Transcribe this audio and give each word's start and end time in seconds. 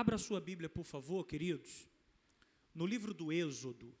Abra 0.00 0.16
sua 0.16 0.40
Bíblia, 0.40 0.66
por 0.66 0.82
favor, 0.82 1.26
queridos, 1.26 1.86
no 2.74 2.86
livro 2.86 3.12
do 3.12 3.30
Êxodo. 3.30 3.94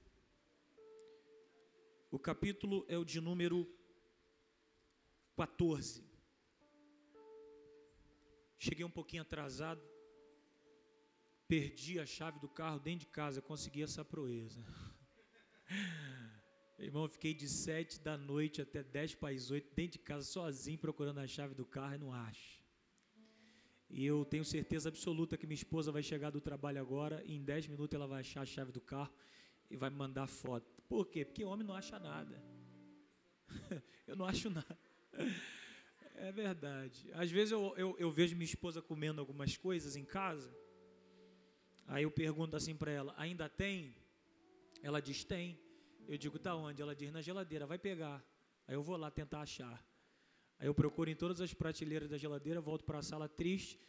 O 2.10 2.18
capítulo 2.18 2.86
é 2.88 2.96
o 2.96 3.04
de 3.04 3.20
número 3.20 3.70
14. 5.36 6.02
Cheguei 8.58 8.82
um 8.82 8.90
pouquinho 8.90 9.20
atrasado, 9.20 9.82
perdi 11.46 12.00
a 12.00 12.06
chave 12.06 12.40
do 12.40 12.48
carro 12.48 12.78
dentro 12.78 13.00
de 13.00 13.12
casa, 13.12 13.42
consegui 13.42 13.82
essa 13.82 14.02
proeza. 14.02 14.64
Irmão, 16.80 17.10
fiquei 17.10 17.34
de 17.34 17.46
sete 17.46 18.00
da 18.00 18.16
noite 18.16 18.62
até 18.62 18.82
dez 18.82 19.14
para 19.14 19.34
as 19.34 19.50
oito 19.50 19.70
dentro 19.74 19.98
de 19.98 20.04
casa 20.06 20.24
sozinho 20.24 20.78
procurando 20.78 21.20
a 21.20 21.26
chave 21.26 21.54
do 21.54 21.66
carro 21.66 21.96
e 21.96 21.98
não 21.98 22.10
acho. 22.10 22.59
E 23.90 24.06
eu 24.06 24.24
tenho 24.24 24.44
certeza 24.44 24.88
absoluta 24.88 25.36
que 25.36 25.46
minha 25.46 25.56
esposa 25.56 25.90
vai 25.90 26.02
chegar 26.02 26.30
do 26.30 26.40
trabalho 26.40 26.80
agora 26.80 27.22
e 27.26 27.34
em 27.34 27.42
dez 27.42 27.66
minutos 27.66 27.94
ela 27.94 28.06
vai 28.06 28.20
achar 28.20 28.42
a 28.42 28.46
chave 28.46 28.70
do 28.70 28.80
carro 28.80 29.12
e 29.68 29.76
vai 29.76 29.90
me 29.90 29.96
mandar 29.96 30.28
foto. 30.28 30.80
Por 30.88 31.06
quê? 31.06 31.24
Porque 31.24 31.44
homem 31.44 31.66
não 31.66 31.74
acha 31.74 31.98
nada. 31.98 32.40
eu 34.06 34.14
não 34.14 34.26
acho 34.26 34.48
nada. 34.48 34.78
É 36.14 36.30
verdade. 36.30 37.10
Às 37.14 37.30
vezes 37.30 37.50
eu, 37.50 37.74
eu, 37.76 37.96
eu 37.98 38.10
vejo 38.10 38.36
minha 38.36 38.44
esposa 38.44 38.80
comendo 38.80 39.20
algumas 39.20 39.56
coisas 39.56 39.96
em 39.96 40.04
casa. 40.04 40.54
Aí 41.86 42.04
eu 42.04 42.10
pergunto 42.10 42.56
assim 42.56 42.76
para 42.76 42.92
ela: 42.92 43.14
ainda 43.16 43.48
tem? 43.48 43.96
Ela 44.82 45.00
diz: 45.00 45.24
tem. 45.24 45.58
Eu 46.06 46.16
digo: 46.16 46.38
tá 46.38 46.54
onde? 46.54 46.80
Ela 46.80 46.94
diz: 46.94 47.10
na 47.10 47.20
geladeira, 47.20 47.66
vai 47.66 47.78
pegar. 47.78 48.24
Aí 48.68 48.74
eu 48.74 48.82
vou 48.82 48.96
lá 48.96 49.10
tentar 49.10 49.40
achar. 49.40 49.84
Aí 50.60 50.66
eu 50.66 50.74
procuro 50.74 51.08
em 51.08 51.16
todas 51.16 51.40
as 51.40 51.54
prateleiras 51.54 52.10
da 52.10 52.18
geladeira, 52.18 52.60
volto 52.60 52.84
para 52.84 52.98
a 52.98 53.02
sala 53.02 53.26
triste, 53.26 53.80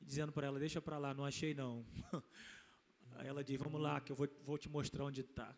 dizendo 0.00 0.32
para 0.32 0.48
ela: 0.48 0.58
deixa 0.58 0.82
para 0.82 0.98
lá, 0.98 1.14
não 1.14 1.24
achei 1.24 1.54
não. 1.54 1.86
Aí 3.14 3.28
ela 3.28 3.44
diz: 3.44 3.56
vamos 3.56 3.80
lá, 3.80 4.00
que 4.00 4.10
eu 4.10 4.16
vou, 4.16 4.28
vou 4.44 4.58
te 4.58 4.68
mostrar 4.68 5.04
onde 5.04 5.20
está. 5.20 5.56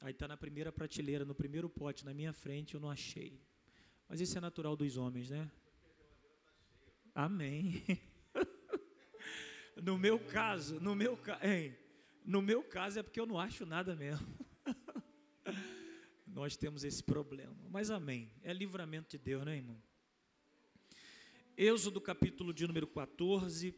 Aí 0.00 0.12
está 0.12 0.26
na 0.26 0.36
primeira 0.36 0.72
prateleira, 0.72 1.26
no 1.26 1.34
primeiro 1.34 1.68
pote, 1.68 2.06
na 2.06 2.14
minha 2.14 2.32
frente, 2.32 2.72
eu 2.74 2.80
não 2.80 2.90
achei. 2.90 3.38
Mas 4.08 4.18
isso 4.18 4.36
é 4.38 4.40
natural 4.40 4.74
dos 4.76 4.96
homens, 4.96 5.28
né? 5.28 5.50
Amém. 7.14 7.82
no 9.76 9.98
meu 9.98 10.18
caso, 10.18 10.80
no 10.80 10.94
meu, 10.94 11.18
hein, 11.42 11.76
no 12.24 12.40
meu 12.40 12.62
caso 12.62 12.98
é 12.98 13.02
porque 13.02 13.20
eu 13.20 13.26
não 13.26 13.38
acho 13.38 13.66
nada 13.66 13.94
mesmo. 13.94 14.26
Nós 16.34 16.56
temos 16.56 16.82
esse 16.82 17.00
problema. 17.02 17.56
Mas 17.70 17.90
amém. 17.90 18.28
É 18.42 18.52
livramento 18.52 19.08
de 19.08 19.18
Deus, 19.18 19.44
né, 19.44 19.56
irmão? 19.56 19.80
Êxodo 21.56 22.00
capítulo 22.00 22.52
de 22.52 22.66
número 22.66 22.88
14. 22.88 23.72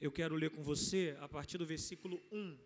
Eu 0.00 0.10
quero 0.10 0.34
ler 0.34 0.48
com 0.48 0.62
você 0.62 1.14
a 1.20 1.28
partir 1.28 1.58
do 1.58 1.66
versículo 1.66 2.20
1. 2.32 2.56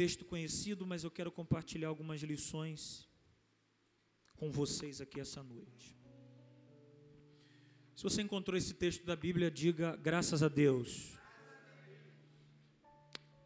texto 0.00 0.24
conhecido, 0.24 0.86
mas 0.86 1.04
eu 1.04 1.10
quero 1.10 1.30
compartilhar 1.30 1.88
algumas 1.88 2.22
lições 2.22 3.06
com 4.34 4.50
vocês 4.50 4.98
aqui 4.98 5.20
essa 5.20 5.42
noite. 5.42 5.94
Se 7.94 8.02
você 8.02 8.22
encontrou 8.22 8.56
esse 8.56 8.72
texto 8.72 9.04
da 9.04 9.14
Bíblia, 9.14 9.50
diga 9.50 9.94
graças 9.96 10.42
a 10.42 10.48
Deus. 10.48 11.19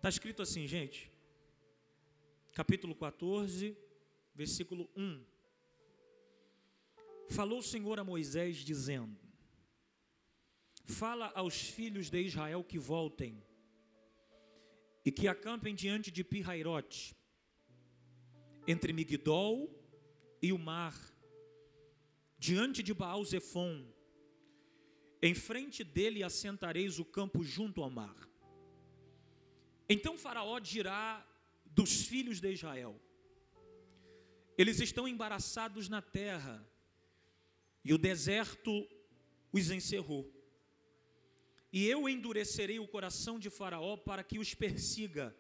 Está 0.05 0.11
escrito 0.11 0.43
assim, 0.43 0.67
gente. 0.67 1.11
Capítulo 2.53 2.95
14, 2.95 3.75
versículo 4.35 4.87
1. 4.95 5.25
Falou 7.31 7.61
o 7.61 7.63
Senhor 7.63 7.99
a 7.99 8.05
Moisés, 8.05 8.59
dizendo: 8.59 9.19
Fala 10.85 11.33
aos 11.35 11.59
filhos 11.59 12.11
de 12.11 12.21
Israel 12.21 12.63
que 12.63 12.79
voltem 12.79 13.43
e 15.07 15.11
que 15.11 15.27
acampem 15.27 15.75
diante 15.75 16.11
de 16.11 16.23
Pirairote, 16.23 17.17
entre 18.69 18.93
Migdol 18.93 19.75
e 20.43 20.53
o 20.53 20.59
mar, 20.59 20.95
diante 22.37 22.83
de 22.83 22.93
Baal 22.93 23.25
Zefon, 23.25 23.91
em 25.23 25.35
frente 25.35 25.83
dele 25.83 26.23
assentareis 26.23 26.99
o 26.99 27.07
campo 27.07 27.43
junto 27.43 27.83
ao 27.83 27.89
mar. 27.89 28.34
Então 29.89 30.17
Faraó 30.17 30.59
dirá 30.59 31.27
dos 31.67 32.03
filhos 32.07 32.41
de 32.41 32.53
Israel: 32.53 33.01
Eles 34.57 34.81
estão 34.81 35.07
embaraçados 35.07 35.89
na 35.89 36.01
terra, 36.01 36.67
e 37.85 37.93
o 37.93 37.99
deserto 37.99 38.87
os 39.53 39.71
encerrou. 39.71 40.33
E 41.73 41.87
eu 41.87 42.09
endurecerei 42.09 42.79
o 42.79 42.87
coração 42.87 43.39
de 43.39 43.51
Faraó 43.51 43.97
para 43.97 44.23
que 44.23 44.39
os 44.39 44.55
persiga. 44.55 45.37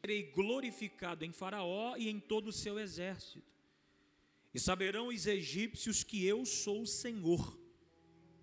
Serei 0.00 0.30
glorificado 0.30 1.24
em 1.24 1.32
Faraó 1.32 1.96
e 1.96 2.08
em 2.08 2.20
todo 2.20 2.48
o 2.48 2.52
seu 2.52 2.78
exército. 2.78 3.50
E 4.52 4.58
saberão 4.58 5.08
os 5.08 5.26
egípcios 5.26 6.02
que 6.02 6.24
eu 6.24 6.44
sou 6.44 6.82
o 6.82 6.86
Senhor. 6.86 7.58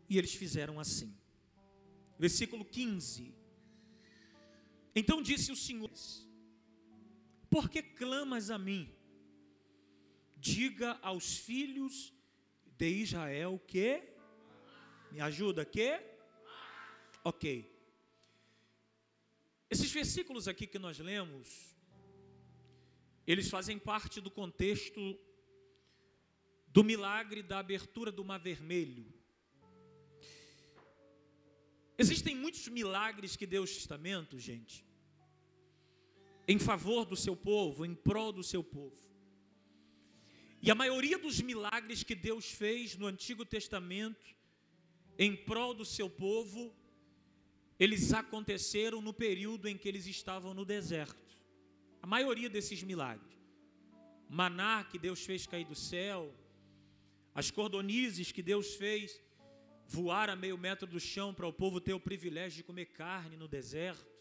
E 0.09 0.17
eles 0.17 0.33
fizeram 0.33 0.79
assim. 0.79 1.15
Versículo 2.17 2.63
15. 2.63 3.33
Então 4.99 5.21
disse 5.21 5.51
o 5.51 5.55
Senhor: 5.55 5.91
Por 7.49 7.69
que 7.69 7.81
clamas 7.83 8.49
a 8.49 8.57
mim? 8.57 8.83
Diga 10.35 10.97
aos 11.01 11.37
filhos 11.37 12.13
de 12.79 12.89
Israel 12.89 13.59
que 13.67 14.01
me 15.11 15.19
ajuda 15.21 15.63
que 15.63 15.89
Ok. 17.29 17.45
Esses 19.69 19.91
versículos 19.91 20.47
aqui 20.47 20.65
que 20.65 20.79
nós 20.79 20.97
lemos, 20.97 21.75
eles 23.27 23.49
fazem 23.49 23.77
parte 23.77 24.21
do 24.21 24.31
contexto 24.31 25.19
do 26.69 26.85
milagre 26.85 27.43
da 27.43 27.59
abertura 27.59 28.13
do 28.13 28.23
Mar 28.23 28.39
Vermelho. 28.39 29.13
Existem 31.97 32.33
muitos 32.33 32.65
milagres 32.69 33.35
que 33.35 33.45
Deus 33.45 33.73
testamento, 33.73 34.39
gente, 34.39 34.86
em 36.47 36.57
favor 36.57 37.05
do 37.05 37.15
seu 37.15 37.35
povo, 37.35 37.85
em 37.85 37.93
prol 37.93 38.31
do 38.31 38.43
seu 38.43 38.63
povo. 38.63 38.95
E 40.61 40.71
a 40.71 40.75
maioria 40.75 41.17
dos 41.17 41.41
milagres 41.41 42.03
que 42.03 42.15
Deus 42.15 42.51
fez 42.51 42.95
no 42.95 43.05
Antigo 43.05 43.45
Testamento 43.45 44.35
em 45.17 45.35
prol 45.35 45.73
do 45.73 45.85
seu 45.85 46.09
povo 46.09 46.73
eles 47.79 48.11
aconteceram 48.11 49.01
no 49.01 49.13
período 49.13 49.67
em 49.67 49.77
que 49.77 49.87
eles 49.87 50.07
estavam 50.07 50.53
no 50.53 50.65
deserto. 50.65 51.37
A 52.01 52.07
maioria 52.07 52.49
desses 52.49 52.81
milagres. 52.81 53.37
Maná 54.29 54.83
que 54.83 54.97
Deus 54.97 55.23
fez 55.23 55.45
cair 55.45 55.65
do 55.65 55.75
céu, 55.75 56.33
as 57.33 57.51
cordonizes 57.51 58.31
que 58.31 58.41
Deus 58.41 58.75
fez 58.75 59.21
voar 59.85 60.29
a 60.29 60.35
meio 60.35 60.57
metro 60.57 60.87
do 60.87 60.99
chão 60.99 61.33
para 61.33 61.47
o 61.47 61.53
povo 61.53 61.79
ter 61.79 61.93
o 61.93 61.99
privilégio 61.99 62.57
de 62.57 62.63
comer 62.63 62.87
carne 62.87 63.37
no 63.37 63.47
deserto. 63.47 64.16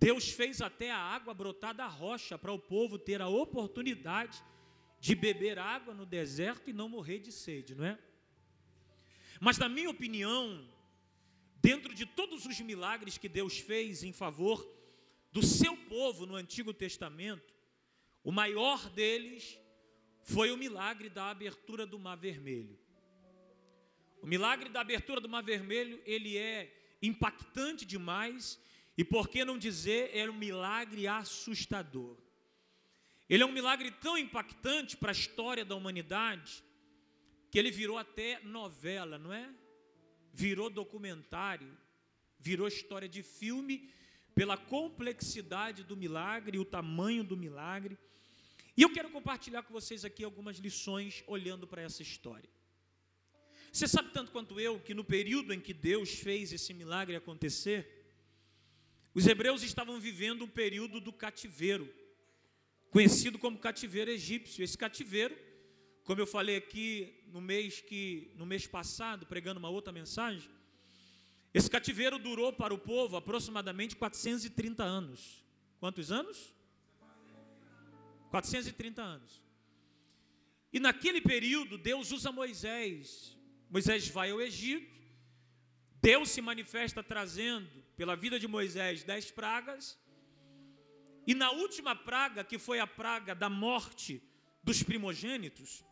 Deus 0.00 0.30
fez 0.30 0.60
até 0.60 0.90
a 0.90 0.98
água 0.98 1.34
brotar 1.34 1.74
da 1.74 1.86
rocha 1.86 2.38
para 2.38 2.52
o 2.52 2.58
povo 2.58 2.98
ter 2.98 3.20
a 3.20 3.28
oportunidade 3.28 4.42
de 5.00 5.14
beber 5.14 5.58
água 5.58 5.94
no 5.94 6.06
deserto 6.06 6.70
e 6.70 6.72
não 6.72 6.88
morrer 6.88 7.18
de 7.18 7.32
sede, 7.32 7.74
não 7.74 7.84
é? 7.84 7.98
Mas, 9.40 9.58
na 9.58 9.68
minha 9.68 9.90
opinião, 9.90 10.68
dentro 11.60 11.94
de 11.94 12.06
todos 12.06 12.46
os 12.46 12.60
milagres 12.60 13.18
que 13.18 13.28
Deus 13.28 13.58
fez 13.58 14.02
em 14.02 14.12
favor 14.12 14.66
do 15.32 15.42
seu 15.42 15.76
povo 15.76 16.26
no 16.26 16.34
Antigo 16.34 16.72
Testamento, 16.72 17.54
o 18.24 18.32
maior 18.32 18.88
deles 18.90 19.58
foi 20.22 20.50
o 20.50 20.56
milagre 20.56 21.08
da 21.08 21.30
abertura 21.30 21.86
do 21.86 21.98
Mar 21.98 22.16
Vermelho. 22.16 22.78
O 24.20 24.26
milagre 24.26 24.68
da 24.68 24.80
abertura 24.80 25.20
do 25.20 25.28
Mar 25.28 25.42
Vermelho, 25.42 26.02
ele 26.04 26.36
é 26.36 26.96
impactante 27.00 27.84
demais, 27.84 28.60
e 28.98 29.04
por 29.04 29.28
que 29.28 29.44
não 29.44 29.56
dizer, 29.56 30.10
é 30.12 30.28
um 30.28 30.34
milagre 30.34 31.06
assustador. 31.06 32.16
Ele 33.28 33.44
é 33.44 33.46
um 33.46 33.52
milagre 33.52 33.92
tão 33.92 34.18
impactante 34.18 34.96
para 34.96 35.12
a 35.12 35.12
história 35.12 35.64
da 35.64 35.76
humanidade, 35.76 36.64
que 37.50 37.58
ele 37.60 37.70
virou 37.70 37.96
até 37.96 38.40
novela, 38.40 39.16
não 39.16 39.32
é? 39.32 39.48
virou 40.32 40.68
documentário, 40.70 41.76
virou 42.38 42.68
história 42.68 43.08
de 43.08 43.22
filme 43.22 43.90
pela 44.34 44.56
complexidade 44.56 45.82
do 45.82 45.96
milagre 45.96 46.58
o 46.58 46.64
tamanho 46.64 47.24
do 47.24 47.36
milagre. 47.36 47.98
E 48.76 48.82
eu 48.82 48.92
quero 48.92 49.10
compartilhar 49.10 49.62
com 49.64 49.72
vocês 49.72 50.04
aqui 50.04 50.22
algumas 50.22 50.58
lições 50.58 51.24
olhando 51.26 51.66
para 51.66 51.82
essa 51.82 52.02
história. 52.02 52.48
Você 53.72 53.88
sabe 53.88 54.10
tanto 54.12 54.30
quanto 54.30 54.60
eu 54.60 54.78
que 54.80 54.94
no 54.94 55.04
período 55.04 55.52
em 55.52 55.60
que 55.60 55.74
Deus 55.74 56.10
fez 56.14 56.52
esse 56.52 56.72
milagre 56.72 57.16
acontecer, 57.16 57.97
os 59.14 59.26
hebreus 59.26 59.62
estavam 59.62 59.98
vivendo 59.98 60.44
um 60.44 60.48
período 60.48 61.00
do 61.00 61.12
cativeiro, 61.12 61.92
conhecido 62.90 63.38
como 63.38 63.58
cativeiro 63.58 64.10
egípcio. 64.10 64.62
Esse 64.62 64.76
cativeiro 64.78 65.36
como 66.08 66.22
eu 66.22 66.26
falei 66.26 66.56
aqui 66.56 67.22
no 67.26 67.38
mês 67.38 67.82
que 67.82 68.32
no 68.34 68.46
mês 68.46 68.66
passado, 68.66 69.26
pregando 69.26 69.58
uma 69.58 69.68
outra 69.68 69.92
mensagem, 69.92 70.50
esse 71.52 71.68
cativeiro 71.68 72.18
durou 72.18 72.50
para 72.50 72.72
o 72.72 72.78
povo 72.78 73.14
aproximadamente 73.14 73.94
430 73.94 74.82
anos. 74.82 75.44
Quantos 75.78 76.10
anos? 76.10 76.54
430 78.30 79.02
anos. 79.02 79.42
E 80.72 80.80
naquele 80.80 81.20
período, 81.20 81.76
Deus 81.76 82.10
usa 82.10 82.32
Moisés. 82.32 83.36
Moisés 83.68 84.08
vai 84.08 84.30
ao 84.30 84.40
Egito. 84.40 84.97
Deus 86.00 86.30
se 86.30 86.40
manifesta 86.40 87.02
trazendo, 87.02 87.84
pela 87.96 88.14
vida 88.14 88.38
de 88.38 88.46
Moisés, 88.46 89.02
dez 89.02 89.30
pragas. 89.30 89.98
E 91.26 91.34
na 91.34 91.50
última 91.50 91.94
praga, 91.94 92.44
que 92.44 92.58
foi 92.58 92.80
a 92.80 92.86
praga 92.86 93.34
da 93.34 93.50
morte 93.50 94.22
dos 94.62 94.82
primogênitos, 94.82 95.84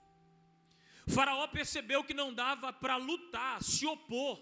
Faraó 1.06 1.46
percebeu 1.48 2.02
que 2.02 2.14
não 2.14 2.32
dava 2.32 2.72
para 2.72 2.96
lutar, 2.96 3.62
se 3.62 3.86
opor 3.86 4.40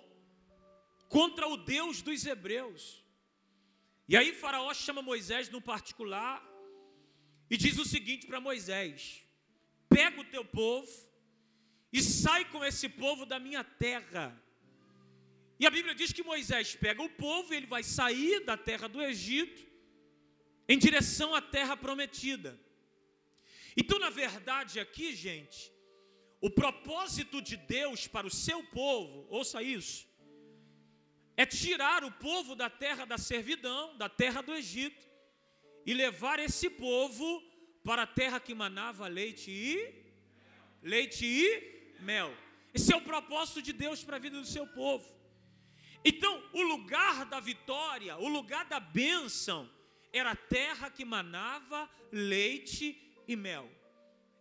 contra 1.08 1.46
o 1.46 1.56
Deus 1.56 2.02
dos 2.02 2.25
hebreus. 2.25 3.05
E 4.08 4.17
aí 4.17 4.32
Faraó 4.34 4.72
chama 4.75 5.02
Moisés 5.02 5.49
no 5.49 5.60
particular 5.60 6.43
e 7.50 7.56
diz 7.56 7.78
o 7.78 7.84
seguinte 7.84 8.26
para 8.26 8.40
Moisés: 8.40 9.25
Pega 9.88 10.20
o 10.20 10.25
teu 10.25 10.44
povo 10.44 10.90
e 11.93 12.02
sai 12.02 12.44
com 12.46 12.64
esse 12.64 12.88
povo 12.88 13.25
da 13.25 13.38
minha 13.38 13.64
terra. 13.64 14.44
E 15.58 15.66
a 15.66 15.70
Bíblia 15.70 15.94
diz 15.94 16.12
que 16.12 16.22
Moisés 16.22 16.74
pega 16.74 17.02
o 17.02 17.08
povo 17.08 17.52
e 17.52 17.56
ele 17.56 17.66
vai 17.66 17.82
sair 17.82 18.40
da 18.40 18.56
terra 18.56 18.88
do 18.88 19.00
Egito 19.02 19.64
em 20.68 20.78
direção 20.78 21.34
à 21.34 21.40
terra 21.40 21.76
prometida. 21.76 22.58
Então, 23.76 23.98
na 23.98 24.10
verdade, 24.10 24.80
aqui, 24.80 25.14
gente, 25.14 25.72
o 26.40 26.50
propósito 26.50 27.40
de 27.40 27.56
Deus 27.56 28.06
para 28.06 28.26
o 28.26 28.30
seu 28.30 28.62
povo, 28.64 29.26
ouça 29.30 29.62
isso, 29.62 30.06
é 31.36 31.44
tirar 31.44 32.04
o 32.04 32.12
povo 32.12 32.54
da 32.54 32.70
terra 32.70 33.04
da 33.04 33.18
servidão, 33.18 33.96
da 33.96 34.08
terra 34.08 34.40
do 34.40 34.54
Egito, 34.54 35.06
e 35.84 35.92
levar 35.92 36.38
esse 36.38 36.70
povo 36.70 37.42
para 37.82 38.02
a 38.02 38.06
terra 38.06 38.40
que 38.40 38.54
manava 38.54 39.06
leite 39.06 39.50
e 39.50 40.04
leite 40.82 41.24
e 41.24 42.00
mel. 42.00 42.34
Esse 42.72 42.92
é 42.92 42.96
o 42.96 43.02
propósito 43.02 43.60
de 43.60 43.72
Deus 43.72 44.02
para 44.02 44.16
a 44.16 44.20
vida 44.20 44.40
do 44.40 44.46
seu 44.46 44.66
povo. 44.66 45.13
Então, 46.04 46.42
o 46.52 46.62
lugar 46.62 47.24
da 47.24 47.40
vitória, 47.40 48.16
o 48.16 48.28
lugar 48.28 48.66
da 48.66 48.78
bênção, 48.78 49.70
era 50.12 50.32
a 50.32 50.36
terra 50.36 50.90
que 50.90 51.04
manava 51.04 51.90
leite 52.12 53.00
e 53.26 53.34
mel. 53.34 53.70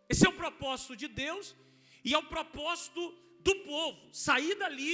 Esse 0.09 0.25
é 0.25 0.29
o 0.29 0.33
propósito 0.33 0.95
de 0.95 1.07
Deus 1.07 1.55
e 2.03 2.13
é 2.13 2.17
o 2.17 2.23
propósito 2.23 3.01
do 3.39 3.55
povo, 3.61 4.13
sair 4.13 4.55
dali 4.55 4.93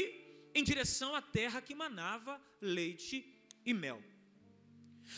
em 0.54 0.64
direção 0.64 1.16
à 1.16 1.22
terra 1.22 1.62
que 1.62 1.76
manava 1.76 2.42
leite 2.62 3.26
e 3.66 3.74
mel. 3.74 4.02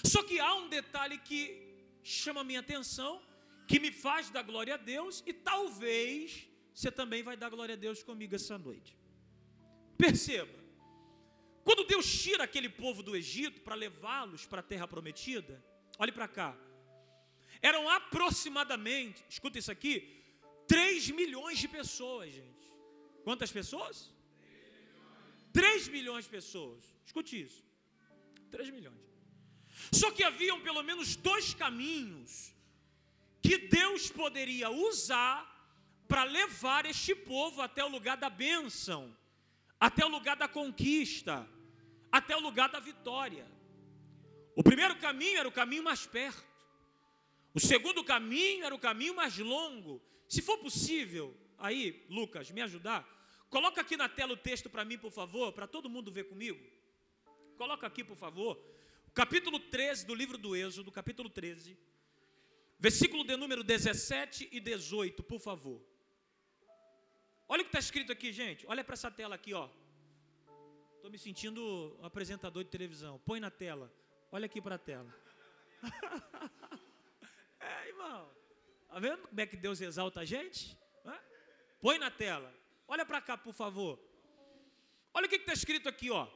Só 0.05 0.23
que 0.23 0.39
há 0.39 0.53
um 0.55 0.69
detalhe 0.69 1.17
que 1.17 1.41
chama 2.03 2.43
minha 2.43 2.61
atenção, 2.61 3.21
que 3.67 3.79
me 3.79 3.91
faz 3.91 4.29
dar 4.29 4.41
glória 4.41 4.73
a 4.75 4.77
Deus, 4.77 5.23
e 5.25 5.33
talvez 5.33 6.47
você 6.73 6.91
também 6.91 7.21
vai 7.21 7.37
dar 7.37 7.49
glória 7.49 7.75
a 7.75 7.77
Deus 7.77 8.01
comigo 8.01 8.35
essa 8.35 8.57
noite. 8.57 8.97
Perceba, 9.97 10.60
quando 11.63 11.83
Deus 11.85 12.05
tira 12.23 12.43
aquele 12.43 12.69
povo 12.69 13.03
do 13.03 13.15
Egito 13.15 13.61
para 13.61 13.75
levá-los 13.75 14.45
para 14.45 14.61
a 14.61 14.63
terra 14.63 14.87
prometida, 14.87 15.63
olhe 15.97 16.11
para 16.11 16.27
cá, 16.27 16.57
eram 17.61 17.89
aproximadamente, 17.89 19.23
escuta 19.29 19.59
isso 19.59 19.71
aqui, 19.71 20.21
3 20.67 21.09
milhões 21.11 21.59
de 21.59 21.67
pessoas, 21.67 22.33
gente. 22.33 22.71
Quantas 23.23 23.51
pessoas? 23.51 24.11
3 25.53 25.89
milhões 25.89 26.25
de 26.25 26.31
pessoas. 26.31 26.83
Escute 27.05 27.41
isso. 27.41 27.63
3 28.49 28.69
milhões. 28.69 28.99
Só 29.91 30.11
que 30.11 30.23
haviam 30.23 30.59
pelo 30.61 30.83
menos 30.83 31.15
dois 31.15 31.53
caminhos 31.53 32.53
que 33.41 33.57
Deus 33.57 34.09
poderia 34.09 34.69
usar 34.69 35.35
para 36.07 36.23
levar 36.23 36.85
este 36.85 37.15
povo 37.15 37.61
até 37.61 37.83
o 37.83 37.87
lugar 37.87 38.17
da 38.17 38.29
bênção, 38.29 39.15
até 39.87 40.05
o 40.05 40.07
lugar 40.07 40.37
da 40.37 40.47
conquista, 40.47 41.45
até 42.09 42.37
o 42.37 42.39
lugar 42.39 42.69
da 42.69 42.79
vitória. 42.79 43.45
O 44.55 44.63
primeiro 44.63 44.95
caminho 44.97 45.39
era 45.39 45.49
o 45.49 45.51
caminho 45.51 45.83
mais 45.83 46.05
perto. 46.05 46.49
O 47.53 47.59
segundo 47.59 48.01
caminho 48.03 48.63
era 48.63 48.73
o 48.73 48.79
caminho 48.79 49.13
mais 49.13 49.37
longo. 49.37 50.01
Se 50.29 50.41
for 50.41 50.57
possível, 50.59 51.35
aí, 51.57 52.05
Lucas, 52.09 52.49
me 52.51 52.61
ajudar, 52.61 53.05
Coloca 53.51 53.81
aqui 53.81 53.97
na 53.97 54.07
tela 54.07 54.31
o 54.31 54.37
texto 54.37 54.69
para 54.69 54.85
mim, 54.85 54.97
por 54.97 55.11
favor, 55.11 55.51
para 55.51 55.67
todo 55.67 55.89
mundo 55.89 56.09
ver 56.09 56.23
comigo. 56.23 56.65
Coloca 57.57 57.85
aqui, 57.85 58.01
por 58.01 58.15
favor. 58.15 58.57
Capítulo 59.13 59.59
13 59.59 60.05
do 60.05 60.15
livro 60.15 60.37
do 60.37 60.55
Êxodo, 60.55 60.89
capítulo 60.89 61.29
13. 61.29 61.77
Versículo 62.79 63.25
de 63.25 63.35
número 63.35 63.61
17 63.61 64.47
e 64.53 64.59
18, 64.61 65.21
por 65.23 65.41
favor. 65.41 65.81
Olha 67.51 67.63
o 67.63 67.65
que 67.65 67.69
está 67.69 67.79
escrito 67.79 68.13
aqui, 68.13 68.31
gente. 68.31 68.65
Olha 68.65 68.81
para 68.81 68.93
essa 68.93 69.11
tela 69.11 69.35
aqui, 69.35 69.53
ó. 69.53 69.67
Estou 70.95 71.11
me 71.11 71.17
sentindo 71.17 71.97
um 71.99 72.05
apresentador 72.05 72.63
de 72.63 72.69
televisão. 72.69 73.19
Põe 73.25 73.41
na 73.41 73.51
tela. 73.51 73.93
Olha 74.31 74.45
aqui 74.45 74.61
para 74.61 74.75
a 74.75 74.77
tela. 74.77 75.13
é, 77.59 77.89
irmão. 77.89 78.31
Está 78.83 78.99
vendo 78.99 79.27
como 79.27 79.41
é 79.41 79.45
que 79.45 79.57
Deus 79.57 79.81
exalta 79.81 80.21
a 80.21 80.23
gente? 80.23 80.77
Põe 81.81 81.97
na 81.97 82.09
tela. 82.09 82.55
Olha 82.87 83.05
para 83.05 83.19
cá, 83.19 83.37
por 83.37 83.53
favor. 83.53 83.99
Olha 85.13 85.25
o 85.25 85.29
que 85.29 85.35
está 85.35 85.51
escrito 85.51 85.89
aqui, 85.89 86.09
ó. 86.09 86.29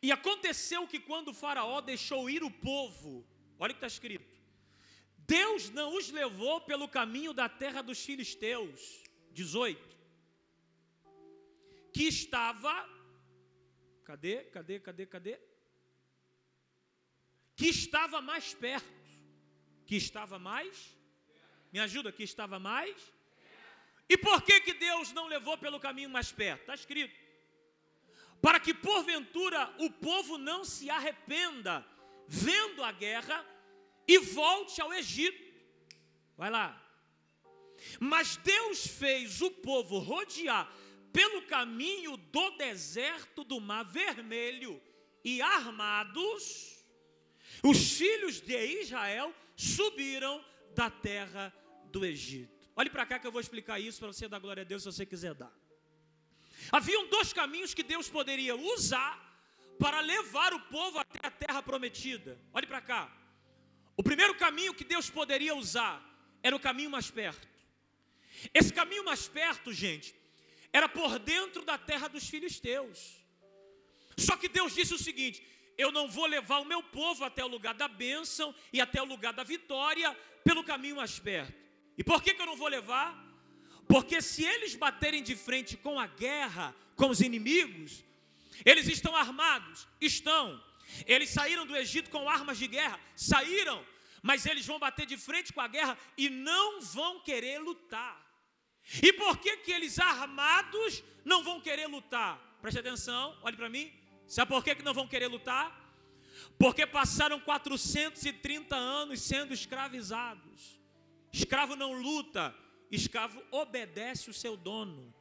E 0.00 0.12
aconteceu 0.12 0.86
que 0.86 1.00
quando 1.00 1.32
o 1.32 1.34
Faraó 1.34 1.80
deixou 1.80 2.30
ir 2.30 2.44
o 2.44 2.52
povo, 2.52 3.26
olha 3.58 3.72
o 3.72 3.74
que 3.74 3.78
está 3.78 3.88
escrito. 3.88 4.32
Deus 5.16 5.70
não 5.70 5.96
os 5.96 6.08
levou 6.10 6.60
pelo 6.60 6.86
caminho 6.86 7.32
da 7.32 7.48
terra 7.48 7.82
dos 7.82 8.04
filisteus. 8.04 9.07
18. 9.40 9.98
Que 11.92 12.04
estava. 12.16 12.74
Cadê? 14.08 14.36
Cadê? 14.56 14.80
Cadê? 14.86 15.06
Cadê? 15.14 15.34
Que 17.58 17.68
estava 17.68 18.20
mais 18.30 18.54
perto. 18.64 18.98
Que 19.86 19.96
estava 19.96 20.38
mais. 20.50 20.96
Me 21.72 21.78
ajuda, 21.86 22.16
que 22.18 22.24
estava 22.32 22.58
mais 22.58 22.98
e 24.08 24.16
por 24.16 24.42
que, 24.42 24.60
que 24.60 24.72
Deus 24.72 25.12
não 25.12 25.26
levou 25.26 25.58
pelo 25.58 25.78
caminho 25.78 26.08
mais 26.08 26.32
perto? 26.32 26.62
Está 26.62 26.74
escrito. 26.74 27.14
Para 28.40 28.58
que 28.58 28.72
porventura 28.72 29.70
o 29.78 29.90
povo 29.90 30.38
não 30.38 30.64
se 30.64 30.88
arrependa, 30.88 31.84
vendo 32.26 32.82
a 32.82 32.90
guerra, 32.90 33.44
e 34.06 34.18
volte 34.18 34.80
ao 34.80 34.94
Egito. 34.94 35.44
Vai 36.36 36.50
lá. 36.50 36.82
Mas 38.00 38.36
Deus 38.36 38.86
fez 38.86 39.40
o 39.42 39.50
povo 39.50 39.98
rodear 39.98 40.72
pelo 41.12 41.42
caminho 41.42 42.16
do 42.16 42.50
deserto 42.50 43.42
do 43.44 43.60
Mar 43.60 43.84
Vermelho, 43.84 44.80
e 45.24 45.42
armados, 45.42 46.84
os 47.62 47.92
filhos 47.92 48.40
de 48.40 48.80
Israel 48.82 49.34
subiram 49.56 50.44
da 50.74 50.90
terra 50.90 51.52
do 51.86 52.04
Egito. 52.04 52.68
Olhe 52.76 52.88
para 52.88 53.04
cá 53.04 53.18
que 53.18 53.26
eu 53.26 53.32
vou 53.32 53.40
explicar 53.40 53.80
isso 53.80 53.98
para 53.98 54.08
você 54.08 54.28
dar 54.28 54.38
glória 54.38 54.62
a 54.62 54.64
Deus 54.64 54.82
se 54.82 54.92
você 54.92 55.04
quiser 55.04 55.34
dar. 55.34 55.52
Haviam 56.70 57.08
dois 57.08 57.32
caminhos 57.32 57.74
que 57.74 57.82
Deus 57.82 58.08
poderia 58.08 58.54
usar 58.54 59.26
para 59.78 60.00
levar 60.00 60.54
o 60.54 60.60
povo 60.60 60.98
até 60.98 61.26
a 61.26 61.30
terra 61.30 61.62
prometida. 61.62 62.38
Olhe 62.52 62.66
para 62.66 62.80
cá. 62.80 63.12
O 63.96 64.02
primeiro 64.02 64.34
caminho 64.36 64.74
que 64.74 64.84
Deus 64.84 65.10
poderia 65.10 65.54
usar 65.54 66.04
era 66.42 66.54
o 66.54 66.60
caminho 66.60 66.90
mais 66.90 67.10
perto. 67.10 67.48
Esse 68.52 68.72
caminho 68.72 69.04
mais 69.04 69.28
perto, 69.28 69.72
gente, 69.72 70.14
era 70.72 70.88
por 70.88 71.18
dentro 71.18 71.64
da 71.64 71.76
terra 71.76 72.08
dos 72.08 72.28
filisteus. 72.28 73.16
Só 74.16 74.36
que 74.36 74.48
Deus 74.48 74.74
disse 74.74 74.94
o 74.94 74.98
seguinte: 74.98 75.42
eu 75.76 75.92
não 75.92 76.08
vou 76.08 76.26
levar 76.26 76.58
o 76.58 76.64
meu 76.64 76.82
povo 76.82 77.24
até 77.24 77.44
o 77.44 77.48
lugar 77.48 77.74
da 77.74 77.86
bênção 77.86 78.54
e 78.72 78.80
até 78.80 79.00
o 79.00 79.04
lugar 79.04 79.32
da 79.32 79.44
vitória 79.44 80.12
pelo 80.42 80.64
caminho 80.64 80.96
mais 80.96 81.18
perto. 81.18 81.54
E 81.96 82.02
por 82.02 82.22
que, 82.22 82.34
que 82.34 82.42
eu 82.42 82.46
não 82.46 82.56
vou 82.56 82.68
levar? 82.68 83.16
Porque 83.86 84.20
se 84.20 84.44
eles 84.44 84.74
baterem 84.74 85.22
de 85.22 85.34
frente 85.36 85.76
com 85.76 85.98
a 85.98 86.06
guerra, 86.06 86.74
com 86.96 87.08
os 87.08 87.20
inimigos, 87.20 88.04
eles 88.64 88.88
estão 88.88 89.14
armados, 89.14 89.86
estão. 90.00 90.62
Eles 91.06 91.30
saíram 91.30 91.64
do 91.64 91.76
Egito 91.76 92.10
com 92.10 92.28
armas 92.28 92.58
de 92.58 92.66
guerra, 92.66 92.98
saíram, 93.14 93.84
mas 94.22 94.46
eles 94.46 94.66
vão 94.66 94.78
bater 94.78 95.06
de 95.06 95.16
frente 95.16 95.52
com 95.52 95.60
a 95.60 95.68
guerra 95.68 95.96
e 96.16 96.28
não 96.28 96.80
vão 96.80 97.20
querer 97.20 97.58
lutar. 97.60 98.27
E 99.02 99.12
por 99.12 99.38
que, 99.38 99.58
que 99.58 99.72
eles 99.72 99.98
armados 99.98 101.02
não 101.24 101.42
vão 101.42 101.60
querer 101.60 101.86
lutar? 101.86 102.38
Preste 102.60 102.80
atenção, 102.80 103.36
olhe 103.42 103.56
para 103.56 103.68
mim. 103.68 103.92
Sabe 104.26 104.50
por 104.50 104.64
que, 104.64 104.74
que 104.74 104.82
não 104.82 104.94
vão 104.94 105.06
querer 105.06 105.26
lutar? 105.26 105.86
Porque 106.58 106.86
passaram 106.86 107.40
430 107.40 108.74
anos 108.74 109.20
sendo 109.20 109.52
escravizados. 109.52 110.78
Escravo 111.32 111.76
não 111.76 111.92
luta, 111.92 112.54
escravo 112.90 113.42
obedece 113.50 114.30
o 114.30 114.34
seu 114.34 114.56
dono. 114.56 115.14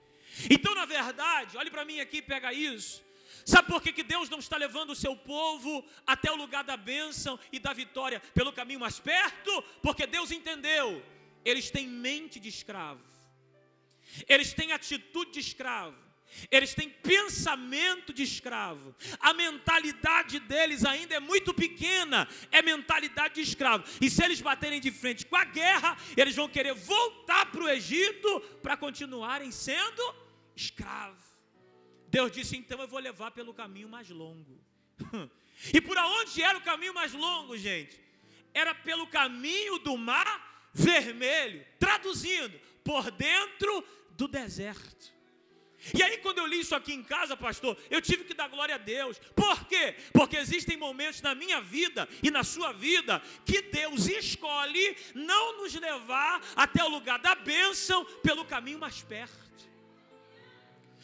Então, 0.50 0.74
na 0.76 0.86
verdade, 0.86 1.58
olhe 1.58 1.70
para 1.70 1.86
mim 1.86 2.00
aqui, 2.00 2.22
pega 2.22 2.54
isso. 2.54 3.06
Sabe 3.46 3.68
por 3.70 3.82
que, 3.82 3.94
que 3.94 4.04
Deus 4.04 4.30
não 4.30 4.40
está 4.40 4.58
levando 4.58 4.92
o 4.92 4.96
seu 4.96 5.16
povo 5.16 5.86
até 6.06 6.32
o 6.32 6.36
lugar 6.36 6.64
da 6.64 6.76
bênção 6.76 7.40
e 7.52 7.60
da 7.60 7.72
vitória 7.74 8.20
pelo 8.34 8.52
caminho 8.52 8.80
mais 8.80 9.00
perto? 9.00 9.62
Porque 9.82 10.06
Deus 10.06 10.32
entendeu, 10.32 11.04
eles 11.46 11.70
têm 11.72 11.88
mente 11.88 12.40
de 12.40 12.50
escravo, 12.50 13.02
eles 14.28 14.54
têm 14.54 14.72
atitude 14.72 15.32
de 15.32 15.40
escravo, 15.40 15.96
eles 16.52 16.74
têm 16.74 16.90
pensamento 16.90 18.14
de 18.14 18.24
escravo. 18.24 18.96
A 19.20 19.34
mentalidade 19.34 20.40
deles 20.40 20.86
ainda 20.86 21.16
é 21.16 21.20
muito 21.20 21.54
pequena, 21.54 22.28
é 22.52 22.62
mentalidade 22.62 23.36
de 23.36 23.42
escravo. 23.42 23.84
E 24.02 24.10
se 24.10 24.24
eles 24.24 24.42
baterem 24.42 24.80
de 24.80 24.92
frente 24.92 25.26
com 25.26 25.36
a 25.36 25.46
guerra, 25.46 25.98
eles 26.16 26.36
vão 26.36 26.48
querer 26.48 26.74
voltar 26.74 27.52
para 27.52 27.64
o 27.64 27.70
Egito 27.70 28.42
para 28.62 28.78
continuarem 28.78 29.52
sendo 29.52 30.16
escravos. 30.56 31.26
Deus 32.10 32.32
disse: 32.32 32.58
então 32.58 32.80
eu 32.82 32.88
vou 32.88 33.00
levar 33.00 33.32
pelo 33.32 33.54
caminho 33.54 33.90
mais 33.90 34.10
longo. 34.10 34.60
e 35.74 35.82
por 35.82 35.98
onde 35.98 36.42
era 36.42 36.58
o 36.58 36.62
caminho 36.62 36.94
mais 36.94 37.14
longo, 37.14 37.58
gente? 37.58 38.00
Era 38.54 38.74
pelo 38.74 39.08
caminho 39.08 39.80
do 39.80 39.98
mar 39.98 40.70
vermelho. 40.74 41.66
Traduzindo, 41.80 42.60
por 42.84 43.12
dentro 43.12 43.84
do 44.18 44.28
deserto. 44.28 45.16
E 45.94 46.02
aí, 46.04 46.18
quando 46.18 46.40
eu 46.40 46.48
li 46.48 46.60
isso 46.60 46.76
aqui 46.76 46.92
em 46.92 47.04
casa, 47.04 47.38
pastor, 47.38 47.78
eu 47.90 48.02
tive 48.02 48.24
que 48.24 48.34
dar 48.34 48.50
glória 48.50 48.76
a 48.76 48.80
Deus. 48.80 49.20
Por 49.36 49.66
quê? 49.66 49.96
Porque 50.12 50.36
existem 50.36 50.76
momentos 50.76 51.22
na 51.22 51.36
minha 51.36 51.62
vida 51.62 52.10
e 52.22 52.32
na 52.32 52.44
sua 52.44 52.74
vida 52.74 53.22
que 53.46 53.62
Deus 53.62 54.08
escolhe 54.08 54.98
não 55.14 55.62
nos 55.62 55.74
levar 55.76 56.42
até 56.56 56.84
o 56.84 56.90
lugar 56.90 57.20
da 57.20 57.36
bênção 57.36 58.04
pelo 58.24 58.44
caminho 58.44 58.80
mais 58.80 59.02
perto. 59.02 59.48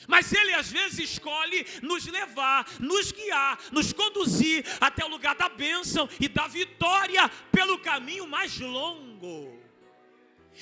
Mas 0.08 0.34
Ele 0.34 0.53
às 0.53 0.70
vezes 0.70 1.12
escolhe 1.12 1.65
nos 1.82 2.05
levar, 2.08 2.67
nos 2.79 3.12
guiar, 3.12 3.58
nos 3.72 3.93
conduzir 3.93 4.65
até 4.82 5.05
o 5.05 5.08
lugar 5.08 5.36
da 5.36 5.48
bênção 5.48 6.10
e 6.20 6.27
da 6.27 6.48
vitória 6.48 7.29
pelo 7.51 7.79
caminho 7.79 8.27
mais 8.27 8.60
longo. 8.60 9.62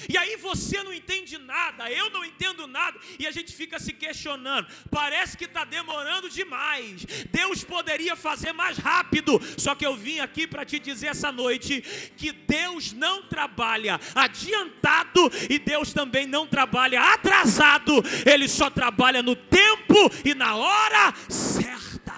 E 0.07 0.17
aí 0.17 0.36
você 0.38 0.81
não 0.83 0.93
entende 0.93 1.38
nada, 1.38 1.91
eu 1.91 2.10
não 2.10 2.24
entendo 2.24 2.67
nada, 2.67 2.98
e 3.19 3.27
a 3.27 3.31
gente 3.31 3.53
fica 3.53 3.79
se 3.79 3.93
questionando. 3.93 4.67
Parece 4.89 5.38
que 5.38 5.45
está 5.45 5.63
demorando 5.65 6.29
demais. 6.29 7.05
Deus 7.29 7.63
poderia 7.63 8.15
fazer 8.15 8.53
mais 8.53 8.77
rápido. 8.77 9.39
Só 9.57 9.75
que 9.75 9.86
eu 9.86 9.95
vim 9.95 10.19
aqui 10.19 10.48
para 10.48 10.65
te 10.65 10.79
dizer 10.79 11.07
essa 11.07 11.31
noite 11.31 11.81
que 12.15 12.31
Deus 12.31 12.93
não 12.93 13.24
trabalha 13.24 14.00
adiantado 14.15 15.31
e 15.50 15.60
Deus 15.60 15.93
também 15.93 16.25
não 16.25 16.48
trabalha 16.48 17.01
atrasado. 17.13 18.01
Ele 18.25 18.48
só 18.48 18.69
trabalha 18.69 19.21
no 19.21 19.36
tempo 19.36 19.95
e 20.24 20.33
na 20.33 20.55
hora 20.55 21.13
certa. 21.29 22.15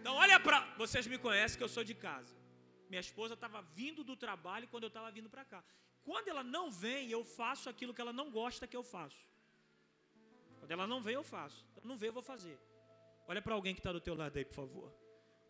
Então 0.00 0.14
olha 0.14 0.38
para, 0.38 0.64
vocês 0.78 1.06
me 1.06 1.18
conhecem 1.18 1.58
que 1.58 1.64
eu 1.64 1.68
sou 1.68 1.82
de 1.82 1.94
casa. 1.94 2.35
Minha 2.88 3.00
esposa 3.00 3.34
estava 3.34 3.62
vindo 3.62 4.04
do 4.04 4.16
trabalho 4.16 4.68
quando 4.68 4.84
eu 4.84 4.88
estava 4.88 5.10
vindo 5.10 5.28
para 5.28 5.44
cá. 5.44 5.64
Quando 6.04 6.28
ela 6.28 6.44
não 6.44 6.70
vem, 6.70 7.10
eu 7.10 7.24
faço 7.24 7.68
aquilo 7.68 7.92
que 7.92 8.00
ela 8.00 8.12
não 8.12 8.30
gosta 8.30 8.66
que 8.66 8.76
eu 8.76 8.82
faço. 8.82 9.18
Quando 10.60 10.70
ela 10.70 10.86
não 10.86 11.00
vem, 11.00 11.14
eu 11.14 11.24
faço. 11.24 11.64
Ela 11.76 11.86
não 11.86 11.96
vem, 11.96 12.08
eu 12.08 12.12
vou 12.12 12.22
fazer. 12.22 12.58
Olha 13.26 13.42
para 13.42 13.54
alguém 13.54 13.74
que 13.74 13.80
está 13.80 13.92
do 13.92 14.00
teu 14.00 14.14
lado 14.14 14.36
aí, 14.36 14.44
por 14.44 14.54
favor. 14.54 14.92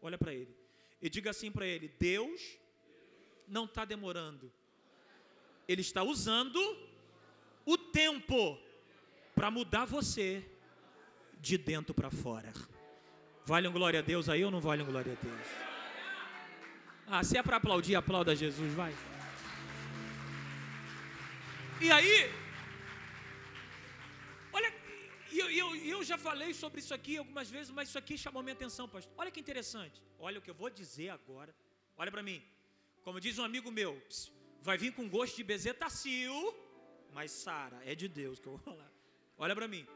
Olha 0.00 0.16
para 0.16 0.32
ele. 0.32 0.56
E 1.00 1.10
diga 1.10 1.30
assim 1.30 1.50
para 1.52 1.66
ele: 1.66 1.88
Deus 1.88 2.58
não 3.46 3.66
está 3.66 3.84
demorando. 3.84 4.50
Ele 5.68 5.82
está 5.82 6.02
usando 6.02 6.58
o 7.66 7.76
tempo 7.76 8.58
para 9.34 9.50
mudar 9.50 9.84
você 9.84 10.48
de 11.38 11.58
dentro 11.58 11.92
para 11.92 12.10
fora. 12.10 12.52
Vale 13.44 13.68
um 13.68 13.72
glória 13.72 14.00
a 14.00 14.02
Deus 14.02 14.28
aí 14.28 14.44
ou 14.44 14.50
não 14.50 14.60
vale 14.60 14.82
um 14.82 14.86
glória 14.86 15.12
a 15.12 15.22
Deus? 15.22 15.75
Ah, 17.08 17.22
se 17.22 17.38
é 17.38 17.42
para 17.42 17.56
aplaudir, 17.56 17.94
aplauda 17.94 18.34
Jesus, 18.34 18.72
vai. 18.74 18.92
E 21.80 21.90
aí, 21.90 22.32
olha, 24.52 24.74
eu, 25.32 25.50
eu, 25.50 25.76
eu 25.76 26.02
já 26.02 26.18
falei 26.18 26.52
sobre 26.52 26.80
isso 26.80 26.92
aqui 26.92 27.16
algumas 27.16 27.48
vezes, 27.48 27.70
mas 27.70 27.88
isso 27.88 27.98
aqui 27.98 28.18
chamou 28.18 28.42
minha 28.42 28.54
atenção, 28.54 28.88
pastor. 28.88 29.12
Olha 29.16 29.30
que 29.30 29.38
interessante. 29.38 30.02
Olha 30.18 30.38
o 30.38 30.42
que 30.42 30.50
eu 30.50 30.54
vou 30.54 30.68
dizer 30.68 31.10
agora. 31.10 31.54
Olha 31.96 32.10
para 32.10 32.22
mim. 32.22 32.42
Como 33.04 33.20
diz 33.20 33.38
um 33.38 33.44
amigo 33.44 33.70
meu, 33.70 34.02
vai 34.60 34.76
vir 34.76 34.92
com 34.92 35.08
gosto 35.08 35.36
de 35.36 35.44
bezetacil, 35.44 36.54
mas 37.12 37.30
Sara, 37.30 37.80
é 37.84 37.94
de 37.94 38.08
Deus 38.08 38.40
que 38.40 38.48
eu 38.48 38.56
vou 38.56 38.58
falar. 38.58 38.90
Olha 39.38 39.54
para 39.54 39.68
mim. 39.68 39.86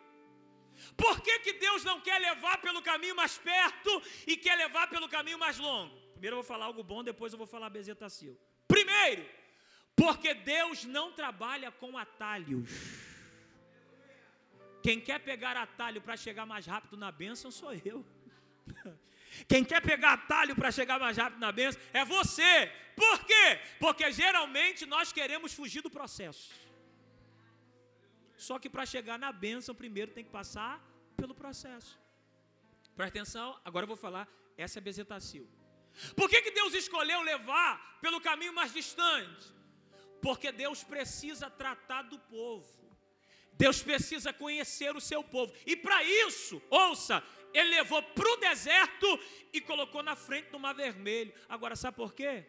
Por 0.97 1.21
que, 1.21 1.41
que 1.41 1.55
Deus 1.55 1.83
não 1.83 2.01
quer 2.01 2.19
levar 2.21 2.59
pelo 2.59 2.81
caminho 2.81 3.17
mais 3.17 3.37
perto 3.37 4.03
e 4.27 4.37
quer 4.37 4.57
levar 4.57 4.89
pelo 4.89 5.09
caminho 5.09 5.39
mais 5.39 5.59
longo? 5.59 6.00
Primeiro 6.21 6.37
eu 6.37 6.43
vou 6.43 6.49
falar 6.53 6.67
algo 6.67 6.83
bom, 6.83 7.03
depois 7.03 7.33
eu 7.33 7.39
vou 7.39 7.47
falar 7.47 7.71
bezetacil. 7.71 8.39
Primeiro, 8.69 9.23
porque 9.97 10.35
Deus 10.35 10.85
não 10.85 11.11
trabalha 11.21 11.71
com 11.71 11.97
atalhos. 11.97 12.69
Quem 14.83 15.01
quer 15.01 15.19
pegar 15.21 15.57
atalho 15.57 16.03
para 16.03 16.19
chegar 16.19 16.45
mais 16.45 16.67
rápido 16.67 16.95
na 17.05 17.11
bênção 17.11 17.51
sou 17.51 17.73
eu. 17.73 18.05
Quem 19.49 19.65
quer 19.65 19.81
pegar 19.81 20.13
atalho 20.13 20.55
para 20.55 20.71
chegar 20.71 20.99
mais 20.99 21.17
rápido 21.17 21.41
na 21.41 21.53
bênção 21.53 21.81
é 21.95 22.05
você. 22.05 22.71
Por 22.95 23.25
quê? 23.25 23.47
Porque 23.79 24.13
geralmente 24.13 24.85
nós 24.85 25.11
queremos 25.19 25.55
fugir 25.55 25.81
do 25.81 25.89
processo. 25.99 26.53
Só 28.37 28.59
que 28.59 28.69
para 28.69 28.85
chegar 28.85 29.19
na 29.19 29.33
bênção, 29.33 29.75
primeiro 29.75 30.13
tem 30.13 30.25
que 30.25 30.31
passar 30.31 30.73
pelo 31.17 31.35
processo. 31.35 31.99
Presta 32.95 33.19
atenção, 33.19 33.59
agora 33.65 33.85
eu 33.85 33.89
vou 33.95 33.97
falar, 33.97 34.29
essa 34.59 34.79
é 34.79 34.83
bezetacil. 34.83 35.49
Por 36.15 36.29
que, 36.29 36.43
que 36.43 36.51
Deus 36.51 36.75
escolheu 36.75 37.23
levar 37.23 37.99
pelo 38.01 38.21
caminho 38.21 38.53
mais 38.53 38.73
distante? 38.73 39.47
Porque 40.21 40.53
Deus 40.53 40.83
precisa 40.83 41.49
tratar 41.49 42.03
do 42.03 42.19
povo. 42.19 42.81
Deus 43.53 43.83
precisa 43.83 44.33
conhecer 44.33 44.97
o 44.97 45.01
seu 45.01 45.23
povo. 45.23 45.53
E 45.67 45.77
para 45.77 46.03
isso, 46.03 46.63
ouça, 46.71 47.23
ele 47.53 47.71
levou 47.71 48.03
para 48.03 48.33
o 48.33 48.37
deserto 48.37 49.21
e 49.53 49.61
colocou 49.61 50.03
na 50.03 50.17
frente 50.17 50.51
do 50.51 50.59
mar 50.59 50.75
vermelho. 50.75 51.33
Agora, 51.49 51.77
sabe 51.77 51.97
por 51.97 52.15
quê? 52.15 52.45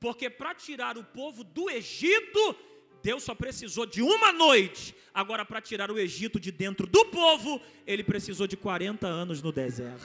Porque 0.00 0.28
para 0.28 0.52
tirar 0.54 0.98
o 0.98 1.04
povo 1.04 1.44
do 1.44 1.70
Egito, 1.70 2.56
Deus 3.02 3.22
só 3.22 3.34
precisou 3.34 3.86
de 3.86 4.02
uma 4.02 4.32
noite. 4.32 4.94
Agora, 5.14 5.44
para 5.44 5.60
tirar 5.60 5.90
o 5.92 5.98
Egito 5.98 6.40
de 6.40 6.50
dentro 6.50 6.86
do 6.86 7.04
povo, 7.06 7.60
ele 7.86 8.02
precisou 8.02 8.46
de 8.46 8.56
40 8.56 9.06
anos 9.06 9.40
no 9.42 9.52
deserto. 9.52 10.04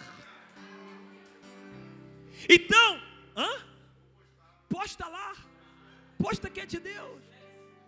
Então, 2.49 3.01
hã? 3.35 3.49
Posta 4.69 5.07
lá. 5.07 5.35
Posta 6.17 6.49
que 6.49 6.59
é 6.59 6.65
de 6.65 6.79
Deus. 6.79 7.21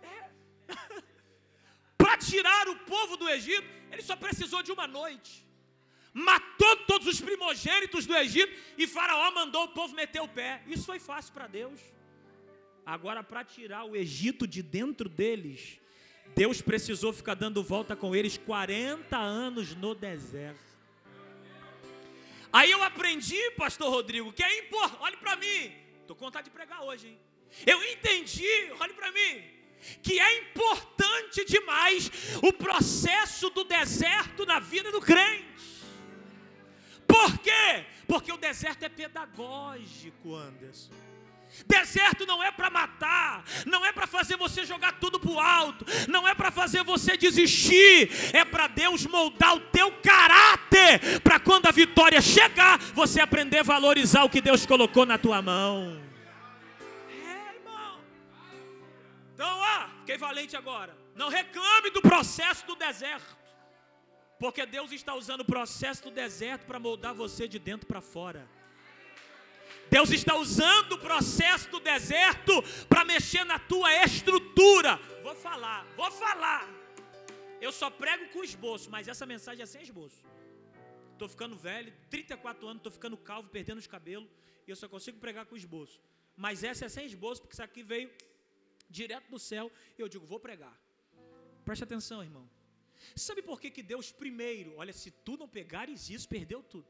É. 0.02 0.30
Para 1.96 2.16
tirar 2.16 2.68
o 2.68 2.76
povo 2.76 3.16
do 3.16 3.28
Egito, 3.28 3.66
ele 3.90 4.02
só 4.02 4.16
precisou 4.16 4.62
de 4.62 4.72
uma 4.72 4.86
noite. 4.86 5.46
Matou 6.12 6.76
todos 6.86 7.06
os 7.06 7.20
primogênitos 7.20 8.06
do 8.06 8.16
Egito 8.16 8.52
e 8.76 8.86
Faraó 8.86 9.30
mandou 9.32 9.64
o 9.64 9.68
povo 9.68 9.94
meter 9.94 10.20
o 10.20 10.28
pé. 10.28 10.62
Isso 10.66 10.84
foi 10.84 10.98
fácil 10.98 11.32
para 11.32 11.46
Deus. 11.46 11.80
Agora, 12.84 13.22
para 13.22 13.44
tirar 13.44 13.84
o 13.84 13.94
Egito 13.94 14.46
de 14.46 14.62
dentro 14.62 15.08
deles, 15.08 15.80
Deus 16.34 16.60
precisou 16.60 17.12
ficar 17.12 17.34
dando 17.34 17.62
volta 17.62 17.94
com 17.94 18.14
eles 18.14 18.36
40 18.36 19.16
anos 19.16 19.74
no 19.74 19.94
deserto. 19.94 20.69
Aí 22.52 22.70
eu 22.70 22.82
aprendi, 22.82 23.38
pastor 23.52 23.90
Rodrigo, 23.90 24.32
que 24.32 24.42
é 24.42 24.58
importante. 24.58 25.02
Olhe 25.02 25.16
para 25.16 25.36
mim. 25.36 25.72
Estou 26.00 26.16
com 26.16 26.24
vontade 26.24 26.46
de 26.46 26.50
pregar 26.50 26.82
hoje, 26.82 27.08
hein? 27.08 27.20
Eu 27.66 27.82
entendi, 27.84 28.46
olhe 28.78 28.92
para 28.94 29.10
mim, 29.10 29.44
que 30.02 30.20
é 30.20 30.38
importante 30.38 31.44
demais 31.44 32.10
o 32.42 32.52
processo 32.52 33.50
do 33.50 33.64
deserto 33.64 34.44
na 34.46 34.58
vida 34.60 34.90
do 34.92 35.00
crente. 35.00 35.80
Por 37.06 37.38
quê? 37.38 37.84
Porque 38.06 38.32
o 38.32 38.36
deserto 38.36 38.84
é 38.84 38.88
pedagógico, 38.88 40.34
Anderson. 40.34 41.09
Deserto 41.66 42.26
não 42.26 42.42
é 42.42 42.50
para 42.50 42.70
matar, 42.70 43.44
não 43.66 43.84
é 43.84 43.92
para 43.92 44.06
fazer 44.06 44.36
você 44.36 44.64
jogar 44.64 44.92
tudo 45.00 45.18
para 45.18 45.30
o 45.30 45.40
alto, 45.40 45.84
não 46.08 46.26
é 46.26 46.34
para 46.34 46.50
fazer 46.50 46.84
você 46.84 47.16
desistir, 47.16 48.10
é 48.32 48.44
para 48.44 48.68
Deus 48.68 49.06
moldar 49.06 49.56
o 49.56 49.60
teu 49.60 49.90
caráter, 50.00 51.20
para 51.22 51.40
quando 51.40 51.66
a 51.66 51.72
vitória 51.72 52.20
chegar, 52.20 52.78
você 52.94 53.20
aprender 53.20 53.58
a 53.58 53.62
valorizar 53.64 54.24
o 54.24 54.30
que 54.30 54.40
Deus 54.40 54.64
colocou 54.64 55.04
na 55.04 55.18
tua 55.18 55.42
mão. 55.42 56.00
É, 57.08 57.54
irmão. 57.56 58.00
Então, 59.34 59.58
ó, 59.58 59.88
fiquei 60.00 60.16
valente 60.16 60.56
agora. 60.56 60.96
Não 61.14 61.28
reclame 61.28 61.90
do 61.90 62.00
processo 62.00 62.64
do 62.66 62.76
deserto, 62.76 63.36
porque 64.38 64.64
Deus 64.64 64.92
está 64.92 65.14
usando 65.14 65.40
o 65.40 65.44
processo 65.44 66.04
do 66.04 66.10
deserto 66.10 66.64
para 66.64 66.78
moldar 66.78 67.12
você 67.12 67.48
de 67.48 67.58
dentro 67.58 67.86
para 67.86 68.00
fora. 68.00 68.48
Deus 69.90 70.10
está 70.10 70.36
usando 70.36 70.92
o 70.92 70.98
processo 70.98 71.68
do 71.70 71.80
deserto 71.80 72.52
para 72.88 73.04
mexer 73.04 73.44
na 73.44 73.58
tua 73.58 73.92
estrutura. 74.04 74.96
Vou 75.22 75.34
falar, 75.34 75.84
vou 75.96 76.10
falar. 76.10 76.68
Eu 77.60 77.72
só 77.72 77.90
prego 77.90 78.28
com 78.32 78.44
esboço, 78.44 78.88
mas 78.88 79.08
essa 79.08 79.26
mensagem 79.26 79.62
é 79.62 79.66
sem 79.66 79.82
esboço. 79.82 80.22
Estou 81.12 81.28
ficando 81.28 81.56
velho, 81.56 81.92
34 82.08 82.66
anos, 82.66 82.80
estou 82.80 82.92
ficando 82.92 83.16
calvo, 83.16 83.48
perdendo 83.50 83.78
os 83.78 83.86
cabelos, 83.86 84.30
e 84.66 84.70
eu 84.70 84.76
só 84.76 84.88
consigo 84.88 85.18
pregar 85.18 85.44
com 85.44 85.56
esboço. 85.56 86.00
Mas 86.36 86.64
essa 86.64 86.86
é 86.86 86.88
sem 86.88 87.04
esboço, 87.04 87.42
porque 87.42 87.54
isso 87.54 87.62
aqui 87.62 87.82
veio 87.82 88.10
direto 88.88 89.28
do 89.28 89.38
céu, 89.38 89.70
e 89.98 90.00
eu 90.00 90.08
digo, 90.08 90.24
vou 90.24 90.40
pregar. 90.40 90.74
Preste 91.64 91.84
atenção, 91.84 92.22
irmão. 92.22 92.48
Sabe 93.14 93.42
por 93.42 93.60
que, 93.60 93.70
que 93.70 93.82
Deus 93.82 94.10
primeiro, 94.10 94.76
olha, 94.76 94.92
se 94.92 95.10
tu 95.10 95.36
não 95.36 95.48
pegares 95.48 96.08
isso, 96.08 96.28
perdeu 96.28 96.62
tudo. 96.62 96.88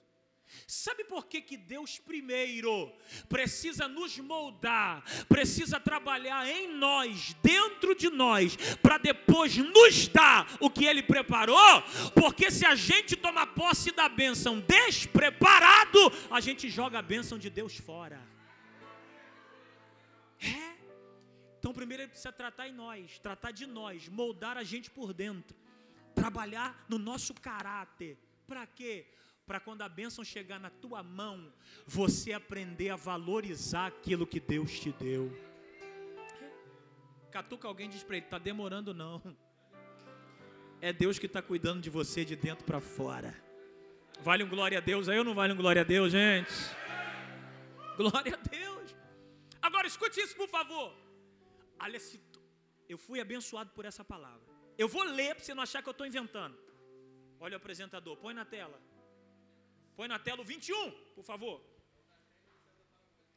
Sabe 0.67 1.05
por 1.05 1.27
que, 1.27 1.41
que 1.41 1.57
Deus 1.57 1.99
primeiro 1.99 2.93
precisa 3.29 3.89
nos 3.89 4.19
moldar, 4.19 5.03
precisa 5.29 5.81
trabalhar 5.81 6.49
em 6.49 6.75
nós, 6.75 7.35
dentro 7.43 7.95
de 7.95 8.09
nós, 8.09 8.57
para 8.77 8.99
depois 8.99 9.57
nos 9.57 10.09
dar 10.09 10.47
o 10.61 10.71
que 10.71 10.87
Ele 10.87 11.03
preparou? 11.03 11.83
Porque 12.15 12.51
se 12.51 12.65
a 12.65 12.75
gente 12.75 13.17
tomar 13.17 13.49
posse 13.49 13.91
da 13.93 14.09
bênção 14.09 14.61
despreparado, 14.61 15.99
a 16.31 16.41
gente 16.41 16.69
joga 16.69 16.99
a 16.99 17.03
bênção 17.03 17.39
de 17.39 17.51
Deus 17.51 17.77
fora. 17.77 18.21
É. 20.41 20.77
Então, 21.59 21.73
primeiro 21.73 22.05
Ele 22.05 22.11
precisa 22.11 22.33
tratar 22.33 22.69
em 22.69 22.73
nós, 22.73 23.19
tratar 23.19 23.51
de 23.51 23.67
nós, 23.67 24.09
moldar 24.09 24.57
a 24.57 24.65
gente 24.65 24.91
por 24.91 25.13
dentro, 25.13 25.57
trabalhar 26.15 26.87
no 26.89 26.99
nosso 26.99 27.35
caráter. 27.35 28.17
Para 28.47 28.67
quê? 28.67 29.07
para 29.07 29.30
quando 29.59 29.83
a 29.83 29.89
bênção 29.89 30.23
chegar 30.23 30.61
na 30.61 30.71
tua 30.71 31.03
mão, 31.03 31.53
você 31.87 32.33
aprender 32.33 32.91
a 32.91 32.97
valorizar 32.97 33.87
aquilo 33.87 34.27
que 34.27 34.39
Deus 34.39 34.79
te 34.79 34.93
deu. 34.93 35.37
Catuca 37.31 37.67
alguém 37.67 37.89
diz 37.89 38.03
para 38.03 38.17
ele: 38.17 38.27
está 38.27 38.39
demorando 38.39 38.93
não. 38.93 39.21
É 40.81 40.93
Deus 40.93 41.19
que 41.19 41.27
está 41.27 41.43
cuidando 41.43 41.81
de 41.81 41.91
você 41.91 42.25
de 42.25 42.37
dentro 42.37 42.65
para 42.65 42.81
fora. 42.81 43.35
Vale 44.23 44.45
um 44.45 44.49
glória 44.49 44.79
a 44.79 44.81
Deus 44.81 45.09
aí 45.09 45.19
ou 45.19 45.25
não 45.25 45.35
vale 45.35 45.53
um 45.53 45.57
glória 45.57 45.83
a 45.83 45.85
Deus, 45.85 46.13
gente? 46.13 46.53
Glória 47.97 48.35
a 48.35 48.49
Deus. 48.49 48.95
Agora 49.61 49.87
escute 49.87 50.21
isso, 50.21 50.37
por 50.37 50.49
favor. 50.49 50.95
Olha, 51.79 51.99
se 51.99 52.21
eu 52.89 52.99
fui 52.99 53.21
abençoado 53.21 53.71
por 53.71 53.85
essa 53.85 54.05
palavra. 54.05 54.41
Eu 54.77 54.89
vou 54.89 55.03
ler 55.05 55.35
para 55.35 55.45
você 55.45 55.55
não 55.55 55.63
achar 55.63 55.83
que 55.83 55.89
eu 55.89 55.93
estou 55.93 56.07
inventando. 56.07 56.57
Olha 57.39 57.55
o 57.55 57.57
apresentador, 57.57 58.17
põe 58.17 58.35
na 58.35 58.45
tela. 58.45 58.79
Põe 60.01 60.09
na 60.09 60.19
tela 60.27 60.41
o 60.41 60.45
21, 60.51 60.91
por 61.15 61.25
favor. 61.31 61.57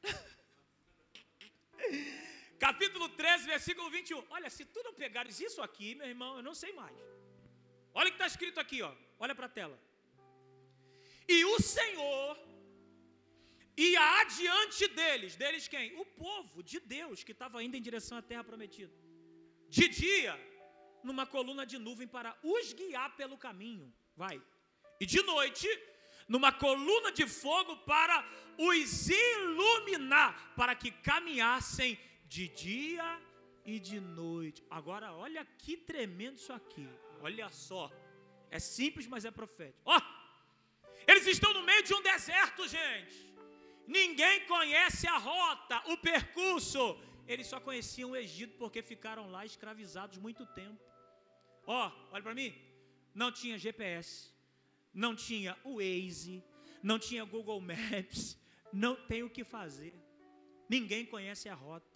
Capítulo 2.66 3.08
13, 3.10 3.48
versículo 3.54 3.90
21. 3.90 4.24
Olha, 4.30 4.50
se 4.50 4.64
tu 4.64 4.82
não 4.86 4.94
pegares 4.94 5.42
isso 5.48 5.62
aqui, 5.62 5.94
meu 5.96 6.08
irmão, 6.08 6.38
eu 6.38 6.44
não 6.48 6.56
sei 6.62 6.72
mais. 6.72 6.98
Olha 7.94 8.08
o 8.08 8.12
que 8.12 8.16
está 8.16 8.28
escrito 8.28 8.62
aqui, 8.62 8.82
ó. 8.82 8.96
Olha 9.20 9.36
para 9.36 9.48
a 9.48 9.56
tela. 9.60 9.78
E 11.28 11.44
o 11.44 11.60
Senhor 11.60 12.40
ia 13.76 14.22
adiante 14.22 14.88
deles. 14.88 15.36
Deles 15.36 15.68
quem? 15.68 16.00
O 16.00 16.06
povo 16.06 16.64
de 16.64 16.80
Deus 16.80 17.26
que 17.26 17.34
estava 17.34 17.62
indo 17.62 17.76
em 17.76 17.82
direção 17.82 18.18
à 18.18 18.22
terra 18.22 18.46
prometida. 18.52 18.96
De 19.68 19.90
dia, 19.90 20.34
numa 21.04 21.26
coluna 21.26 21.66
de 21.66 21.78
nuvem 21.78 22.08
para 22.08 22.38
os 22.42 22.72
guiar 22.72 23.18
pelo 23.18 23.38
caminho. 23.38 23.94
Vai. 24.16 24.42
E 25.02 25.06
de 25.06 25.22
noite, 25.24 25.68
numa 26.34 26.52
coluna 26.52 27.12
de 27.12 27.26
fogo 27.28 27.74
para 27.92 28.16
os 28.58 29.08
iluminar, 29.08 30.32
para 30.56 30.74
que 30.74 30.90
caminhassem 31.10 31.92
de 32.26 32.48
dia 32.48 33.08
e 33.64 33.80
de 33.80 34.00
noite. 34.00 34.64
Agora, 34.68 35.14
olha 35.14 35.46
que 35.60 35.78
tremendo 35.78 36.38
isso 36.38 36.52
aqui. 36.52 36.90
Olha 37.22 37.50
só. 37.52 37.92
É 38.50 38.58
simples, 38.58 39.06
mas 39.06 39.26
é 39.26 39.32
profético. 39.40 39.80
Ó, 39.86 39.96
oh, 39.96 40.04
eles 41.12 41.28
estão 41.28 41.54
no 41.54 41.62
meio 41.62 41.84
de 41.84 41.94
um 41.94 42.02
deserto, 42.02 42.68
gente. 42.68 43.20
Ninguém 43.86 44.48
conhece 44.48 45.08
a 45.08 45.18
rota, 45.20 45.84
o 45.92 45.98
percurso. 45.98 47.00
Eles 47.28 47.46
só 47.46 47.60
conheciam 47.60 48.10
o 48.12 48.16
Egito 48.16 48.58
porque 48.58 48.82
ficaram 48.82 49.30
lá 49.30 49.46
escravizados 49.46 50.18
muito 50.18 50.48
tempo. 50.48 50.82
Ó, 51.68 51.88
oh, 51.88 51.92
olha 52.12 52.24
para 52.24 52.34
mim. 52.34 52.52
Não 53.14 53.32
tinha 53.32 53.56
GPS 53.56 54.33
não 54.94 55.16
tinha 55.16 55.58
o 55.64 55.78
Waze, 55.78 56.44
não 56.82 57.00
tinha 57.00 57.24
Google 57.24 57.62
Maps, 57.62 58.38
não 58.72 58.96
tem 58.96 59.24
o 59.24 59.30
que 59.30 59.44
fazer. 59.44 59.94
Ninguém 60.70 61.06
conhece 61.06 61.50
a 61.50 61.56
rota. 61.56 61.92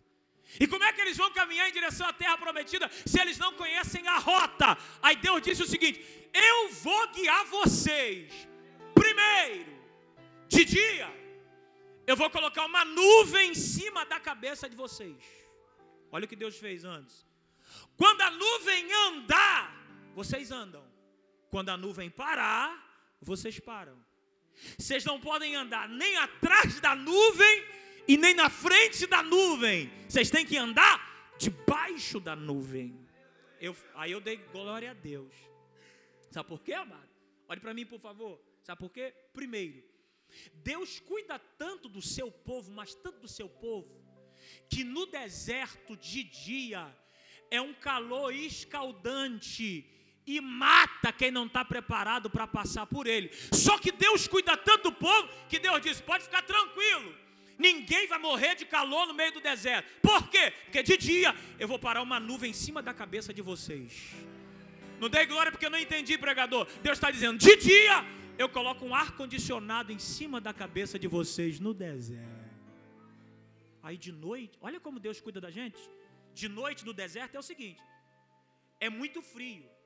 E 0.59 0.65
como 0.65 0.83
é 0.83 0.93
que 0.93 1.01
eles 1.01 1.17
vão 1.17 1.31
caminhar 1.31 1.67
em 1.67 1.73
direção 1.73 2.07
à 2.07 2.13
terra 2.13 2.37
prometida 2.37 2.89
se 3.05 3.19
eles 3.19 3.37
não 3.37 3.53
conhecem 3.53 4.07
a 4.07 4.17
rota? 4.17 4.77
Aí 5.01 5.17
Deus 5.17 5.41
disse 5.41 5.61
o 5.61 5.67
seguinte: 5.67 5.99
Eu 6.33 6.69
vou 6.71 7.07
guiar 7.11 7.45
vocês. 7.45 8.31
Primeiro, 8.93 9.77
de 10.47 10.63
dia, 10.63 11.13
eu 12.05 12.15
vou 12.15 12.29
colocar 12.29 12.65
uma 12.65 12.85
nuvem 12.85 13.51
em 13.51 13.55
cima 13.55 14.05
da 14.05 14.19
cabeça 14.19 14.69
de 14.69 14.75
vocês. 14.75 15.17
Olha 16.09 16.23
o 16.23 16.27
que 16.27 16.35
Deus 16.35 16.57
fez 16.57 16.85
antes. 16.85 17.25
Quando 17.97 18.21
a 18.21 18.31
nuvem 18.31 18.93
andar, 19.07 19.75
vocês 20.15 20.51
andam. 20.51 20.85
Quando 21.49 21.69
a 21.69 21.77
nuvem 21.77 22.09
parar, 22.09 22.86
vocês 23.21 23.59
param. 23.59 23.97
Vocês 24.77 25.05
não 25.05 25.19
podem 25.19 25.55
andar 25.55 25.87
nem 25.87 26.17
atrás 26.17 26.79
da 26.79 26.95
nuvem 26.95 27.63
e 28.07 28.17
nem 28.17 28.33
na 28.33 28.49
frente 28.49 29.05
da 29.05 29.21
nuvem. 29.21 29.91
Vocês 30.07 30.29
têm 30.29 30.45
que 30.45 30.57
andar 30.57 31.35
debaixo 31.37 32.19
da 32.19 32.35
nuvem. 32.35 32.97
Eu, 33.59 33.75
aí 33.95 34.11
eu 34.11 34.21
dei 34.21 34.37
glória 34.37 34.91
a 34.91 34.93
Deus. 34.93 35.33
Sabe 36.31 36.49
por 36.49 36.61
quê, 36.61 36.73
amado? 36.73 37.09
Olhe 37.47 37.59
para 37.59 37.73
mim, 37.73 37.85
por 37.85 37.99
favor. 37.99 38.39
Sabe 38.63 38.79
por 38.79 38.91
quê? 38.91 39.13
Primeiro, 39.33 39.83
Deus 40.55 40.99
cuida 40.99 41.39
tanto 41.39 41.87
do 41.87 42.01
seu 42.01 42.31
povo, 42.31 42.71
mas 42.71 42.93
tanto 42.95 43.19
do 43.21 43.27
seu 43.27 43.47
povo, 43.47 44.03
que 44.69 44.83
no 44.83 45.05
deserto 45.05 45.95
de 45.95 46.23
dia 46.23 46.95
é 47.49 47.61
um 47.61 47.73
calor 47.73 48.33
escaldante 48.33 49.89
e 50.27 50.41
mata 50.41 51.13
quem 51.13 51.31
não 51.31 51.45
está 51.45 51.63
preparado 51.63 52.29
para 52.29 52.45
passar 52.45 52.85
por 52.85 53.07
ele. 53.07 53.31
Só 53.53 53.77
que 53.79 53.93
Deus 53.93 54.27
cuida 54.27 54.57
tanto 54.57 54.91
do 54.91 54.91
povo 54.91 55.29
que 55.47 55.57
Deus 55.57 55.81
diz: 55.81 56.01
pode 56.01 56.25
ficar 56.25 56.41
tranquilo. 56.41 57.15
Ninguém 57.57 58.07
vai 58.07 58.19
morrer 58.19 58.53
de 58.55 58.65
calor 58.65 59.07
no 59.07 59.13
meio 59.13 59.31
do 59.31 59.39
deserto. 59.39 59.89
Por 60.01 60.29
quê? 60.29 60.51
Porque 60.65 60.83
de 60.83 60.97
dia 60.97 61.33
eu 61.57 61.67
vou 61.67 61.79
parar 61.79 62.01
uma 62.01 62.19
nuvem 62.19 62.51
em 62.51 62.53
cima 62.53 62.83
da 62.83 62.93
cabeça 62.93 63.33
de 63.33 63.41
vocês. 63.41 64.13
Não 64.99 65.09
dei 65.09 65.25
glória 65.25 65.51
porque 65.51 65.65
eu 65.65 65.69
não 65.69 65.79
entendi, 65.79 66.17
pregador. 66.17 66.67
Deus 66.83 66.97
está 66.97 67.09
dizendo: 67.09 67.37
de 67.39 67.55
dia 67.55 68.05
eu 68.37 68.49
coloco 68.49 68.85
um 68.85 68.93
ar 68.93 69.11
condicionado 69.15 69.91
em 69.93 69.97
cima 69.97 70.41
da 70.41 70.53
cabeça 70.53 70.99
de 70.99 71.07
vocês 71.07 71.59
no 71.59 71.73
deserto. 71.73 72.37
Aí 73.81 73.97
de 73.97 74.11
noite, 74.11 74.57
olha 74.59 74.79
como 74.79 74.99
Deus 74.99 75.21
cuida 75.21 75.39
da 75.39 75.49
gente. 75.49 75.79
De 76.33 76.49
noite 76.49 76.85
no 76.85 76.93
deserto 76.93 77.35
é 77.35 77.39
o 77.39 77.43
seguinte: 77.43 77.81
é 78.79 78.89
muito 78.89 79.21
frio. 79.21 79.76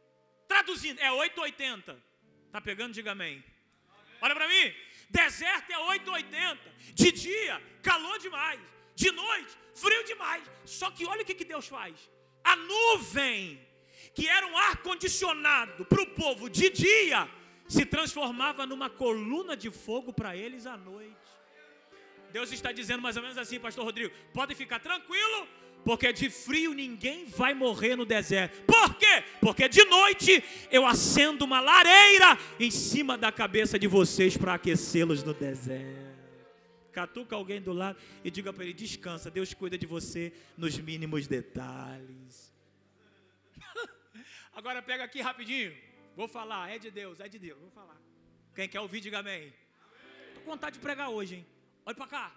Traduzindo, 0.52 1.00
é 1.00 1.10
880. 1.10 1.98
Tá 2.52 2.60
pegando? 2.60 2.94
Diga 2.94 3.12
amém. 3.14 3.42
Olha 4.20 4.36
para 4.36 4.50
mim. 4.54 4.66
Deserto 5.10 5.70
é 5.72 5.78
880. 5.78 6.60
De 6.94 7.10
dia, 7.26 7.56
calor 7.82 8.20
demais. 8.20 8.60
De 8.94 9.10
noite, 9.12 9.52
frio 9.74 10.04
demais. 10.04 10.44
Só 10.66 10.92
que 10.92 11.06
olha 11.06 11.22
o 11.22 11.26
que, 11.26 11.34
que 11.42 11.46
Deus 11.46 11.68
faz. 11.76 11.96
A 12.44 12.58
nuvem, 12.58 13.66
que 14.14 14.28
era 14.28 14.46
um 14.46 14.58
ar 14.58 14.76
condicionado 14.88 15.86
para 15.86 16.02
o 16.02 16.08
povo 16.08 16.50
de 16.50 16.70
dia, 16.70 17.30
se 17.76 17.86
transformava 17.86 18.66
numa 18.66 18.90
coluna 18.90 19.56
de 19.56 19.72
fogo 19.72 20.12
para 20.12 20.36
eles 20.36 20.66
à 20.66 20.76
noite. 20.76 21.30
Deus 22.34 22.52
está 22.52 22.74
dizendo 22.74 23.02
mais 23.02 23.16
ou 23.16 23.24
menos 23.24 23.38
assim, 23.38 23.58
Pastor 23.58 23.86
Rodrigo: 23.86 24.14
pode 24.34 24.54
ficar 24.54 24.80
tranquilo, 24.80 25.48
porque 25.84 26.13
de 26.13 26.30
frio 26.30 26.74
ninguém 26.74 27.26
vai 27.26 27.54
morrer 27.54 27.96
no 27.96 28.06
deserto. 28.06 28.62
Por 28.63 28.96
quê? 28.96 29.24
Porque 29.39 29.67
de 29.67 29.84
noite 29.86 30.44
eu 30.72 30.86
acendo 30.86 31.46
uma 31.46 31.60
lareira 31.60 32.38
em 32.60 32.70
cima 32.70 33.17
da 33.17 33.32
cabeça 33.32 33.78
de 33.78 33.88
vocês 33.88 34.38
para 34.38 34.54
aquecê-los 34.54 35.24
no 35.24 35.34
deserto. 35.34 36.12
Catuca 36.91 37.36
alguém 37.36 37.62
do 37.62 37.72
lado 37.72 37.98
e 38.24 38.30
diga 38.30 38.52
para 38.52 38.63
ele: 38.63 38.74
descansa, 38.74 39.32
Deus 39.32 39.54
cuida 39.54 39.78
de 39.78 39.86
você 39.86 40.34
nos 40.58 40.78
mínimos 40.78 41.28
detalhes. 41.28 42.54
Agora 44.54 44.82
pega 44.82 45.04
aqui 45.04 45.22
rapidinho. 45.22 45.76
Vou 46.15 46.28
falar, 46.28 46.70
é 46.70 46.78
de 46.78 46.91
Deus, 46.91 47.20
é 47.20 47.30
de 47.30 47.39
Deus. 47.39 47.60
Vou 47.60 47.72
falar. 47.72 48.00
Quem 48.54 48.67
quer 48.67 48.82
ouvir, 48.82 49.00
diga 49.00 49.20
amém. 49.20 49.54
Estou 50.28 50.44
com 50.44 50.52
vontade 50.52 50.76
de 50.76 50.82
pregar 50.82 51.10
hoje, 51.10 51.36
hein? 51.36 51.46
Olha 51.86 51.96
para 51.96 52.08
cá. 52.08 52.36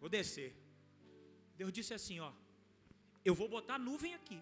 Vou 0.00 0.08
descer. 0.08 0.61
Deus 1.56 1.72
disse 1.72 1.94
assim: 1.94 2.20
ó, 2.20 2.32
eu 3.24 3.34
vou 3.34 3.48
botar 3.48 3.76
a 3.76 3.78
nuvem 3.78 4.14
aqui. 4.14 4.40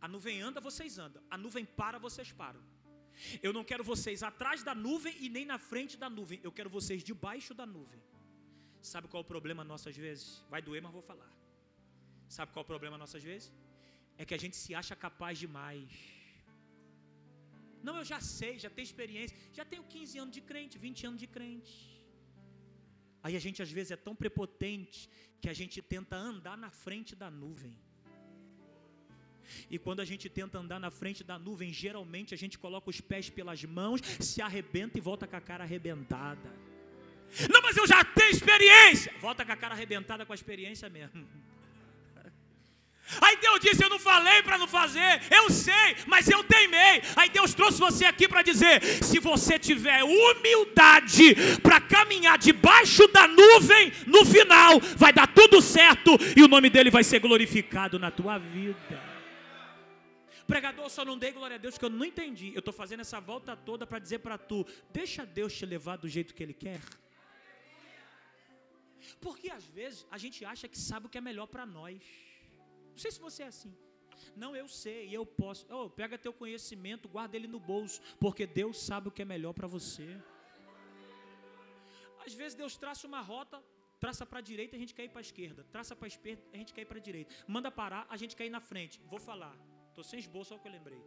A 0.00 0.06
nuvem 0.06 0.40
anda, 0.40 0.60
vocês 0.60 0.98
andam. 0.98 1.22
A 1.30 1.36
nuvem 1.36 1.64
para, 1.64 1.98
vocês 1.98 2.30
param. 2.32 2.62
Eu 3.42 3.52
não 3.52 3.64
quero 3.64 3.82
vocês 3.82 4.22
atrás 4.22 4.62
da 4.62 4.74
nuvem 4.74 5.14
e 5.20 5.28
nem 5.28 5.44
na 5.44 5.58
frente 5.58 5.96
da 5.96 6.08
nuvem. 6.08 6.40
Eu 6.42 6.52
quero 6.52 6.70
vocês 6.70 7.02
debaixo 7.02 7.52
da 7.52 7.66
nuvem. 7.66 8.00
Sabe 8.80 9.08
qual 9.08 9.22
é 9.22 9.24
o 9.24 9.28
problema 9.28 9.64
nossas 9.64 9.96
vezes? 9.96 10.44
Vai 10.48 10.62
doer, 10.62 10.80
mas 10.80 10.92
vou 10.92 11.02
falar. 11.02 11.30
Sabe 12.28 12.52
qual 12.52 12.62
é 12.62 12.66
o 12.66 12.72
problema 12.72 12.96
nossas 12.96 13.22
vezes? 13.22 13.52
É 14.16 14.24
que 14.24 14.34
a 14.34 14.38
gente 14.38 14.56
se 14.56 14.74
acha 14.74 14.94
capaz 14.94 15.38
demais. 15.38 15.90
Não, 17.82 17.96
eu 17.96 18.04
já 18.04 18.20
sei, 18.20 18.58
já 18.58 18.70
tenho 18.70 18.84
experiência, 18.84 19.36
já 19.52 19.64
tenho 19.64 19.82
15 19.84 20.18
anos 20.18 20.34
de 20.34 20.40
crente, 20.40 20.78
20 20.78 21.06
anos 21.06 21.20
de 21.20 21.26
crente. 21.26 21.97
Aí 23.22 23.36
a 23.36 23.40
gente 23.40 23.62
às 23.62 23.70
vezes 23.70 23.90
é 23.90 23.96
tão 23.96 24.14
prepotente 24.14 25.08
que 25.40 25.48
a 25.48 25.52
gente 25.52 25.80
tenta 25.82 26.16
andar 26.16 26.56
na 26.56 26.70
frente 26.70 27.14
da 27.14 27.30
nuvem. 27.30 27.76
E 29.70 29.78
quando 29.78 30.00
a 30.00 30.04
gente 30.04 30.28
tenta 30.28 30.58
andar 30.58 30.78
na 30.78 30.90
frente 30.90 31.24
da 31.24 31.38
nuvem, 31.38 31.72
geralmente 31.72 32.34
a 32.34 32.38
gente 32.38 32.58
coloca 32.58 32.90
os 32.90 33.00
pés 33.00 33.30
pelas 33.30 33.64
mãos, 33.64 34.00
se 34.20 34.42
arrebenta 34.42 34.98
e 34.98 35.00
volta 35.00 35.26
com 35.26 35.36
a 35.36 35.40
cara 35.40 35.64
arrebentada. 35.64 36.52
Não, 37.50 37.60
mas 37.62 37.76
eu 37.76 37.86
já 37.86 38.02
tenho 38.04 38.30
experiência. 38.30 39.12
Volta 39.20 39.44
com 39.44 39.52
a 39.52 39.56
cara 39.56 39.74
arrebentada 39.74 40.24
com 40.24 40.32
a 40.32 40.34
experiência 40.34 40.88
mesmo. 40.88 41.26
Aí 43.20 43.36
Deus 43.36 43.60
disse: 43.60 43.82
Eu 43.82 43.88
não 43.88 43.98
falei 43.98 44.42
para 44.42 44.58
não 44.58 44.68
fazer, 44.68 45.22
eu 45.30 45.50
sei, 45.50 45.96
mas 46.06 46.28
eu 46.28 46.44
teimei. 46.44 47.02
Aí 47.16 47.30
Deus 47.30 47.54
trouxe 47.54 47.78
você 47.78 48.04
aqui 48.04 48.28
para 48.28 48.42
dizer: 48.42 48.82
Se 49.02 49.18
você 49.18 49.58
tiver 49.58 50.02
humildade 50.04 51.34
para 51.62 51.80
caminhar 51.80 52.36
debaixo 52.36 53.06
da 53.08 53.26
nuvem, 53.26 53.92
no 54.06 54.24
final 54.24 54.78
vai 54.96 55.12
dar 55.12 55.26
tudo 55.26 55.62
certo 55.62 56.10
e 56.36 56.42
o 56.42 56.48
nome 56.48 56.68
dele 56.68 56.90
vai 56.90 57.02
ser 57.02 57.20
glorificado 57.20 57.98
na 57.98 58.10
tua 58.10 58.38
vida. 58.38 59.08
Pregador, 60.46 60.88
só 60.88 61.04
não 61.04 61.18
dei 61.18 61.32
glória 61.32 61.56
a 61.56 61.58
Deus 61.58 61.76
que 61.76 61.84
eu 61.84 61.90
não 61.90 62.04
entendi. 62.04 62.52
Eu 62.54 62.60
estou 62.60 62.72
fazendo 62.72 63.00
essa 63.00 63.20
volta 63.20 63.56
toda 63.56 63.86
para 63.86 63.98
dizer 63.98 64.18
para 64.20 64.36
tu: 64.36 64.66
deixa 64.90 65.24
Deus 65.24 65.54
te 65.54 65.64
levar 65.64 65.96
do 65.96 66.08
jeito 66.08 66.34
que 66.34 66.42
Ele 66.42 66.54
quer. 66.54 66.80
Porque 69.20 69.50
às 69.50 69.64
vezes 69.64 70.06
a 70.10 70.18
gente 70.18 70.44
acha 70.44 70.68
que 70.68 70.78
sabe 70.78 71.06
o 71.06 71.08
que 71.08 71.18
é 71.18 71.20
melhor 71.20 71.46
para 71.46 71.64
nós. 71.64 72.00
Não 72.98 73.02
sei 73.04 73.12
se 73.12 73.20
você 73.20 73.44
é 73.44 73.46
assim. 73.46 73.72
Não, 74.42 74.56
eu 74.60 74.66
sei, 74.66 75.02
eu 75.16 75.24
posso. 75.24 75.64
Oh, 75.72 75.88
pega 75.88 76.18
teu 76.18 76.32
conhecimento, 76.32 77.08
guarda 77.08 77.36
ele 77.36 77.46
no 77.46 77.60
bolso, 77.60 78.00
porque 78.18 78.44
Deus 78.44 78.76
sabe 78.88 79.06
o 79.06 79.12
que 79.12 79.22
é 79.22 79.24
melhor 79.24 79.52
para 79.52 79.68
você. 79.68 80.06
Às 82.26 82.34
vezes 82.34 82.56
Deus 82.62 82.76
traça 82.76 83.06
uma 83.06 83.20
rota, 83.20 83.62
traça 84.00 84.26
para 84.26 84.40
a 84.40 84.42
direita, 84.50 84.74
a 84.74 84.80
gente 84.80 84.94
quer 84.96 85.04
ir 85.04 85.10
para 85.10 85.20
a 85.20 85.26
esquerda. 85.28 85.62
Traça 85.70 85.94
para 85.94 86.06
a 86.08 86.12
esquerda, 86.14 86.42
a 86.52 86.56
gente 86.56 86.74
quer 86.74 86.80
ir 86.80 86.86
para 86.86 86.98
a 86.98 87.00
direita. 87.00 87.32
Manda 87.46 87.70
parar, 87.70 88.04
a 88.10 88.16
gente 88.16 88.34
quer 88.34 88.46
ir 88.46 88.54
na 88.58 88.60
frente. 88.72 89.00
Vou 89.12 89.20
falar. 89.20 89.56
Estou 89.90 90.02
sem 90.02 90.18
esboço, 90.18 90.48
só 90.48 90.56
o 90.56 90.58
que 90.58 90.66
eu 90.66 90.72
lembrei. 90.72 91.00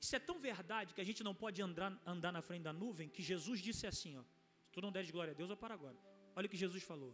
Isso 0.00 0.14
é 0.14 0.20
tão 0.20 0.38
verdade 0.38 0.94
que 0.94 1.00
a 1.00 1.08
gente 1.10 1.24
não 1.24 1.34
pode 1.34 1.60
andar, 1.60 2.00
andar 2.06 2.30
na 2.30 2.42
frente 2.42 2.62
da 2.62 2.72
nuvem 2.72 3.08
que 3.08 3.24
Jesus 3.24 3.60
disse 3.60 3.88
assim: 3.88 4.16
ó, 4.16 4.22
se 4.62 4.70
tu 4.70 4.80
não 4.80 4.92
deres 4.92 5.10
glória 5.10 5.32
a 5.32 5.34
Deus, 5.34 5.50
eu 5.50 5.56
para 5.56 5.74
agora. 5.74 5.98
Olha 6.36 6.46
o 6.46 6.48
que 6.48 6.56
Jesus 6.56 6.84
falou. 6.84 7.12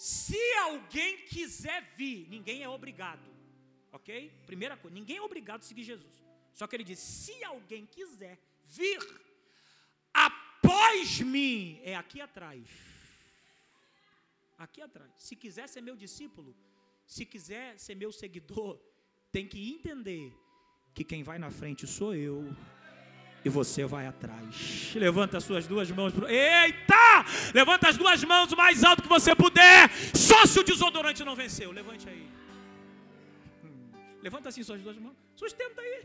Se 0.00 0.40
alguém 0.60 1.18
quiser 1.26 1.92
vir, 1.94 2.26
ninguém 2.30 2.62
é 2.62 2.68
obrigado. 2.70 3.20
Ok? 3.92 4.32
Primeira 4.46 4.74
coisa, 4.74 4.94
ninguém 4.94 5.18
é 5.18 5.20
obrigado 5.20 5.60
a 5.60 5.62
seguir 5.62 5.82
Jesus. 5.82 6.24
Só 6.54 6.66
que 6.66 6.74
ele 6.74 6.84
diz: 6.84 6.98
se 6.98 7.44
alguém 7.44 7.84
quiser 7.84 8.38
vir 8.64 8.98
após 10.14 11.20
mim, 11.20 11.82
é 11.84 11.94
aqui 11.94 12.18
atrás. 12.18 12.66
Aqui 14.56 14.80
atrás. 14.80 15.12
Se 15.18 15.36
quiser 15.36 15.68
ser 15.68 15.82
meu 15.82 15.96
discípulo, 15.96 16.56
se 17.06 17.26
quiser 17.26 17.78
ser 17.78 17.94
meu 17.94 18.10
seguidor, 18.10 18.80
tem 19.30 19.46
que 19.46 19.70
entender 19.70 20.32
que 20.94 21.04
quem 21.04 21.22
vai 21.22 21.38
na 21.38 21.50
frente 21.50 21.86
sou 21.86 22.14
eu 22.14 22.56
e 23.44 23.48
você 23.48 23.84
vai 23.84 24.06
atrás. 24.06 24.92
Levanta 24.94 25.38
as 25.38 25.44
suas 25.44 25.66
duas 25.66 25.90
mãos. 25.90 26.12
Pro... 26.12 26.28
Eita! 26.28 27.24
Levanta 27.54 27.88
as 27.88 27.96
duas 27.96 28.22
mãos 28.24 28.52
o 28.52 28.56
mais 28.56 28.84
alto 28.84 29.02
que 29.02 29.08
você 29.08 29.34
puder. 29.34 29.90
Só 30.14 30.46
se 30.46 30.58
o 30.60 30.62
desodorante 30.62 31.24
não 31.24 31.34
venceu. 31.34 31.72
Levante 31.72 32.08
aí. 32.08 32.28
Levanta 34.22 34.50
assim 34.50 34.62
suas 34.62 34.80
duas 34.80 34.98
mãos. 34.98 35.16
Sustenta 35.34 35.80
aí. 35.80 36.04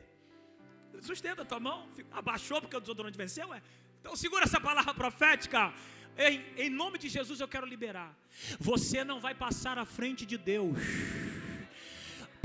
Sustenta 1.01 1.41
a 1.41 1.45
tua 1.45 1.59
mão. 1.59 1.87
Abaixou 2.11 2.61
porque 2.61 2.77
o 2.77 2.79
desodorante 2.79 3.17
venceu? 3.17 3.53
É? 3.53 3.61
Então 3.99 4.15
segura 4.15 4.43
essa 4.45 4.59
palavra 4.59 4.93
profética. 4.93 5.73
Em, 6.17 6.41
em 6.57 6.69
nome 6.69 6.97
de 6.97 7.09
Jesus 7.09 7.41
eu 7.41 7.47
quero 7.47 7.65
liberar. 7.65 8.15
Você 8.59 9.03
não 9.03 9.19
vai 9.19 9.35
passar 9.35 9.77
à 9.77 9.85
frente 9.85 10.25
de 10.25 10.37
Deus 10.37 10.77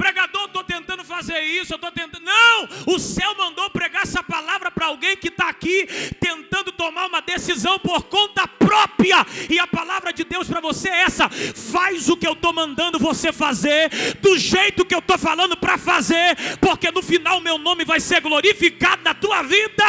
pregador, 0.01 0.47
estou 0.47 0.65
tentando 0.65 1.05
fazer 1.05 1.39
isso, 1.43 1.75
eu 1.75 1.77
estou 1.77 1.93
tentando. 1.93 2.25
Não! 2.25 2.69
O 2.87 2.99
céu 2.99 3.35
mandou 3.37 3.69
pregar 3.69 4.05
essa 4.05 4.23
palavra 4.23 4.71
para 4.71 4.87
alguém 4.87 5.15
que 5.15 5.29
está 5.29 5.51
aqui 5.51 5.87
tentando 6.19 6.73
tomar 6.73 7.05
uma 7.07 7.21
decisão 7.21 7.79
por 7.79 8.05
conta 8.05 8.49
própria. 8.49 9.27
E 9.51 9.59
a 9.59 9.67
palavra 9.67 10.11
de 10.11 10.25
Deus 10.25 10.49
para 10.49 10.63
você 10.63 10.89
é 10.89 11.03
essa: 11.03 11.29
faz 11.29 12.09
o 12.09 12.17
que 12.17 12.27
eu 12.27 12.33
estou 12.33 12.51
mandando 12.51 12.99
você 12.99 13.31
fazer, 13.31 13.91
do 14.23 14.39
jeito 14.39 14.87
que 14.87 14.95
eu 14.95 15.01
estou 15.01 15.19
falando 15.19 15.55
para 15.55 15.77
fazer, 15.77 16.35
porque 16.61 16.91
no 16.91 17.03
final 17.03 17.39
meu 17.43 17.59
nome 17.59 17.85
vai 17.85 18.01
ser 18.01 18.23
glorificado 18.23 19.03
na 19.03 19.13
tua 19.13 19.43
vida. 19.43 19.85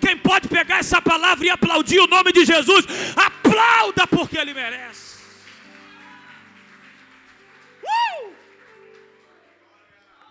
Quem 0.00 0.16
pode 0.16 0.46
pegar 0.46 0.78
essa 0.78 1.02
palavra 1.02 1.44
e 1.44 1.50
aplaudir 1.50 1.98
o 1.98 2.06
nome 2.06 2.30
de 2.30 2.44
Jesus, 2.44 2.86
aplauda 3.16 4.06
porque 4.06 4.38
ele 4.38 4.54
merece. 4.54 5.15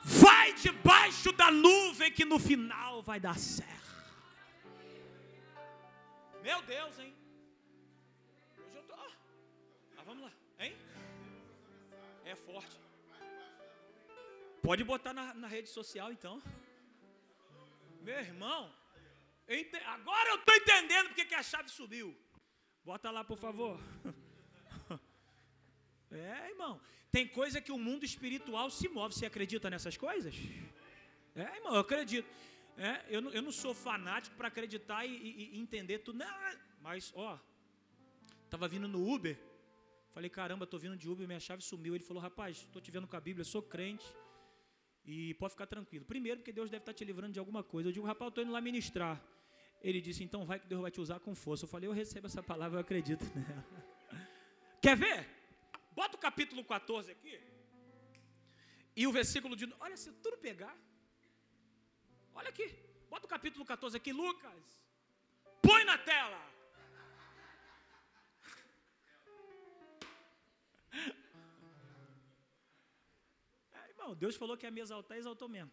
Vai 0.08 0.54
debaixo 0.54 1.32
da 1.32 1.50
nuvem 1.50 2.12
que 2.12 2.24
no 2.24 2.38
final 2.38 3.02
vai 3.02 3.20
dar 3.20 3.39
certo. 3.39 3.74
Meu 6.44 6.62
Deus, 6.62 7.00
hein? 7.00 7.12
Hoje 8.56 8.78
eu 8.78 8.84
tô. 8.84 8.96
Mas 9.96 10.06
vamos 10.06 10.24
lá, 10.26 10.32
hein? 10.60 10.78
É 12.24 12.36
forte. 12.36 12.80
Pode 14.62 14.84
botar 14.84 15.12
na, 15.12 15.34
na 15.34 15.48
rede 15.48 15.70
social 15.70 16.12
então. 16.12 16.39
Meu 18.04 18.20
irmão, 18.20 18.72
agora 19.88 20.30
eu 20.30 20.36
estou 20.36 20.56
entendendo 20.56 21.08
porque 21.08 21.26
que 21.26 21.34
a 21.34 21.41
chave 21.41 21.70
subiu. 21.70 22.15
Bota 22.84 23.10
lá, 23.10 23.24
por 23.24 23.39
favor. 23.39 23.80
É, 26.12 26.50
irmão. 26.50 26.80
Tem 27.15 27.25
coisa 27.25 27.62
que 27.62 27.71
o 27.71 27.78
mundo 27.78 28.04
espiritual 28.04 28.69
se 28.69 28.89
move. 28.89 29.15
Você 29.15 29.25
acredita 29.25 29.69
nessas 29.69 29.95
coisas? 29.95 30.36
É, 31.34 31.43
irmão, 31.60 31.73
eu 31.73 31.80
acredito. 31.80 32.28
É, 32.78 33.06
eu, 33.08 33.21
não, 33.21 33.32
eu 33.32 33.41
não 33.41 33.54
sou 33.54 33.73
fanático 33.73 34.36
para 34.36 34.49
acreditar 34.49 35.06
e, 35.06 35.13
e, 35.15 35.56
e, 35.56 35.60
entender 35.62 35.99
tudo. 35.99 36.17
Não, 36.17 36.28
mas, 36.82 37.13
ó, 37.15 37.39
tava 38.49 38.67
vindo 38.67 38.86
no 38.86 39.10
Uber. 39.10 39.39
Falei, 40.13 40.30
caramba, 40.30 40.67
tô 40.67 40.78
vindo 40.78 40.97
de 40.97 41.08
Uber, 41.08 41.25
minha 41.25 41.39
chave 41.39 41.62
sumiu. 41.62 41.95
Ele 41.95 42.04
falou, 42.04 42.21
rapaz, 42.21 42.58
estou 42.58 42.82
te 42.82 42.91
vendo 42.91 43.08
com 43.08 43.15
a 43.15 43.21
Bíblia, 43.21 43.45
sou 43.45 43.62
crente. 43.62 44.06
E 45.06 45.36
pode 45.36 45.54
ficar 45.54 45.67
tranquilo. 45.67 46.04
Primeiro, 46.04 46.39
porque 46.39 46.51
Deus 46.51 46.69
deve 46.69 46.82
estar 46.82 46.91
tá 46.91 46.97
te 46.97 47.06
livrando 47.06 47.32
de 47.32 47.39
alguma 47.39 47.63
coisa. 47.63 47.88
Eu 47.88 47.93
digo, 47.93 48.06
rapaz, 48.06 48.25
eu 48.25 48.30
estou 48.30 48.43
indo 48.43 48.51
lá 48.51 48.60
ministrar. 48.60 49.23
Ele 49.82 50.01
disse, 50.01 50.21
então 50.21 50.45
vai 50.45 50.60
que 50.60 50.67
Deus 50.67 50.82
vai 50.82 50.91
te 50.91 50.99
usar 50.99 51.21
com 51.21 51.34
força. 51.34 51.63
Eu 51.63 51.69
falei, 51.69 51.88
eu 51.88 51.93
recebo 51.93 52.28
essa 52.28 52.43
palavra, 52.43 52.75
eu 52.80 52.82
acredito 52.82 53.23
nela. 53.34 53.65
Quer 54.84 54.97
ver? 54.97 55.35
Bota 55.99 56.17
o 56.17 56.23
capítulo 56.27 56.63
14 56.63 57.12
aqui. 57.15 57.36
E 58.95 59.05
o 59.08 59.12
versículo 59.19 59.55
de. 59.60 59.65
Olha, 59.86 59.97
se 60.03 60.12
tudo 60.23 60.38
pegar. 60.38 60.75
Olha 62.34 62.49
aqui. 62.49 62.67
Bota 63.10 63.25
o 63.27 63.34
capítulo 63.36 63.63
14 63.65 63.95
aqui, 63.99 64.12
Lucas. 64.23 64.63
Põe 65.62 65.84
na 65.91 65.97
tela. 66.12 66.41
É, 73.77 73.89
irmão, 73.89 74.15
Deus 74.15 74.36
falou 74.41 74.55
que 74.58 74.65
ia 74.65 74.71
me 74.71 74.81
exaltar, 74.81 75.17
exaltou 75.17 75.49
mesmo. 75.55 75.71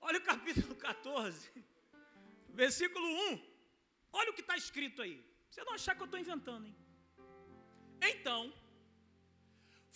Olha 0.00 0.18
o 0.18 0.22
capítulo 0.22 0.74
14, 0.76 1.50
versículo 2.62 3.06
1. 3.32 3.40
Olha 4.12 4.30
o 4.30 4.34
que 4.34 4.40
está 4.40 4.56
escrito 4.56 5.02
aí. 5.02 5.16
Você 5.48 5.64
não 5.64 5.74
achar 5.78 5.94
que 5.96 6.02
eu 6.02 6.10
estou 6.10 6.20
inventando, 6.20 6.66
hein? 6.66 6.76
Então, 8.10 8.40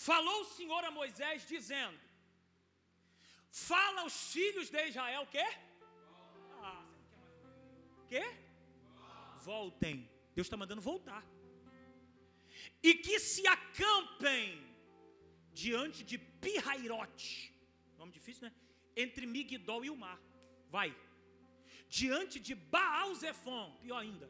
Falou 0.09 0.37
o 0.43 0.51
Senhor 0.57 0.83
a 0.89 0.91
Moisés 0.99 1.47
dizendo: 1.55 1.99
Fala 3.71 4.01
aos 4.05 4.33
filhos 4.35 4.71
de 4.75 4.83
Israel 4.91 5.27
quê? 5.35 5.47
Ah? 6.69 6.83
Voltem. 9.49 9.97
Deus 10.35 10.47
está 10.47 10.57
mandando 10.63 10.81
voltar. 10.81 11.23
E 12.83 12.95
que 12.95 13.19
se 13.19 13.47
acampem 13.47 14.47
diante 15.53 16.03
de 16.03 16.17
Pirairote. 16.17 17.55
Nome 17.99 18.13
difícil, 18.19 18.45
né? 18.49 18.53
Entre 18.97 19.27
Migdol 19.27 19.85
e 19.85 19.91
o 19.91 20.01
mar. 20.07 20.19
Vai. 20.71 20.91
Diante 21.91 22.39
de 22.41 22.55
Baal 22.55 23.15
Zefon. 23.23 23.67
Pior 23.83 23.99
ainda. 23.99 24.29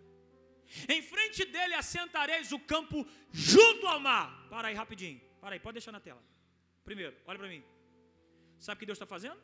Em 0.89 1.01
frente 1.01 1.45
dele 1.45 1.75
assentareis 1.75 2.51
o 2.51 2.59
campo 2.59 3.07
junto 3.31 3.87
ao 3.87 4.01
mar. 4.01 4.49
Para 4.49 4.69
aí 4.69 4.75
rapidinho. 4.75 5.30
Para 5.41 5.55
aí, 5.55 5.61
pode 5.61 5.75
deixar 5.75 5.93
na 5.93 6.01
tela. 6.01 6.23
Primeiro, 6.85 7.17
olha 7.27 7.39
para 7.39 7.49
mim. 7.49 7.63
Sabe 8.59 8.77
o 8.77 8.81
que 8.81 8.87
Deus 8.87 8.97
está 8.97 9.07
fazendo? 9.07 9.41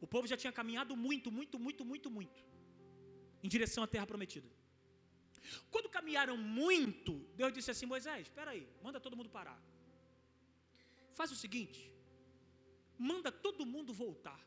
O 0.00 0.06
povo 0.06 0.26
já 0.26 0.36
tinha 0.36 0.52
caminhado 0.52 0.96
muito, 0.96 1.30
muito, 1.30 1.58
muito, 1.58 1.84
muito, 1.84 2.10
muito 2.10 2.54
em 3.44 3.48
direção 3.54 3.84
à 3.84 3.88
terra 3.94 4.06
prometida. 4.12 4.48
Quando 5.70 5.88
caminharam 5.96 6.36
muito, 6.36 7.12
Deus 7.40 7.52
disse 7.52 7.70
assim: 7.70 7.86
Moisés, 7.94 8.22
espera 8.28 8.50
aí, 8.52 8.66
manda 8.82 8.98
todo 8.98 9.16
mundo 9.18 9.30
parar. 9.38 9.60
Faz 11.18 11.30
o 11.30 11.36
seguinte, 11.36 11.80
manda 12.98 13.30
todo 13.30 13.66
mundo 13.74 13.92
voltar. 13.92 14.40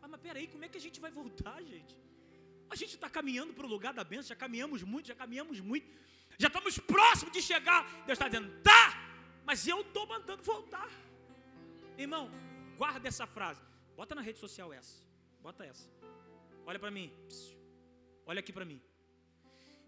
Ah, 0.00 0.08
mas 0.08 0.20
peraí, 0.20 0.46
como 0.46 0.64
é 0.64 0.68
que 0.68 0.78
a 0.78 0.84
gente 0.86 1.00
vai 1.00 1.10
voltar, 1.10 1.60
gente? 1.72 1.94
A 2.70 2.76
gente 2.76 2.94
está 2.94 3.10
caminhando 3.10 3.52
para 3.52 3.66
o 3.66 3.68
lugar 3.68 3.92
da 3.92 4.04
bênção, 4.04 4.28
já 4.28 4.36
caminhamos 4.36 4.82
muito, 4.92 5.08
já 5.08 5.16
caminhamos 5.22 5.58
muito, 5.60 5.88
já 6.38 6.46
estamos 6.46 6.78
próximos 6.78 7.32
de 7.32 7.42
chegar. 7.42 7.82
Deus 8.06 8.16
está 8.18 8.28
dizendo, 8.28 8.50
tá, 8.62 8.84
mas 9.46 9.66
eu 9.66 9.80
estou 9.80 10.06
mandando 10.06 10.42
voltar. 10.42 10.90
Irmão, 11.96 12.28
guarda 12.76 13.06
essa 13.06 13.26
frase. 13.26 13.62
Bota 13.96 14.12
na 14.14 14.20
rede 14.20 14.40
social 14.40 14.72
essa. 14.72 14.96
Bota 15.40 15.64
essa. 15.64 15.88
Olha 16.66 16.80
para 16.80 16.90
mim. 16.90 17.12
Olha 18.26 18.40
aqui 18.40 18.52
para 18.52 18.64
mim. 18.64 18.82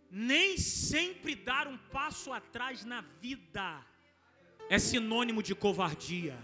Nem 0.09 0.57
sempre 0.57 1.35
dar 1.35 1.67
um 1.67 1.77
passo 1.77 2.33
atrás 2.33 2.85
na 2.85 3.01
vida 3.21 3.85
é 4.71 4.79
sinônimo 4.79 5.43
de 5.43 5.57
covardia. 5.57 6.39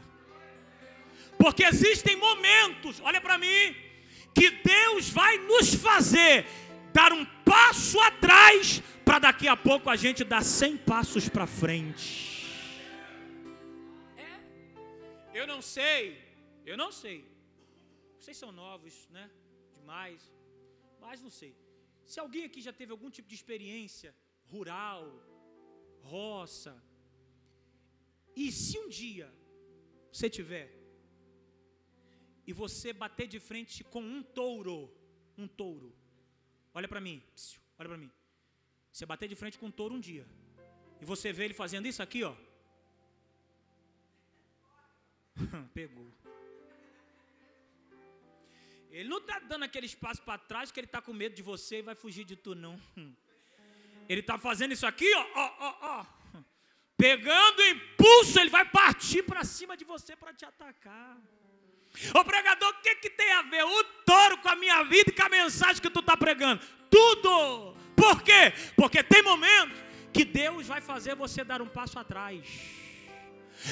Porque 1.38 1.64
existem 1.64 2.16
momentos, 2.16 3.00
olha 3.00 3.20
para 3.20 3.38
mim, 3.38 3.76
que 4.34 4.50
Deus 4.50 5.08
vai 5.08 5.38
nos 5.38 5.72
fazer 5.74 6.46
dar 6.92 7.12
um 7.12 7.24
passo 7.44 7.98
atrás 8.00 8.82
para 9.04 9.20
daqui 9.20 9.46
a 9.46 9.56
pouco 9.56 9.88
a 9.88 9.96
gente 9.96 10.24
dar 10.24 10.42
100 10.42 10.78
passos 10.78 11.28
para 11.28 11.46
frente. 11.46 12.33
Eu 15.40 15.46
não 15.52 15.60
sei, 15.76 16.02
eu 16.70 16.76
não 16.82 16.90
sei. 17.02 17.18
Vocês 18.18 18.36
são 18.42 18.50
novos, 18.52 18.94
né? 19.16 19.24
Demais. 19.76 20.20
Mas 21.04 21.20
não 21.26 21.32
sei. 21.40 21.52
Se 22.10 22.20
alguém 22.20 22.44
aqui 22.44 22.60
já 22.68 22.72
teve 22.72 22.92
algum 22.92 23.10
tipo 23.16 23.28
de 23.28 23.34
experiência 23.40 24.14
rural, 24.52 25.02
roça, 26.12 26.72
e 28.36 28.52
se 28.52 28.78
um 28.78 28.88
dia 28.88 29.28
você 30.12 30.28
tiver 30.38 30.68
e 32.46 32.52
você 32.52 32.92
bater 32.92 33.26
de 33.34 33.40
frente 33.40 33.82
com 33.82 34.02
um 34.02 34.22
touro, 34.22 34.78
um 35.36 35.48
touro. 35.48 35.90
Olha 36.72 36.88
para 36.88 37.00
mim, 37.00 37.22
olha 37.78 37.88
para 37.88 37.98
mim. 37.98 38.10
Você 38.92 39.04
bater 39.06 39.28
de 39.28 39.34
frente 39.34 39.58
com 39.58 39.66
um 39.66 39.76
touro 39.80 39.94
um 39.94 40.00
dia 40.00 40.26
e 41.00 41.04
você 41.04 41.32
vê 41.32 41.44
ele 41.46 41.54
fazendo 41.54 41.86
isso 41.86 42.02
aqui, 42.02 42.22
ó. 42.22 42.34
Pegou. 45.74 46.06
Ele 48.90 49.08
não 49.08 49.18
está 49.18 49.40
dando 49.40 49.64
aquele 49.64 49.86
espaço 49.86 50.22
para 50.22 50.38
trás 50.38 50.70
que 50.70 50.78
ele 50.78 50.86
está 50.86 51.02
com 51.02 51.12
medo 51.12 51.34
de 51.34 51.42
você 51.42 51.78
e 51.78 51.82
vai 51.82 51.96
fugir 51.96 52.24
de 52.24 52.36
tu, 52.36 52.54
não. 52.54 52.80
Ele 54.08 54.20
está 54.20 54.36
fazendo 54.36 54.72
isso 54.72 54.86
aqui, 54.86 55.10
ó, 55.14 55.26
ó, 55.34 55.54
ó, 55.58 55.76
ó. 55.80 56.06
Pegando 56.96 57.62
impulso, 57.62 58.38
ele 58.38 58.50
vai 58.50 58.64
partir 58.66 59.22
para 59.22 59.42
cima 59.42 59.76
de 59.76 59.84
você 59.84 60.14
para 60.14 60.32
te 60.32 60.44
atacar. 60.44 61.18
Ô 62.14 62.24
pregador, 62.24 62.68
o 62.68 62.82
que, 62.82 62.94
que 62.96 63.10
tem 63.10 63.32
a 63.32 63.42
ver 63.42 63.64
o 63.64 63.84
touro 64.04 64.38
com 64.38 64.48
a 64.48 64.56
minha 64.56 64.82
vida 64.84 65.10
e 65.10 65.12
com 65.12 65.24
a 65.24 65.28
mensagem 65.28 65.80
que 65.80 65.90
tu 65.90 66.00
está 66.00 66.16
pregando? 66.16 66.62
Tudo! 66.90 67.74
Por 67.96 68.22
quê? 68.22 68.52
Porque 68.76 69.02
tem 69.02 69.22
momentos 69.22 69.78
que 70.12 70.24
Deus 70.24 70.66
vai 70.66 70.80
fazer 70.80 71.14
você 71.16 71.42
dar 71.42 71.62
um 71.62 71.68
passo 71.68 71.98
atrás. 71.98 72.83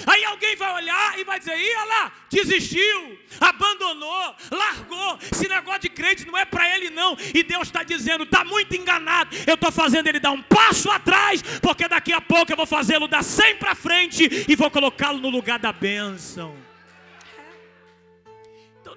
Aí 0.07 0.24
alguém 0.24 0.57
vai 0.57 0.74
olhar 0.74 1.18
e 1.18 1.24
vai 1.24 1.38
dizer: 1.38 1.57
ia 1.59 1.85
lá, 1.85 2.12
desistiu, 2.31 3.18
abandonou, 3.40 4.37
largou. 4.50 5.18
Esse 5.31 5.48
negócio 5.48 5.81
de 5.81 5.88
crente 5.90 6.26
não 6.26 6.37
é 6.37 6.44
para 6.44 6.74
ele, 6.74 6.90
não. 6.90 7.16
E 7.35 7.42
Deus 7.42 7.68
está 7.68 7.83
dizendo: 7.83 8.24
está 8.24 8.44
muito 8.44 8.74
enganado. 8.74 9.37
Eu 9.46 9.55
estou 9.55 9.72
fazendo 9.72 10.07
ele 10.07 10.20
dar 10.20 10.33
um 10.33 10.42
passo 10.42 10.90
atrás, 10.90 11.42
porque 11.61 11.88
daqui 11.88 12.12
a 12.12 12.20
pouco 12.20 12.52
eu 12.52 12.57
vou 12.57 12.66
fazê-lo 12.66 13.09
dar 13.09 13.22
100 13.22 13.57
para 13.57 13.74
frente 13.74 14.46
e 14.48 14.57
vou 14.57 14.70
colocá-lo 14.70 15.18
no 15.18 15.28
lugar 15.28 15.59
da 15.59 15.72
bênção 15.72 16.57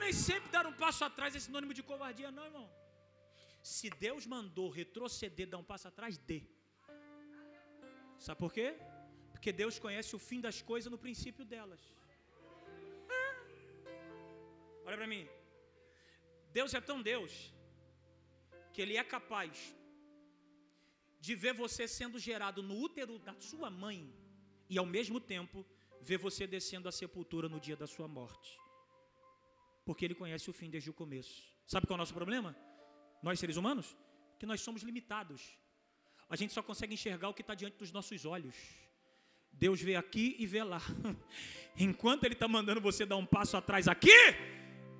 nem 0.05 0.13
sempre 0.13 0.49
dar 0.51 0.65
um 0.67 0.73
passo 0.83 1.03
atrás 1.03 1.35
é 1.35 1.39
sinônimo 1.39 1.73
de 1.73 1.81
covardia, 1.81 2.31
não, 2.31 2.45
irmão. 2.45 2.69
Se 3.63 3.89
Deus 3.89 4.23
mandou 4.27 4.69
retroceder, 4.69 5.47
dar 5.49 5.57
um 5.57 5.63
passo 5.63 5.87
atrás, 5.87 6.15
dê. 6.29 6.43
Sabe 8.19 8.39
por 8.39 8.53
quê? 8.53 8.77
Porque 9.45 9.61
Deus 9.63 9.77
conhece 9.77 10.11
o 10.15 10.19
fim 10.27 10.41
das 10.41 10.59
coisas 10.69 10.91
no 10.91 10.97
princípio 10.97 11.45
delas. 11.45 11.81
Ah. 13.17 13.35
Olha 14.85 14.97
para 14.97 15.05
mim. 15.05 15.27
Deus 16.51 16.73
é 16.73 16.81
tão 16.81 16.99
Deus 16.99 17.53
que 18.73 18.81
Ele 18.81 18.97
é 18.97 19.03
capaz 19.03 19.51
de 21.19 21.35
ver 21.35 21.53
você 21.53 21.87
sendo 21.87 22.17
gerado 22.17 22.63
no 22.63 22.75
útero 22.87 23.19
da 23.19 23.35
sua 23.39 23.69
mãe 23.69 23.99
e 24.67 24.79
ao 24.79 24.87
mesmo 24.97 25.19
tempo 25.19 25.63
ver 26.01 26.17
você 26.17 26.47
descendo 26.47 26.89
à 26.89 26.91
sepultura 26.91 27.47
no 27.47 27.59
dia 27.59 27.75
da 27.75 27.85
sua 27.85 28.07
morte 28.07 28.51
porque 29.85 30.03
ele 30.03 30.15
conhece 30.15 30.49
o 30.49 30.53
fim 30.53 30.71
desde 30.71 30.89
o 30.89 30.93
começo. 30.93 31.37
Sabe 31.67 31.85
qual 31.85 31.97
é 31.97 31.99
o 31.99 32.03
nosso 32.03 32.15
problema? 32.15 32.57
Nós, 33.21 33.39
seres 33.39 33.57
humanos? 33.57 33.95
Que 34.39 34.47
nós 34.47 34.59
somos 34.59 34.81
limitados. 34.81 35.55
A 36.27 36.35
gente 36.35 36.51
só 36.51 36.63
consegue 36.63 36.95
enxergar 36.95 37.29
o 37.29 37.33
que 37.35 37.41
está 37.41 37.53
diante 37.53 37.77
dos 37.77 37.91
nossos 37.91 38.25
olhos. 38.25 38.55
Deus 39.59 39.81
vê 39.81 39.95
aqui 39.95 40.35
e 40.39 40.45
vê 40.45 40.63
lá. 40.63 40.81
Enquanto 41.77 42.23
Ele 42.23 42.33
está 42.33 42.47
mandando 42.47 42.79
você 42.79 43.05
dar 43.05 43.17
um 43.17 43.25
passo 43.25 43.57
atrás 43.57 43.87
aqui, 43.87 44.11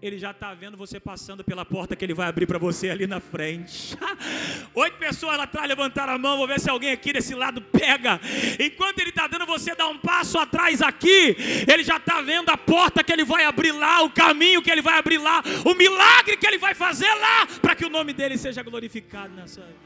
ele 0.02 0.20
já 0.20 0.32
está 0.32 0.54
vendo 0.54 0.78
você 0.78 1.00
passando 1.00 1.44
pela 1.44 1.66
porta 1.66 1.96
que 1.96 2.04
ele 2.04 2.14
vai 2.14 2.28
abrir 2.28 2.46
para 2.46 2.60
você 2.60 2.90
ali 2.90 3.08
na 3.08 3.20
frente. 3.20 3.98
Oito 4.76 4.98
pessoas 4.98 5.38
lá 5.38 5.44
atrás 5.44 5.68
levantaram 5.68 6.14
a 6.14 6.18
mão, 6.18 6.38
vou 6.38 6.48
ver 6.48 6.60
se 6.60 6.70
alguém 6.70 6.92
aqui 6.92 7.14
desse 7.14 7.34
lado 7.34 7.62
pega. 7.62 8.20
Enquanto 8.60 9.00
ele 9.00 9.10
está 9.10 9.26
dando 9.26 9.46
você 9.46 9.74
dar 9.74 9.88
um 9.88 9.98
passo 9.98 10.38
atrás 10.38 10.82
aqui, 10.82 11.36
ele 11.68 11.84
já 11.84 11.98
está 11.98 12.22
vendo 12.22 12.50
a 12.50 12.58
porta 12.58 13.04
que 13.04 13.12
ele 13.12 13.24
vai 13.24 13.46
abrir 13.46 13.72
lá, 13.72 14.04
o 14.04 14.12
caminho 14.12 14.62
que 14.62 14.70
ele 14.70 14.82
vai 14.82 15.00
abrir 15.00 15.18
lá, 15.18 15.42
o 15.66 15.74
milagre 15.74 16.38
que 16.38 16.46
ele 16.46 16.58
vai 16.58 16.76
fazer 16.76 17.12
lá, 17.16 17.48
para 17.62 17.74
que 17.74 17.86
o 17.86 17.90
nome 17.90 18.14
dele 18.14 18.38
seja 18.38 18.62
glorificado 18.62 19.34
nessa 19.34 19.62
vida. 19.62 19.86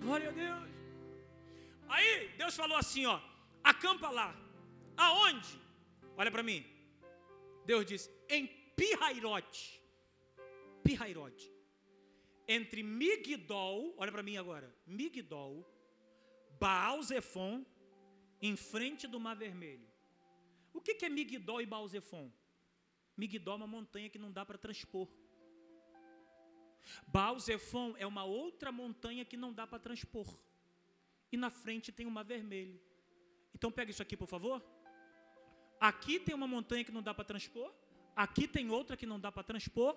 Glória 0.00 0.28
a 0.28 0.32
Deus. 0.32 0.75
Aí 1.88 2.28
Deus 2.36 2.56
falou 2.56 2.76
assim, 2.76 3.06
ó, 3.06 3.20
acampa 3.62 4.10
lá. 4.10 4.34
Aonde? 4.96 5.60
Olha 6.16 6.30
para 6.30 6.42
mim. 6.42 6.64
Deus 7.64 7.84
disse: 7.84 8.10
em 8.28 8.46
Pirairote. 8.76 9.82
Pirairote. 10.82 11.52
Entre 12.48 12.82
Migdol, 12.82 13.94
olha 13.98 14.12
para 14.12 14.22
mim 14.22 14.36
agora, 14.36 14.72
Migdol, 14.86 15.68
Baal 16.60 17.02
Zefon, 17.02 17.66
em 18.40 18.54
frente 18.54 19.08
do 19.08 19.18
Mar 19.18 19.34
Vermelho. 19.34 19.88
O 20.72 20.80
que, 20.80 20.94
que 20.94 21.04
é 21.04 21.08
Migdol 21.08 21.60
e 21.60 21.66
Baal 21.66 21.88
Zefon? 21.88 22.30
Migdol 23.16 23.54
é 23.54 23.56
uma 23.56 23.66
montanha 23.66 24.08
que 24.08 24.18
não 24.18 24.30
dá 24.30 24.44
para 24.46 24.56
transpor. 24.56 25.08
Baal 27.08 27.38
Zefon 27.40 27.96
é 27.98 28.06
uma 28.06 28.24
outra 28.24 28.70
montanha 28.70 29.24
que 29.24 29.36
não 29.36 29.52
dá 29.52 29.66
para 29.66 29.80
transpor. 29.80 30.38
E 31.32 31.36
na 31.36 31.50
frente 31.50 31.90
tem 31.92 32.06
o 32.06 32.10
Mar 32.10 32.24
Vermelho. 32.24 32.80
Então 33.54 33.70
pega 33.70 33.90
isso 33.90 34.02
aqui, 34.02 34.16
por 34.16 34.28
favor. 34.28 34.62
Aqui 35.80 36.18
tem 36.18 36.34
uma 36.34 36.46
montanha 36.46 36.84
que 36.84 36.92
não 36.92 37.02
dá 37.02 37.12
para 37.12 37.24
transpor, 37.24 37.70
aqui 38.14 38.48
tem 38.48 38.70
outra 38.70 38.96
que 38.96 39.06
não 39.06 39.20
dá 39.20 39.30
para 39.30 39.42
transpor, 39.42 39.96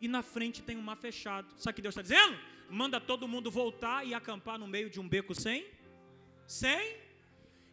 e 0.00 0.08
na 0.08 0.22
frente 0.22 0.62
tem 0.62 0.76
um 0.76 0.82
mar 0.82 0.96
fechado. 0.96 1.48
Sabe 1.58 1.72
o 1.72 1.76
que 1.76 1.82
Deus 1.82 1.92
está 1.92 2.02
dizendo? 2.02 2.36
Manda 2.68 3.00
todo 3.00 3.28
mundo 3.28 3.50
voltar 3.50 4.06
e 4.06 4.14
acampar 4.14 4.58
no 4.58 4.66
meio 4.66 4.88
de 4.88 4.98
um 4.98 5.08
beco 5.08 5.34
sem? 5.34 5.66
Sem? 6.46 6.96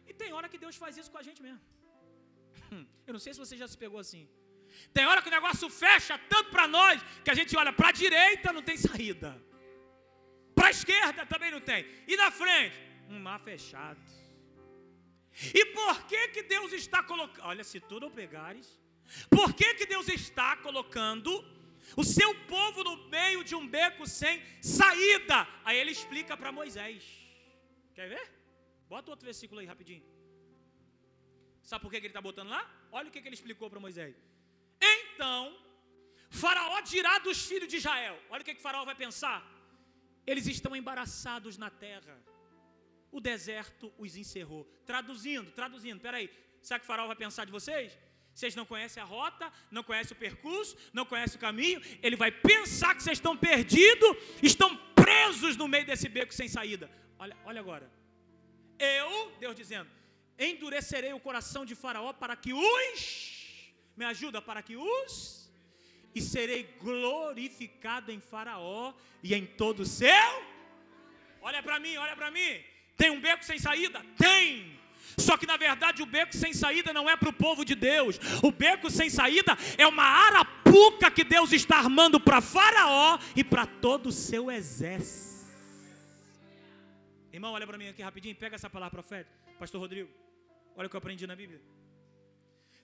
E 0.06 0.14
tem 0.14 0.32
hora 0.32 0.48
que 0.48 0.58
Deus 0.58 0.76
faz 0.76 0.96
isso 0.96 1.10
com 1.10 1.18
a 1.18 1.22
gente 1.22 1.42
mesmo. 1.42 1.60
Eu 3.06 3.12
não 3.12 3.18
sei 3.18 3.32
se 3.32 3.40
você 3.40 3.56
já 3.56 3.66
se 3.66 3.78
pegou 3.78 3.98
assim. 3.98 4.28
Tem 4.92 5.06
hora 5.06 5.22
que 5.22 5.28
o 5.28 5.30
negócio 5.30 5.68
fecha 5.70 6.18
tanto 6.28 6.50
para 6.50 6.68
nós 6.68 7.02
que 7.24 7.30
a 7.30 7.34
gente 7.34 7.56
olha 7.56 7.72
para 7.72 7.88
a 7.88 7.92
direita 7.92 8.52
não 8.52 8.62
tem 8.62 8.76
saída, 8.76 9.30
para 10.54 10.66
a 10.66 10.70
esquerda 10.70 11.24
também 11.24 11.50
não 11.50 11.60
tem, 11.60 11.86
e 12.06 12.16
na 12.16 12.30
frente 12.30 12.76
um 13.08 13.18
mar 13.18 13.40
fechado. 13.40 14.00
E 15.54 15.64
por 15.66 16.06
que 16.06 16.28
que 16.28 16.42
Deus 16.42 16.72
está 16.72 17.02
colocando? 17.02 17.46
Olha, 17.46 17.64
se 17.64 17.80
tu 17.80 18.00
não 18.00 18.10
pegares, 18.10 18.66
por 19.30 19.54
que 19.54 19.74
que 19.74 19.86
Deus 19.86 20.08
está 20.08 20.56
colocando 20.56 21.30
o 21.96 22.04
seu 22.04 22.34
povo 22.46 22.82
no 22.84 23.08
meio 23.08 23.42
de 23.44 23.54
um 23.54 23.66
beco 23.66 24.06
sem 24.06 24.42
saída? 24.60 25.46
Aí 25.64 25.78
ele 25.78 25.92
explica 25.92 26.36
para 26.36 26.52
Moisés. 26.52 27.04
Quer 27.94 28.08
ver? 28.08 28.26
Bota 28.88 29.10
outro 29.10 29.26
versículo 29.26 29.60
aí 29.60 29.66
rapidinho. 29.66 30.04
Sabe 31.62 31.82
por 31.82 31.90
que, 31.90 32.00
que 32.00 32.06
ele 32.06 32.12
está 32.12 32.20
botando 32.20 32.48
lá? 32.48 32.62
Olha 32.90 33.08
o 33.08 33.12
que, 33.12 33.20
que 33.20 33.28
ele 33.28 33.34
explicou 33.34 33.68
para 33.68 33.80
Moisés. 33.86 34.16
Então, 34.80 35.56
Faraó 36.30 36.80
dirá 36.80 37.18
dos 37.18 37.46
filhos 37.46 37.68
de 37.68 37.76
Israel. 37.76 38.18
Olha 38.30 38.42
o 38.42 38.44
que, 38.44 38.54
que 38.54 38.62
Faraó 38.62 38.84
vai 38.84 38.94
pensar. 38.94 39.38
Eles 40.26 40.46
estão 40.46 40.74
embaraçados 40.74 41.56
na 41.58 41.70
terra 41.70 42.16
o 43.10 43.20
deserto 43.20 43.92
os 43.98 44.16
encerrou. 44.16 44.64
Traduzindo, 44.84 45.50
traduzindo, 45.52 46.00
peraí, 46.00 46.30
sabe 46.62 46.78
o 46.78 46.80
que 46.80 46.84
o 46.84 46.88
faraó 46.88 47.06
vai 47.06 47.16
pensar 47.16 47.44
de 47.44 47.52
vocês? 47.52 47.96
Vocês 48.34 48.54
não 48.54 48.64
conhecem 48.64 49.02
a 49.02 49.06
rota, 49.06 49.52
não 49.70 49.82
conhecem 49.82 50.16
o 50.16 50.20
percurso, 50.20 50.76
não 50.92 51.04
conhecem 51.04 51.36
o 51.36 51.40
caminho, 51.40 51.82
ele 52.02 52.14
vai 52.14 52.30
pensar 52.30 52.94
que 52.94 53.02
vocês 53.02 53.18
estão 53.18 53.36
perdidos, 53.36 54.16
estão 54.42 54.76
presos 54.94 55.56
no 55.56 55.66
meio 55.66 55.84
desse 55.84 56.08
beco 56.08 56.32
sem 56.32 56.46
saída. 56.48 56.90
Olha, 57.18 57.36
olha 57.44 57.60
agora. 57.60 57.90
Eu, 58.78 59.32
Deus 59.40 59.56
dizendo, 59.56 59.90
endurecerei 60.38 61.12
o 61.12 61.18
coração 61.18 61.64
de 61.64 61.74
Faraó 61.74 62.12
para 62.12 62.36
que 62.36 62.52
os. 62.52 63.72
Me 63.96 64.04
ajuda, 64.04 64.40
para 64.40 64.62
que 64.62 64.76
os. 64.76 65.50
E 66.14 66.20
serei 66.20 66.62
glorificado 66.80 68.12
em 68.12 68.20
Faraó 68.20 68.94
e 69.20 69.34
em 69.34 69.44
todo 69.44 69.80
o 69.80 69.86
seu. 69.86 70.32
Olha 71.40 71.60
para 71.60 71.80
mim, 71.80 71.96
olha 71.96 72.14
para 72.14 72.30
mim. 72.30 72.62
Tem 72.98 73.10
um 73.10 73.20
beco 73.20 73.44
sem 73.44 73.58
saída? 73.58 74.04
Tem. 74.18 74.76
Só 75.16 75.36
que 75.36 75.46
na 75.46 75.56
verdade 75.56 76.02
o 76.02 76.06
beco 76.06 76.36
sem 76.36 76.52
saída 76.52 76.92
não 76.92 77.08
é 77.08 77.16
para 77.16 77.28
o 77.28 77.32
povo 77.32 77.64
de 77.64 77.74
Deus. 77.74 78.18
O 78.42 78.50
beco 78.50 78.90
sem 78.90 79.08
saída 79.08 79.56
é 79.78 79.86
uma 79.86 80.02
arapuca 80.02 81.10
que 81.10 81.24
Deus 81.24 81.52
está 81.52 81.78
armando 81.78 82.18
para 82.20 82.40
Faraó 82.40 83.18
e 83.34 83.42
para 83.42 83.64
todo 83.64 84.08
o 84.08 84.12
seu 84.12 84.50
exército. 84.50 85.46
Irmão, 87.32 87.52
olha 87.52 87.66
para 87.66 87.78
mim 87.78 87.88
aqui 87.88 88.02
rapidinho, 88.02 88.34
pega 88.34 88.56
essa 88.56 88.68
palavra 88.68 89.00
profética. 89.00 89.32
Pastor 89.58 89.80
Rodrigo, 89.80 90.10
olha 90.76 90.86
o 90.86 90.90
que 90.90 90.96
eu 90.96 90.98
aprendi 90.98 91.24
na 91.26 91.36
Bíblia. 91.36 91.60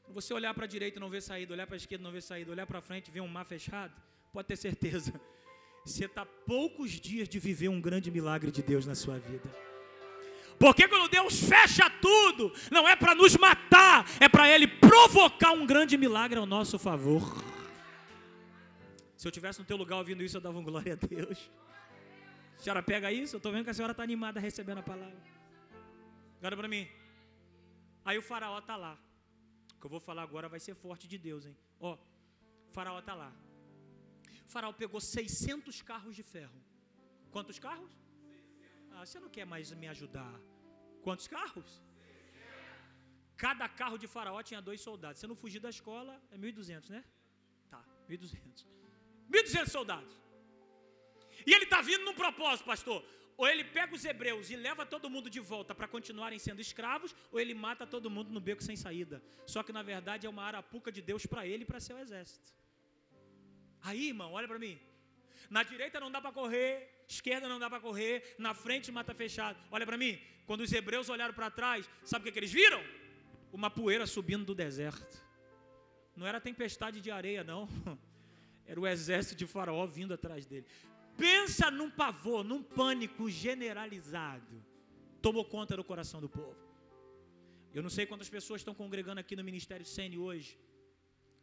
Você 0.09 0.33
olhar 0.33 0.55
para 0.55 0.64
a 0.64 0.68
direita 0.68 0.98
e 0.98 1.00
não 1.00 1.11
ver 1.11 1.22
saída, 1.22 1.53
olhar 1.53 1.66
para 1.66 1.74
a 1.74 1.79
esquerda 1.79 2.03
e 2.03 2.05
não 2.05 2.12
ver 2.12 2.22
saída, 2.22 2.53
olhar 2.53 2.66
para 2.66 2.81
frente 2.81 3.09
e 3.09 3.11
ver 3.11 3.20
um 3.20 3.27
mar 3.27 3.44
fechado, 3.44 3.92
pode 4.33 4.46
ter 4.46 4.57
certeza. 4.57 5.12
Você 5.85 6.05
está 6.05 6.24
poucos 6.24 6.92
dias 6.92 7.29
de 7.29 7.38
viver 7.38 7.68
um 7.68 7.81
grande 7.81 8.11
milagre 8.11 8.50
de 8.50 8.62
Deus 8.62 8.87
na 8.87 8.94
sua 8.94 9.18
vida. 9.18 9.74
Porque 10.59 10.88
quando 10.88 11.11
Deus 11.11 11.40
fecha 11.40 11.88
tudo, 11.90 12.53
não 12.71 12.88
é 12.88 12.97
para 12.97 13.14
nos 13.14 13.37
matar, 13.37 14.07
é 14.21 14.29
para 14.29 14.49
Ele 14.49 14.67
provocar 14.67 15.53
um 15.53 15.67
grande 15.67 15.97
milagre 15.97 16.38
ao 16.38 16.47
nosso 16.47 16.79
favor. 16.79 17.23
Se 19.17 19.27
eu 19.27 19.33
tivesse 19.33 19.59
no 19.59 19.64
teu 19.64 19.77
lugar 19.77 19.97
ouvindo 19.97 20.23
isso, 20.23 20.37
eu 20.37 20.40
dava 20.40 20.59
um 20.59 20.64
glória 20.64 20.93
a 20.93 20.97
Deus. 20.97 21.51
A 22.59 22.62
senhora 22.62 22.83
pega 22.83 23.11
isso? 23.12 23.35
Eu 23.35 23.38
estou 23.38 23.53
vendo 23.53 23.64
que 23.64 23.71
a 23.71 23.75
senhora 23.75 23.93
está 23.93 24.03
animada 24.03 24.38
recebendo 24.40 24.79
a 24.79 24.83
palavra. 24.83 25.17
Olha 26.43 26.57
para 26.57 26.69
mim. 26.69 26.87
Aí 28.05 28.19
o 28.19 28.23
faraó 28.23 28.59
está 28.59 28.77
lá. 28.77 28.99
O 29.77 29.81
que 29.81 29.87
eu 29.87 29.90
vou 29.90 30.01
falar 30.01 30.23
agora 30.23 30.49
vai 30.49 30.61
ser 30.61 30.75
forte 30.75 31.09
de 31.09 31.17
Deus, 31.19 31.47
hein? 31.47 31.57
Ó, 31.81 31.95
o 31.95 32.73
faraó 32.73 32.99
está 32.99 33.14
lá. 33.14 33.33
O 34.47 34.51
faraó 34.51 34.73
pegou 34.73 35.01
600 35.01 35.83
carros 35.83 36.14
de 36.14 36.23
ferro. 36.23 36.59
Quantos 37.31 37.59
carros? 37.59 37.90
Ah, 38.96 39.04
você 39.04 39.18
não 39.24 39.28
quer 39.37 39.44
mais 39.44 39.72
me 39.83 39.88
ajudar? 39.94 40.35
Quantos 41.02 41.26
carros? 41.26 41.83
Cada 43.37 43.68
carro 43.68 43.98
de 44.02 44.07
faraó 44.07 44.40
tinha 44.42 44.61
dois 44.62 44.80
soldados. 44.80 45.20
Se 45.20 45.26
não 45.26 45.37
fugir 45.42 45.61
da 45.61 45.70
escola, 45.76 46.12
é 46.30 46.38
1.200, 46.38 46.90
né? 46.90 47.04
Tá, 47.68 47.85
1.200. 48.09 48.64
1.200 49.30 49.68
soldados. 49.68 50.14
E 51.46 51.52
ele 51.52 51.64
está 51.64 51.80
vindo 51.83 52.04
num 52.04 52.14
propósito, 52.14 52.64
pastor. 52.64 53.04
Ou 53.37 53.48
ele 53.48 53.64
pega 53.64 53.92
os 53.94 54.04
hebreus 54.04 54.48
e 54.50 54.57
leva 54.57 54.87
todo 54.87 55.11
mundo 55.11 55.28
de 55.28 55.40
volta 55.40 55.74
para 55.74 55.88
continuarem 55.88 56.38
sendo 56.38 56.61
escravos, 56.61 57.14
ou 57.33 57.40
ele 57.40 57.52
mata 57.52 57.85
todo 57.85 58.09
mundo 58.09 58.30
no 58.30 58.40
beco 58.40 58.62
sem 58.62 58.76
saída. 58.76 59.20
Só 59.44 59.62
que 59.64 59.72
na 59.72 59.83
verdade 59.83 60.26
é 60.26 60.30
uma 60.30 60.44
arapuca 60.44 60.92
de 60.92 61.02
Deus 61.02 61.26
para 61.26 61.44
ele 61.44 61.64
e 61.64 61.66
para 61.66 61.80
seu 61.80 61.98
exército. 61.98 62.52
Aí, 63.83 64.09
irmão, 64.09 64.33
olha 64.33 64.46
para 64.46 64.59
mim. 64.59 64.78
Na 65.50 65.62
direita 65.62 65.98
não 65.98 66.11
dá 66.11 66.20
para 66.20 66.33
correr, 66.33 66.93
esquerda 67.09 67.49
não 67.49 67.59
dá 67.59 67.69
para 67.69 67.81
correr, 67.81 68.35
na 68.38 68.55
frente 68.55 68.90
mata 68.90 69.14
fechado. 69.14 69.59
Olha 69.71 69.87
para 69.87 69.97
mim, 69.97 70.19
quando 70.47 70.61
os 70.61 70.73
hebreus 70.73 71.09
olharam 71.09 71.35
para 71.35 71.51
trás, 71.51 71.88
sabe 72.05 72.23
o 72.23 72.25
que, 72.25 72.33
que 72.33 72.38
eles 72.38 72.53
viram? 72.53 72.83
Uma 73.53 73.71
poeira 73.71 74.07
subindo 74.07 74.45
do 74.45 74.55
deserto. 74.55 75.25
Não 76.17 76.27
era 76.27 76.40
tempestade 76.40 77.01
de 77.01 77.11
areia, 77.11 77.43
não. 77.43 77.69
Era 78.67 78.81
o 78.81 78.87
exército 78.87 79.37
de 79.37 79.47
Faraó 79.47 79.87
vindo 79.87 80.14
atrás 80.14 80.47
dele. 80.47 80.64
Pensa 81.19 81.71
num 81.71 81.90
pavor, 81.90 82.43
num 82.43 82.62
pânico 82.62 83.29
generalizado. 83.29 84.64
Tomou 85.21 85.45
conta 85.45 85.77
do 85.77 85.85
coração 85.85 86.19
do 86.19 86.31
povo. 86.31 86.57
Eu 87.75 87.83
não 87.83 87.90
sei 87.90 88.07
quantas 88.07 88.29
pessoas 88.29 88.61
estão 88.61 88.75
congregando 88.75 89.21
aqui 89.21 89.37
no 89.37 89.45
Ministério 89.45 89.85
Sene 89.85 90.17
hoje. 90.17 90.59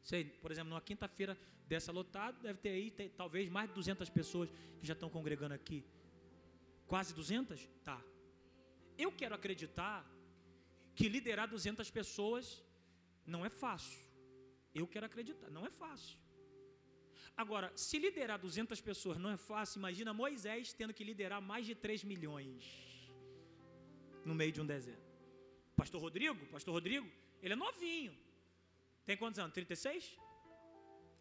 Sei, 0.01 0.25
por 0.25 0.51
exemplo, 0.51 0.69
numa 0.69 0.81
quinta-feira 0.81 1.37
dessa 1.67 1.91
lotada, 1.91 2.37
deve 2.41 2.59
ter 2.59 2.69
aí 2.69 2.91
talvez 3.15 3.49
mais 3.49 3.69
de 3.69 3.75
200 3.75 4.09
pessoas 4.09 4.49
que 4.79 4.85
já 4.85 4.93
estão 4.93 5.09
congregando 5.09 5.53
aqui. 5.53 5.85
Quase 6.87 7.13
200? 7.13 7.69
Tá. 7.83 8.01
Eu 8.97 9.11
quero 9.11 9.35
acreditar 9.35 10.05
que 10.95 11.07
liderar 11.07 11.47
200 11.47 11.89
pessoas 11.89 12.63
não 13.25 13.45
é 13.45 13.49
fácil. 13.49 13.99
Eu 14.73 14.87
quero 14.87 15.05
acreditar, 15.05 15.49
não 15.49 15.65
é 15.65 15.69
fácil. 15.69 16.17
Agora, 17.35 17.71
se 17.75 17.97
liderar 17.97 18.39
200 18.39 18.79
pessoas 18.81 19.17
não 19.17 19.31
é 19.31 19.37
fácil, 19.37 19.79
imagina 19.79 20.13
Moisés 20.13 20.73
tendo 20.73 20.93
que 20.93 21.03
liderar 21.03 21.41
mais 21.41 21.65
de 21.65 21.73
3 21.73 22.03
milhões 22.03 22.63
no 24.25 24.35
meio 24.35 24.51
de 24.51 24.61
um 24.61 24.65
deserto. 24.65 25.11
Pastor 25.75 26.01
Rodrigo, 26.01 26.45
Pastor 26.47 26.73
Rodrigo, 26.73 27.09
ele 27.41 27.53
é 27.53 27.55
novinho. 27.55 28.15
Tem 29.05 29.17
quantos 29.17 29.39
anos? 29.39 29.53
36? 29.53 30.17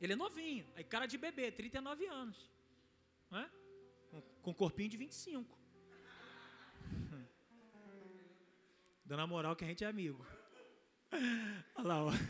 Ele 0.00 0.12
é 0.12 0.16
novinho. 0.16 0.66
Aí 0.76 0.84
cara 0.84 1.06
de 1.06 1.18
bebê, 1.18 1.50
39 1.50 2.06
anos. 2.06 2.50
Não 3.30 3.38
é? 3.38 3.50
Com 4.42 4.54
corpinho 4.54 4.88
de 4.88 4.96
25. 4.96 5.58
Dando 9.04 9.20
a 9.22 9.26
moral 9.26 9.54
que 9.56 9.64
a 9.64 9.68
gente 9.68 9.84
é 9.84 9.86
amigo. 9.86 10.26
Olha 11.76 11.86
lá, 11.86 12.04
ó. 12.04 12.10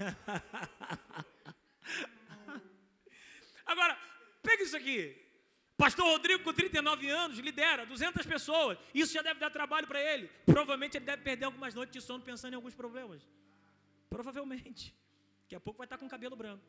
Agora, 3.66 3.96
pega 4.42 4.62
isso 4.62 4.76
aqui. 4.76 5.16
Pastor 5.76 6.04
Rodrigo, 6.04 6.44
com 6.44 6.52
39 6.52 7.08
anos, 7.08 7.38
lidera 7.38 7.86
200 7.86 8.26
pessoas. 8.26 8.76
Isso 8.92 9.14
já 9.14 9.22
deve 9.22 9.40
dar 9.40 9.48
trabalho 9.48 9.86
para 9.86 10.02
ele. 10.02 10.28
Provavelmente 10.44 10.98
ele 10.98 11.06
deve 11.06 11.22
perder 11.22 11.46
algumas 11.46 11.74
noites 11.74 11.92
de 11.94 12.06
sono 12.06 12.22
pensando 12.22 12.52
em 12.52 12.56
alguns 12.56 12.74
problemas. 12.74 13.26
Provavelmente. 14.10 14.94
Daqui 15.50 15.56
a 15.56 15.66
pouco 15.66 15.78
vai 15.78 15.86
estar 15.86 15.98
com 15.98 16.08
cabelo 16.08 16.36
branco. 16.36 16.64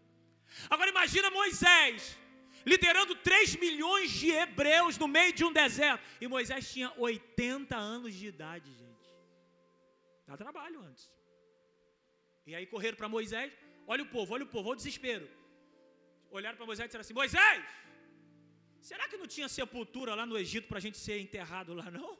Agora 0.67 0.89
imagina 0.89 1.29
Moisés 1.29 2.17
liderando 2.65 3.15
3 3.15 3.57
milhões 3.57 4.09
de 4.09 4.31
hebreus 4.31 4.97
no 4.97 5.07
meio 5.07 5.31
de 5.33 5.43
um 5.45 5.53
deserto. 5.53 6.03
E 6.19 6.27
Moisés 6.27 6.73
tinha 6.73 6.91
80 6.97 7.77
anos 7.77 8.11
de 8.15 8.25
idade, 8.25 8.73
gente. 8.73 9.07
Dá 10.25 10.35
trabalho 10.35 10.81
antes. 10.81 11.11
E 12.47 12.55
aí 12.55 12.65
correram 12.65 12.97
para 12.97 13.07
Moisés. 13.07 13.53
Olha 13.85 14.01
o 14.01 14.07
povo, 14.07 14.33
olha 14.33 14.45
o 14.45 14.47
povo, 14.47 14.69
olha 14.69 14.73
o 14.73 14.81
desespero. 14.83 15.29
Olharam 16.31 16.57
para 16.57 16.65
Moisés 16.65 16.85
e 16.85 16.87
disseram 16.87 17.01
assim: 17.01 17.13
Moisés, 17.13 17.63
será 18.79 19.07
que 19.07 19.15
não 19.15 19.27
tinha 19.27 19.47
sepultura 19.47 20.15
lá 20.15 20.25
no 20.25 20.39
Egito 20.39 20.67
para 20.67 20.79
a 20.79 20.81
gente 20.81 20.97
ser 20.97 21.19
enterrado 21.19 21.75
lá, 21.75 21.91
não? 21.91 22.17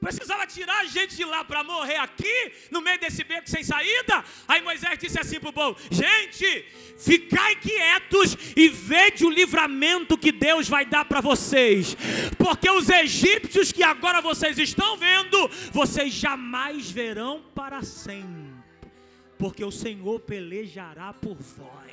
Precisava 0.00 0.46
tirar 0.46 0.80
a 0.80 0.84
gente 0.86 1.14
de 1.14 1.24
lá 1.26 1.44
para 1.44 1.62
morrer 1.62 1.96
aqui, 1.96 2.52
no 2.70 2.80
meio 2.80 2.98
desse 2.98 3.22
beco 3.22 3.50
sem 3.50 3.62
saída. 3.62 4.24
Aí 4.48 4.62
Moisés 4.62 4.98
disse 4.98 5.20
assim 5.20 5.38
para 5.38 5.50
o 5.50 5.52
povo: 5.52 5.78
Gente, 5.90 6.64
ficai 6.98 7.54
quietos 7.56 8.34
e 8.56 8.66
vede 8.68 9.26
o 9.26 9.30
livramento 9.30 10.16
que 10.16 10.32
Deus 10.32 10.66
vai 10.66 10.86
dar 10.86 11.04
para 11.04 11.20
vocês. 11.20 11.94
Porque 12.38 12.70
os 12.70 12.88
egípcios 12.88 13.72
que 13.72 13.82
agora 13.82 14.22
vocês 14.22 14.58
estão 14.58 14.96
vendo, 14.96 15.48
vocês 15.70 16.14
jamais 16.14 16.90
verão 16.90 17.44
para 17.54 17.82
sempre. 17.82 18.50
Porque 19.38 19.62
o 19.62 19.70
Senhor 19.70 20.18
pelejará 20.20 21.12
por 21.12 21.36
vós. 21.36 21.92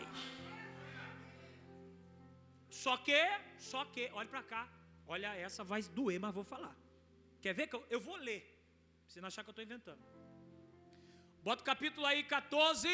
Só 2.69 2.95
que, 2.95 3.21
só 3.57 3.83
que, 3.83 4.09
olha 4.13 4.29
para 4.29 4.43
cá. 4.43 4.67
Olha, 5.05 5.27
essa 5.35 5.61
vai 5.61 5.81
doer, 5.81 6.19
mas 6.21 6.33
vou 6.33 6.43
falar. 6.43 6.86
Quer 7.47 7.53
ver 7.53 7.69
eu 7.89 7.99
vou 8.07 8.17
ler? 8.27 8.41
Pra 8.41 9.09
você 9.09 9.21
não 9.21 9.29
achar 9.29 9.41
que 9.41 9.49
eu 9.49 9.53
estou 9.55 9.63
inventando. 9.63 10.03
Bota 11.41 11.61
o 11.61 11.65
capítulo 11.65 12.05
aí 12.05 12.21
14, 12.25 12.89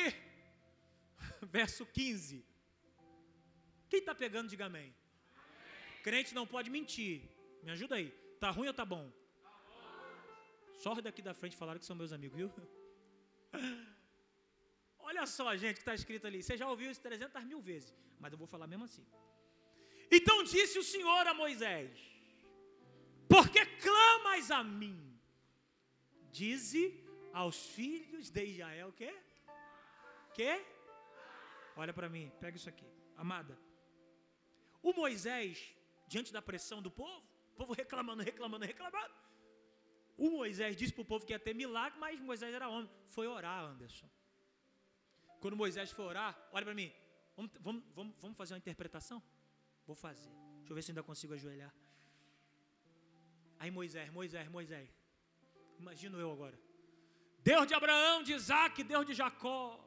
verso 1.57 1.83
15. 1.87 2.45
Quem 3.89 3.99
está 3.99 4.13
pegando, 4.13 4.47
diga 4.49 4.67
amém. 4.67 4.83
amém. 4.83 6.03
Crente 6.03 6.35
não 6.35 6.45
pode 6.45 6.69
mentir. 6.69 7.15
Me 7.63 7.71
ajuda 7.71 7.95
aí. 7.95 8.11
Tá 8.39 8.51
ruim 8.51 8.67
ou 8.67 8.75
tá 8.75 8.85
bom? 8.85 9.11
Tá 9.41 9.49
bom. 9.49 10.77
Só 10.83 10.93
daqui 11.01 11.23
da 11.23 11.33
frente 11.33 11.57
falaram 11.57 11.79
que 11.79 11.87
são 11.87 11.95
meus 11.95 12.13
amigos, 12.13 12.37
viu? 12.37 12.51
Olha 14.99 15.25
só, 15.25 15.57
gente, 15.57 15.77
que 15.77 15.81
está 15.81 15.95
escrito 15.95 16.27
ali. 16.27 16.43
Você 16.43 16.55
já 16.55 16.69
ouviu 16.69 16.91
isso 16.91 17.01
300 17.01 17.43
mil 17.43 17.59
vezes, 17.59 17.91
mas 18.19 18.31
eu 18.31 18.37
vou 18.37 18.45
falar 18.45 18.67
mesmo 18.67 18.85
assim. 18.85 19.05
Então 20.11 20.43
disse 20.43 20.77
o 20.77 20.83
Senhor 20.83 21.25
a 21.25 21.33
Moisés: 21.33 22.12
porque 23.33 23.65
clamas 23.85 24.51
a 24.51 24.63
mim? 24.63 24.99
Dize 26.31 27.03
aos 27.33 27.57
filhos 27.75 28.29
de 28.29 28.43
Israel 28.45 28.91
que? 28.99 29.11
Que? 30.35 30.63
Olha 31.75 31.91
para 31.91 32.07
mim, 32.07 32.31
pega 32.39 32.55
isso 32.55 32.69
aqui, 32.69 32.85
amada. 33.17 33.57
O 34.83 34.93
Moisés, 34.93 35.75
diante 36.07 36.31
da 36.31 36.41
pressão 36.41 36.79
do 36.79 36.91
povo, 36.91 37.25
o 37.53 37.55
povo 37.55 37.73
reclamando, 37.73 38.21
reclamando, 38.21 38.65
reclamando. 38.65 39.15
O 40.15 40.29
Moisés 40.29 40.75
disse 40.75 40.93
para 40.93 41.01
o 41.01 41.05
povo 41.05 41.25
que 41.25 41.33
ia 41.33 41.39
ter 41.39 41.55
milagre, 41.55 41.97
mas 41.99 42.19
Moisés 42.19 42.53
era 42.53 42.69
homem. 42.69 42.89
Foi 43.07 43.25
orar, 43.25 43.65
Anderson. 43.65 44.07
Quando 45.39 45.57
Moisés 45.57 45.89
foi 45.91 46.05
orar, 46.05 46.37
olha 46.51 46.65
para 46.65 46.75
mim. 46.75 46.93
Vamos, 47.35 47.51
vamos, 47.95 48.15
vamos 48.21 48.37
fazer 48.37 48.53
uma 48.53 48.59
interpretação? 48.59 49.23
Vou 49.87 49.95
fazer. 49.95 50.29
Deixa 50.57 50.71
eu 50.71 50.75
ver 50.75 50.83
se 50.83 50.91
ainda 50.91 51.01
consigo 51.01 51.33
ajoelhar. 51.33 51.73
Aí 53.63 53.71
Moisés, 53.71 54.11
Moisés, 54.11 54.45
Moisés. 54.49 54.89
Imagino 55.79 56.19
eu 56.19 56.29
agora. 56.29 56.59
Deus 57.41 57.65
de 57.65 57.73
Abraão, 57.73 58.21
de 58.21 58.33
Isaac, 58.33 58.83
Deus 58.83 59.05
de 59.05 59.13
Jacó. 59.13 59.79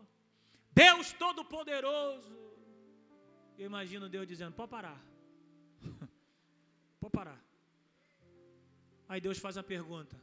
Deus 0.73 1.13
Todo-Poderoso. 1.13 2.35
Eu 3.59 3.67
imagino 3.67 4.09
Deus 4.09 4.27
dizendo: 4.27 4.55
pode 4.55 4.71
parar. 4.71 4.99
pode 6.99 7.13
parar. 7.13 7.39
Aí 9.07 9.21
Deus 9.21 9.37
faz 9.37 9.59
a 9.59 9.63
pergunta: 9.63 10.17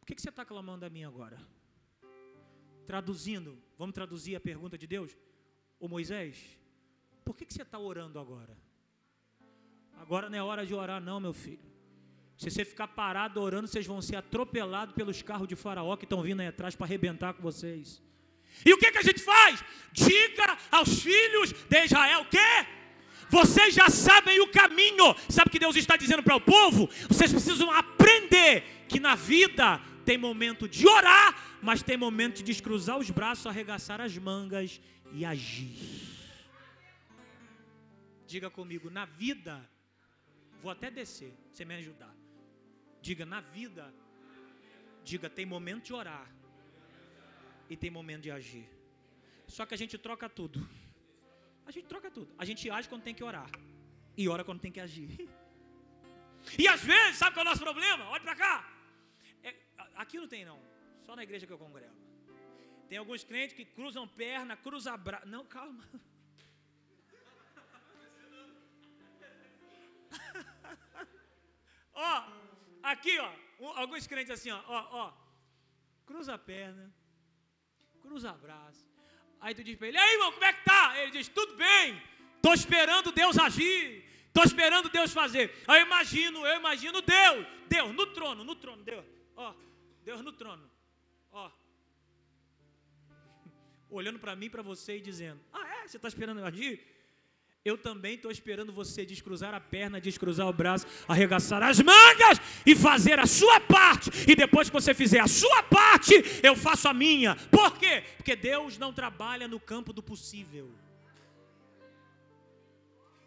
Por 0.00 0.06
que, 0.06 0.16
que 0.16 0.20
você 0.20 0.30
está 0.30 0.44
clamando 0.44 0.84
a 0.84 0.90
mim 0.90 1.04
agora? 1.04 1.38
Traduzindo, 2.84 3.62
vamos 3.78 3.94
traduzir 3.94 4.34
a 4.34 4.40
pergunta 4.40 4.76
de 4.76 4.88
Deus? 4.88 5.16
Ô 5.78 5.86
Moisés, 5.86 6.58
por 7.24 7.36
que, 7.36 7.46
que 7.46 7.54
você 7.54 7.62
está 7.62 7.78
orando 7.78 8.18
agora? 8.18 8.58
Agora 9.98 10.28
não 10.28 10.36
é 10.36 10.42
hora 10.42 10.66
de 10.66 10.74
orar, 10.74 11.00
não, 11.00 11.20
meu 11.20 11.32
filho. 11.32 11.69
Se 12.40 12.50
você 12.50 12.64
ficar 12.64 12.88
parado 12.88 13.38
orando, 13.38 13.68
vocês 13.68 13.86
vão 13.86 14.00
ser 14.00 14.16
atropelados 14.16 14.94
pelos 14.94 15.20
carros 15.20 15.46
de 15.46 15.54
Faraó 15.54 15.94
que 15.94 16.06
estão 16.06 16.22
vindo 16.22 16.40
aí 16.40 16.46
atrás 16.46 16.74
para 16.74 16.86
arrebentar 16.86 17.34
com 17.34 17.42
vocês. 17.42 18.00
E 18.64 18.72
o 18.72 18.78
que, 18.78 18.90
que 18.90 18.96
a 18.96 19.02
gente 19.02 19.20
faz? 19.20 19.62
Diga 19.92 20.56
aos 20.70 21.02
filhos 21.02 21.52
de 21.52 21.84
Israel: 21.84 22.22
o 22.22 22.24
quê? 22.24 22.66
Vocês 23.28 23.74
já 23.74 23.90
sabem 23.90 24.40
o 24.40 24.50
caminho. 24.50 25.14
Sabe 25.28 25.48
o 25.48 25.50
que 25.50 25.58
Deus 25.58 25.76
está 25.76 25.98
dizendo 25.98 26.22
para 26.22 26.34
o 26.34 26.40
povo? 26.40 26.88
Vocês 27.08 27.30
precisam 27.30 27.70
aprender 27.70 28.86
que 28.88 28.98
na 28.98 29.14
vida 29.14 29.78
tem 30.06 30.16
momento 30.16 30.66
de 30.66 30.88
orar, 30.88 31.58
mas 31.60 31.82
tem 31.82 31.98
momento 31.98 32.36
de 32.36 32.42
descruzar 32.42 32.96
os 32.96 33.10
braços, 33.10 33.46
arregaçar 33.46 34.00
as 34.00 34.16
mangas 34.16 34.80
e 35.12 35.26
agir. 35.26 35.76
Diga 38.26 38.48
comigo, 38.48 38.88
na 38.88 39.04
vida, 39.04 39.60
vou 40.62 40.72
até 40.72 40.90
descer, 40.90 41.34
você 41.52 41.66
me 41.66 41.74
ajudar. 41.74 42.19
Diga, 43.00 43.24
na 43.24 43.40
vida, 43.40 43.92
diga, 45.02 45.28
tem 45.28 45.46
momento 45.46 45.84
de 45.86 45.94
orar 45.94 46.30
e 47.68 47.76
tem 47.76 47.90
momento 47.90 48.22
de 48.22 48.30
agir. 48.30 48.68
Só 49.46 49.64
que 49.66 49.74
a 49.74 49.78
gente 49.78 49.96
troca 49.96 50.28
tudo. 50.28 50.68
A 51.66 51.70
gente 51.70 51.86
troca 51.86 52.10
tudo. 52.10 52.32
A 52.36 52.44
gente 52.44 52.68
age 52.70 52.88
quando 52.88 53.02
tem 53.02 53.14
que 53.14 53.24
orar 53.24 53.50
e 54.16 54.28
ora 54.28 54.44
quando 54.44 54.60
tem 54.60 54.72
que 54.72 54.80
agir. 54.80 55.28
E 56.58 56.66
às 56.68 56.82
vezes, 56.82 57.16
sabe 57.16 57.34
qual 57.34 57.44
é 57.44 57.48
o 57.48 57.50
nosso 57.50 57.62
problema? 57.62 58.08
Olha 58.08 58.22
para 58.22 58.34
cá. 58.34 58.70
É, 59.42 59.54
aqui 59.94 60.18
não 60.18 60.28
tem 60.28 60.44
não. 60.44 60.60
Só 61.06 61.14
na 61.16 61.22
igreja 61.22 61.46
que 61.46 61.52
eu 61.52 61.58
congrego. 61.58 61.94
Tem 62.88 62.98
alguns 62.98 63.22
crentes 63.24 63.54
que 63.56 63.64
cruzam 63.64 64.06
perna, 64.06 64.56
cruzam 64.56 64.98
braço. 64.98 65.26
Não, 65.26 65.44
calma. 65.44 65.88
Aqui, 72.90 73.18
ó, 73.18 73.32
alguns 73.76 74.06
crentes 74.06 74.30
assim, 74.30 74.50
ó, 74.50 74.60
ó, 74.66 74.88
ó, 74.92 75.12
cruza 76.06 76.34
a 76.34 76.38
perna, 76.38 76.92
cruza 78.02 78.32
braço, 78.32 78.90
Aí 79.40 79.54
tu 79.54 79.64
diz 79.64 79.76
para 79.76 79.88
ele: 79.88 79.98
Ei, 79.98 80.12
irmão, 80.14 80.32
como 80.32 80.44
é 80.44 80.52
que 80.52 80.64
tá? 80.64 80.98
Ele 81.00 81.12
diz: 81.12 81.28
Tudo 81.28 81.54
bem. 81.54 82.00
Estou 82.36 82.52
esperando 82.52 83.10
Deus 83.10 83.38
agir. 83.38 84.04
Estou 84.26 84.44
esperando 84.44 84.88
Deus 84.88 85.12
fazer. 85.12 85.52
Aí 85.66 85.80
eu 85.80 85.86
imagino, 85.86 86.46
eu 86.46 86.58
imagino 86.58 87.00
Deus. 87.00 87.46
Deus 87.66 87.94
no 87.94 88.06
trono, 88.06 88.44
no 88.44 88.54
trono, 88.54 88.82
Deus. 88.82 89.04
Ó, 89.34 89.54
Deus 90.04 90.20
no 90.20 90.32
trono. 90.32 90.70
Ó. 91.32 91.50
Olhando 93.88 94.18
para 94.18 94.36
mim, 94.36 94.50
para 94.50 94.62
você 94.62 94.98
e 94.98 95.00
dizendo: 95.00 95.40
Ah, 95.52 95.66
é? 95.78 95.88
Você 95.88 95.96
está 95.96 96.08
esperando 96.08 96.40
eu 96.40 96.46
agir? 96.46 96.86
Eu 97.62 97.76
também 97.76 98.14
estou 98.14 98.30
esperando 98.30 98.72
você 98.72 99.04
descruzar 99.04 99.52
a 99.52 99.60
perna, 99.60 100.00
descruzar 100.00 100.46
o 100.48 100.52
braço, 100.52 100.86
arregaçar 101.06 101.62
as 101.62 101.78
mangas 101.78 102.38
e 102.64 102.74
fazer 102.74 103.18
a 103.18 103.26
sua 103.26 103.60
parte. 103.60 104.10
E 104.26 104.34
depois 104.34 104.70
que 104.70 104.72
você 104.72 104.94
fizer 104.94 105.20
a 105.20 105.28
sua 105.28 105.62
parte, 105.62 106.14
eu 106.42 106.56
faço 106.56 106.88
a 106.88 106.94
minha. 106.94 107.36
Por 107.50 107.76
quê? 107.76 108.02
Porque 108.16 108.34
Deus 108.34 108.78
não 108.78 108.94
trabalha 108.94 109.46
no 109.46 109.60
campo 109.60 109.92
do 109.92 110.02
possível. 110.02 110.72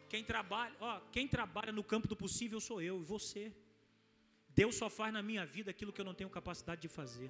Quem 0.10 0.24
trabalha, 0.24 0.76
ó, 0.80 1.00
quem 1.12 1.28
trabalha 1.28 1.72
no 1.72 1.84
campo 1.84 2.08
do 2.08 2.16
possível 2.16 2.60
sou 2.60 2.82
eu 2.82 3.02
e 3.02 3.04
você. 3.04 3.52
Deus 4.56 4.76
só 4.76 4.90
faz 4.90 5.14
na 5.14 5.22
minha 5.22 5.46
vida 5.46 5.70
aquilo 5.70 5.94
que 5.94 6.02
eu 6.02 6.06
não 6.06 6.14
tenho 6.14 6.30
capacidade 6.30 6.82
de 6.82 6.88
fazer. 6.88 7.30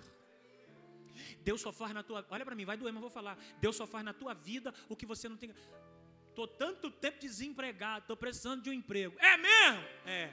Deus 1.44 1.60
só 1.60 1.72
faz 1.72 1.94
na 1.94 2.02
tua, 2.02 2.26
olha 2.30 2.46
para 2.46 2.56
mim, 2.56 2.66
vai 2.66 2.78
doer, 2.78 2.94
mas 2.94 3.02
vou 3.02 3.10
falar. 3.10 3.38
Deus 3.60 3.76
só 3.76 3.86
faz 3.86 4.04
na 4.06 4.14
tua 4.14 4.34
vida 4.34 4.74
o 4.88 4.96
que 4.96 5.06
você 5.06 5.28
não 5.28 5.38
tem. 5.38 5.54
Estou 6.34 6.48
tanto 6.48 6.90
tempo 6.90 7.20
desempregado, 7.20 8.02
estou 8.06 8.18
precisando 8.18 8.64
de 8.64 8.70
um 8.72 8.74
emprego. 8.74 9.16
É 9.20 9.38
mesmo? 9.38 9.84
É. 10.18 10.24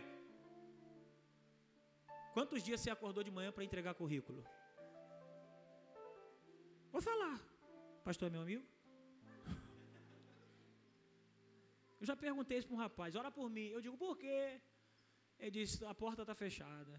Quantos 2.32 2.62
dias 2.62 2.80
você 2.80 2.90
acordou 2.90 3.22
de 3.22 3.30
manhã 3.30 3.53
para 3.53 3.64
entregar 3.64 3.92
currículo? 3.92 4.42
Vou 6.90 7.03
falar. 7.03 7.38
Pastor 8.03 8.28
é 8.28 8.30
meu 8.30 8.40
amigo? 8.40 8.64
Eu 12.01 12.07
já 12.11 12.16
perguntei 12.16 12.57
isso 12.57 12.68
para 12.68 12.76
um 12.76 12.78
rapaz, 12.78 13.14
ora 13.14 13.30
por 13.30 13.51
mim. 13.51 13.66
Eu 13.66 13.82
digo, 13.82 13.98
por 13.98 14.16
quê? 14.16 14.59
Ele 15.38 15.51
disse, 15.51 15.84
a 15.84 15.94
porta 15.94 16.22
está 16.22 16.34
fechada. 16.34 16.98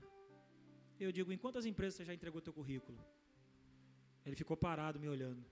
Eu 1.00 1.12
digo, 1.12 1.34
em 1.34 1.40
quantas 1.40 1.66
empresas 1.66 1.96
você 1.96 2.06
já 2.06 2.14
entregou 2.14 2.40
teu 2.40 2.54
currículo? 2.54 3.04
Ele 4.24 4.36
ficou 4.36 4.56
parado 4.56 5.00
me 5.00 5.10
olhando. 5.10 5.44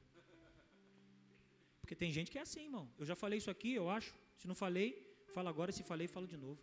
Porque 1.90 2.06
tem 2.06 2.12
gente 2.12 2.30
que 2.30 2.38
é 2.38 2.42
assim, 2.42 2.66
irmão. 2.66 2.88
Eu 3.00 3.04
já 3.04 3.16
falei 3.16 3.40
isso 3.40 3.50
aqui, 3.50 3.74
eu 3.74 3.90
acho. 3.90 4.14
Se 4.38 4.48
não 4.48 4.54
falei, 4.54 4.88
fala 5.34 5.50
agora. 5.50 5.72
Se 5.72 5.82
falei, 5.82 6.08
falo 6.08 6.28
de 6.28 6.38
novo. 6.38 6.62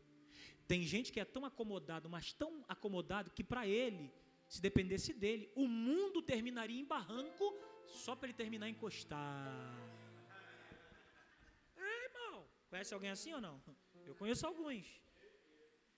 Tem 0.68 0.82
gente 0.84 1.10
que 1.12 1.18
é 1.18 1.24
tão 1.24 1.44
acomodado, 1.44 2.08
mas 2.08 2.32
tão 2.32 2.64
acomodado, 2.68 3.32
que 3.32 3.42
para 3.42 3.66
ele, 3.66 4.08
se 4.48 4.62
dependesse 4.62 5.12
dele, 5.12 5.50
o 5.56 5.66
mundo 5.66 6.22
terminaria 6.22 6.80
em 6.80 6.84
barranco 6.84 7.52
só 7.88 8.14
para 8.14 8.28
ele 8.28 8.34
terminar 8.34 8.68
encostar. 8.68 9.76
É, 11.76 12.04
irmão. 12.04 12.46
Conhece 12.70 12.94
alguém 12.94 13.10
assim 13.10 13.32
ou 13.32 13.40
não? 13.40 13.60
Eu 14.06 14.14
conheço 14.14 14.46
alguns. 14.46 14.86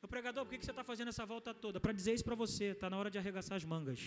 Meu 0.00 0.08
pregador, 0.08 0.46
por 0.46 0.56
que 0.56 0.64
você 0.64 0.70
está 0.70 0.82
fazendo 0.82 1.08
essa 1.08 1.26
volta 1.26 1.52
toda? 1.52 1.78
Para 1.78 1.92
dizer 1.92 2.14
isso 2.14 2.24
para 2.24 2.34
você, 2.34 2.68
está 2.68 2.88
na 2.88 2.96
hora 2.96 3.10
de 3.10 3.18
arregaçar 3.18 3.58
as 3.58 3.64
mangas. 3.64 4.00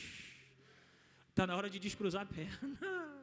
Está 1.30 1.46
na 1.46 1.56
hora 1.56 1.70
de 1.70 1.78
descruzar 1.78 2.24
a 2.24 2.26
perna. 2.26 3.22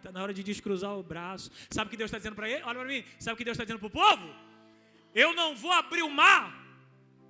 Está 0.00 0.10
na 0.10 0.22
hora 0.22 0.32
de 0.32 0.42
descruzar 0.42 0.96
o 0.98 1.02
braço. 1.02 1.50
Sabe 1.70 1.88
o 1.88 1.90
que 1.90 1.96
Deus 1.96 2.08
está 2.08 2.16
dizendo 2.16 2.34
para 2.34 2.48
ele? 2.48 2.62
Olha 2.64 2.78
para 2.80 2.88
mim. 2.88 3.04
Sabe 3.18 3.34
o 3.34 3.36
que 3.36 3.44
Deus 3.44 3.54
está 3.54 3.64
dizendo 3.64 3.78
para 3.78 3.86
o 3.86 3.90
povo? 3.90 4.34
Eu 5.14 5.34
não 5.34 5.54
vou 5.54 5.72
abrir 5.72 6.02
o 6.02 6.08
mar 6.08 6.58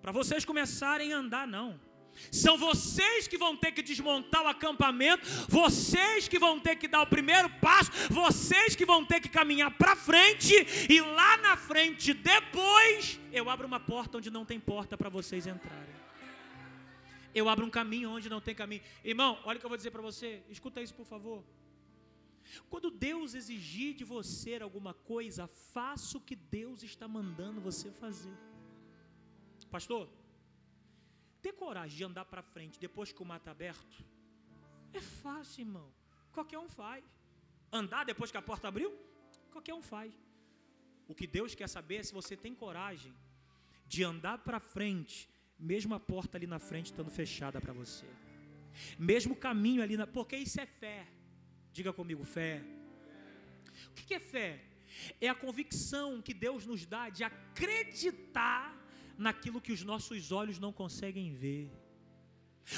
para 0.00 0.12
vocês 0.12 0.44
começarem 0.44 1.12
a 1.12 1.18
andar, 1.18 1.46
não. 1.48 1.78
São 2.30 2.56
vocês 2.56 3.26
que 3.26 3.36
vão 3.36 3.56
ter 3.56 3.72
que 3.72 3.82
desmontar 3.82 4.42
o 4.42 4.48
acampamento, 4.48 5.26
vocês 5.48 6.28
que 6.28 6.38
vão 6.38 6.60
ter 6.60 6.76
que 6.76 6.86
dar 6.86 7.02
o 7.02 7.06
primeiro 7.06 7.48
passo, 7.60 7.90
vocês 8.08 8.76
que 8.76 8.84
vão 8.84 9.04
ter 9.04 9.20
que 9.20 9.28
caminhar 9.28 9.70
para 9.72 9.96
frente, 9.96 10.54
e 10.88 11.00
lá 11.00 11.36
na 11.38 11.56
frente, 11.56 12.12
depois, 12.12 13.18
eu 13.32 13.48
abro 13.48 13.66
uma 13.66 13.80
porta 13.80 14.18
onde 14.18 14.30
não 14.30 14.44
tem 14.44 14.60
porta 14.60 14.96
para 14.96 15.08
vocês 15.08 15.46
entrarem. 15.46 16.00
Eu 17.34 17.48
abro 17.48 17.64
um 17.64 17.70
caminho 17.70 18.10
onde 18.10 18.28
não 18.28 18.40
tem 18.40 18.54
caminho. 18.54 18.82
Irmão, 19.04 19.38
olha 19.44 19.56
o 19.56 19.60
que 19.60 19.66
eu 19.66 19.70
vou 19.70 19.76
dizer 19.76 19.90
para 19.90 20.02
você, 20.02 20.42
escuta 20.50 20.82
isso 20.82 20.94
por 20.94 21.06
favor. 21.06 21.42
Quando 22.68 22.90
Deus 22.90 23.34
exigir 23.34 23.94
de 23.94 24.04
você 24.04 24.56
alguma 24.56 24.94
coisa, 24.94 25.46
faça 25.46 26.18
o 26.18 26.20
que 26.20 26.36
Deus 26.36 26.82
está 26.82 27.06
mandando 27.06 27.60
você 27.60 27.90
fazer. 27.90 28.36
Pastor, 29.70 30.08
ter 31.40 31.52
coragem 31.52 31.96
de 31.96 32.04
andar 32.04 32.24
para 32.24 32.42
frente 32.42 32.78
depois 32.78 33.12
que 33.12 33.22
o 33.22 33.24
mar 33.24 33.38
está 33.38 33.52
aberto 33.52 34.04
é 34.92 35.00
fácil, 35.00 35.62
irmão. 35.62 35.88
Qualquer 36.32 36.58
um 36.58 36.68
faz. 36.68 37.04
Andar 37.72 38.04
depois 38.04 38.30
que 38.30 38.36
a 38.36 38.42
porta 38.42 38.68
abriu, 38.68 38.92
qualquer 39.52 39.74
um 39.74 39.82
faz. 39.82 40.12
O 41.06 41.14
que 41.14 41.26
Deus 41.26 41.54
quer 41.54 41.68
saber 41.68 41.96
é 41.96 42.02
se 42.02 42.12
você 42.12 42.36
tem 42.36 42.54
coragem 42.54 43.14
de 43.86 44.02
andar 44.04 44.38
para 44.38 44.60
frente, 44.60 45.28
mesmo 45.58 45.94
a 45.94 46.00
porta 46.00 46.36
ali 46.36 46.46
na 46.46 46.58
frente 46.58 46.86
estando 46.86 47.10
fechada 47.10 47.60
para 47.60 47.72
você. 47.72 48.06
Mesmo 48.98 49.34
o 49.34 49.36
caminho 49.36 49.82
ali, 49.82 49.96
na... 49.96 50.06
porque 50.06 50.36
isso 50.36 50.60
é 50.60 50.66
fé. 50.66 51.06
Diga 51.72 51.92
comigo, 51.92 52.24
fé. 52.24 52.62
O 53.90 53.94
que 53.94 54.14
é 54.14 54.20
fé? 54.20 54.60
É 55.20 55.28
a 55.28 55.34
convicção 55.34 56.20
que 56.20 56.34
Deus 56.34 56.66
nos 56.66 56.84
dá 56.84 57.08
de 57.08 57.22
acreditar 57.24 58.76
naquilo 59.16 59.60
que 59.60 59.72
os 59.72 59.82
nossos 59.82 60.32
olhos 60.32 60.58
não 60.58 60.72
conseguem 60.72 61.32
ver. 61.32 61.70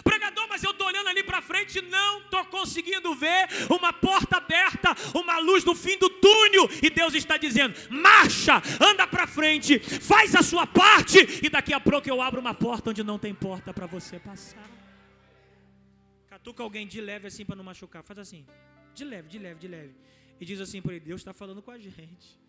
Pregador, 0.02 0.48
mas 0.48 0.62
eu 0.62 0.70
estou 0.70 0.86
olhando 0.86 1.08
ali 1.08 1.22
para 1.22 1.42
frente 1.42 1.78
e 1.78 1.82
não 1.82 2.20
estou 2.20 2.44
conseguindo 2.46 3.14
ver 3.14 3.48
uma 3.68 3.92
porta 3.92 4.38
aberta, 4.38 4.94
uma 5.14 5.38
luz 5.38 5.64
no 5.64 5.74
fim 5.74 5.98
do 5.98 6.08
túnel. 6.08 6.68
E 6.82 6.88
Deus 6.88 7.14
está 7.14 7.36
dizendo: 7.36 7.74
marcha, 7.90 8.62
anda 8.80 9.06
para 9.06 9.26
frente, 9.26 9.78
faz 9.78 10.34
a 10.34 10.42
sua 10.42 10.66
parte, 10.66 11.18
e 11.44 11.50
daqui 11.50 11.74
a 11.74 11.80
pouco 11.80 12.08
eu 12.08 12.22
abro 12.22 12.40
uma 12.40 12.54
porta 12.54 12.90
onde 12.90 13.02
não 13.02 13.18
tem 13.18 13.34
porta 13.34 13.72
para 13.74 13.86
você 13.86 14.18
passar. 14.18 14.70
Catuca 16.28 16.62
alguém 16.62 16.86
de 16.86 17.00
leve 17.00 17.26
assim 17.26 17.44
para 17.44 17.56
não 17.56 17.64
machucar, 17.64 18.02
faz 18.02 18.18
assim. 18.18 18.46
De 18.94 19.04
leve, 19.04 19.28
de 19.28 19.38
leve, 19.38 19.60
de 19.60 19.68
leve. 19.68 19.94
E 20.40 20.44
diz 20.44 20.60
assim 20.60 20.80
para 20.82 20.94
ele: 20.94 21.04
Deus 21.04 21.20
está 21.20 21.32
falando 21.32 21.62
com 21.62 21.70
a 21.70 21.78
gente. 21.78 22.40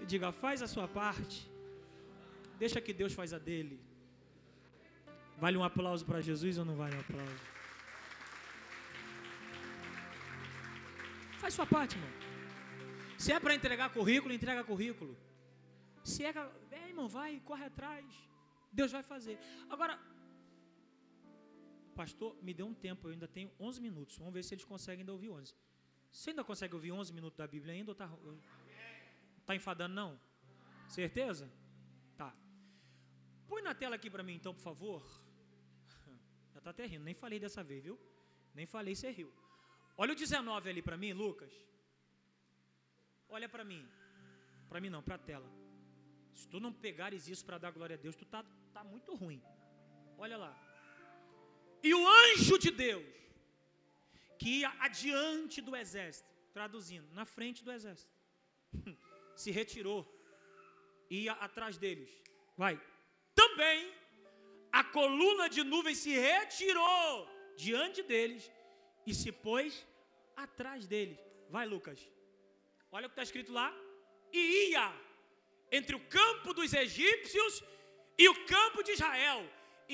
E 0.00 0.06
diga: 0.06 0.32
faz 0.32 0.62
a 0.62 0.66
sua 0.66 0.88
parte. 0.88 1.50
Deixa 2.58 2.80
que 2.80 2.92
Deus 2.92 3.12
faz 3.12 3.32
a 3.32 3.38
dele. 3.38 3.80
Vale 5.38 5.56
um 5.56 5.64
aplauso 5.64 6.04
para 6.04 6.20
Jesus 6.20 6.58
ou 6.58 6.64
não 6.64 6.76
vale 6.76 6.94
um 6.96 7.00
aplauso? 7.00 7.40
Faz 11.38 11.54
sua 11.54 11.66
parte, 11.66 11.96
irmão. 11.96 12.10
Se 13.16 13.32
é 13.32 13.40
para 13.40 13.54
entregar 13.54 13.88
currículo, 13.90 14.32
entrega 14.34 14.62
currículo. 14.62 15.16
Se 16.04 16.24
é, 16.24 16.32
é, 16.70 16.88
irmão, 16.88 17.08
vai, 17.08 17.40
corre 17.44 17.64
atrás. 17.64 18.04
Deus 18.72 18.92
vai 18.92 19.02
fazer. 19.02 19.38
Agora, 19.68 19.98
pastor, 21.90 22.36
me 22.42 22.52
dê 22.54 22.62
um 22.62 22.74
tempo, 22.74 23.08
eu 23.08 23.12
ainda 23.12 23.28
tenho 23.28 23.50
11 23.58 23.80
minutos. 23.80 24.16
Vamos 24.18 24.32
ver 24.32 24.42
se 24.42 24.54
eles 24.54 24.64
conseguem 24.64 25.00
ainda 25.00 25.12
ouvir 25.12 25.30
11. 25.30 25.54
Você 26.10 26.30
ainda 26.30 26.42
consegue 26.42 26.74
ouvir 26.74 26.92
11 26.92 27.12
minutos 27.12 27.36
da 27.36 27.46
Bíblia 27.46 27.74
ainda 27.74 27.90
ou 27.90 27.92
está 27.92 28.10
tá 29.46 29.54
enfadando 29.54 29.94
não? 29.94 30.20
Certeza? 30.88 31.50
Tá. 32.16 32.34
Põe 33.46 33.62
na 33.62 33.74
tela 33.74 33.96
aqui 33.96 34.10
para 34.10 34.22
mim 34.22 34.34
então, 34.34 34.54
por 34.54 34.62
favor. 34.62 35.02
Já 36.52 36.58
está 36.58 36.70
até 36.70 36.86
rindo, 36.86 37.04
nem 37.04 37.14
falei 37.14 37.38
dessa 37.38 37.62
vez, 37.62 37.84
viu? 37.84 37.98
Nem 38.54 38.66
falei, 38.66 38.94
você 38.94 39.10
riu. 39.10 39.32
Olha 39.96 40.12
o 40.12 40.16
19 40.16 40.70
ali 40.70 40.82
para 40.82 40.96
mim, 40.96 41.12
Lucas. 41.12 41.52
Olha 43.28 43.48
para 43.48 43.64
mim. 43.64 43.86
Para 44.68 44.80
mim 44.80 44.90
não, 44.90 45.02
para 45.02 45.14
a 45.14 45.18
tela. 45.18 45.48
Se 46.34 46.48
tu 46.48 46.58
não 46.58 46.72
pegares 46.72 47.28
isso 47.28 47.44
para 47.44 47.58
dar 47.58 47.70
glória 47.70 47.94
a 47.94 47.98
Deus, 47.98 48.16
tu 48.16 48.24
tá, 48.24 48.44
tá 48.72 48.82
muito 48.82 49.14
ruim. 49.14 49.42
Olha 50.18 50.36
lá. 50.36 50.69
E 51.82 51.94
o 51.94 52.08
anjo 52.08 52.58
de 52.58 52.70
Deus, 52.70 53.06
que 54.38 54.60
ia 54.60 54.72
adiante 54.80 55.60
do 55.60 55.74
exército, 55.76 56.28
traduzindo, 56.52 57.08
na 57.12 57.24
frente 57.24 57.64
do 57.64 57.72
exército, 57.72 58.12
se 59.36 59.50
retirou, 59.50 60.00
ia 61.08 61.32
atrás 61.32 61.78
deles. 61.78 62.10
Vai. 62.56 62.80
Também 63.34 63.92
a 64.72 64.84
coluna 64.84 65.48
de 65.48 65.62
nuvem 65.64 65.94
se 65.94 66.10
retirou 66.10 67.28
diante 67.56 68.02
deles 68.02 68.50
e 69.06 69.14
se 69.14 69.32
pôs 69.32 69.86
atrás 70.36 70.86
deles. 70.86 71.18
Vai, 71.48 71.66
Lucas. 71.66 72.00
Olha 72.92 73.06
o 73.06 73.08
que 73.08 73.14
está 73.14 73.22
escrito 73.22 73.52
lá. 73.52 73.74
E 74.32 74.70
ia 74.70 74.94
entre 75.72 75.94
o 75.96 76.06
campo 76.08 76.52
dos 76.52 76.72
egípcios 76.72 77.62
e 78.16 78.28
o 78.28 78.46
campo 78.46 78.82
de 78.82 78.92
Israel. 78.92 79.40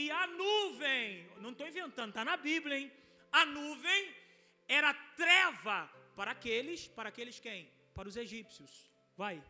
E 0.03 0.11
a 0.11 0.26
nuvem, 0.26 1.26
não 1.40 1.53
estou 1.53 1.66
inventando, 1.66 2.11
está 2.11 2.22
na 2.22 2.36
Bíblia, 2.36 2.78
hein? 2.78 2.92
A 3.32 3.47
nuvem 3.47 4.14
era 4.68 4.92
treva 4.92 5.90
para 6.14 6.32
aqueles, 6.32 6.86
para 6.86 7.09
aqueles 7.09 7.40
quem? 7.40 7.66
Para 7.94 8.07
os 8.07 8.14
egípcios. 8.14 8.90
Vai. 9.16 9.42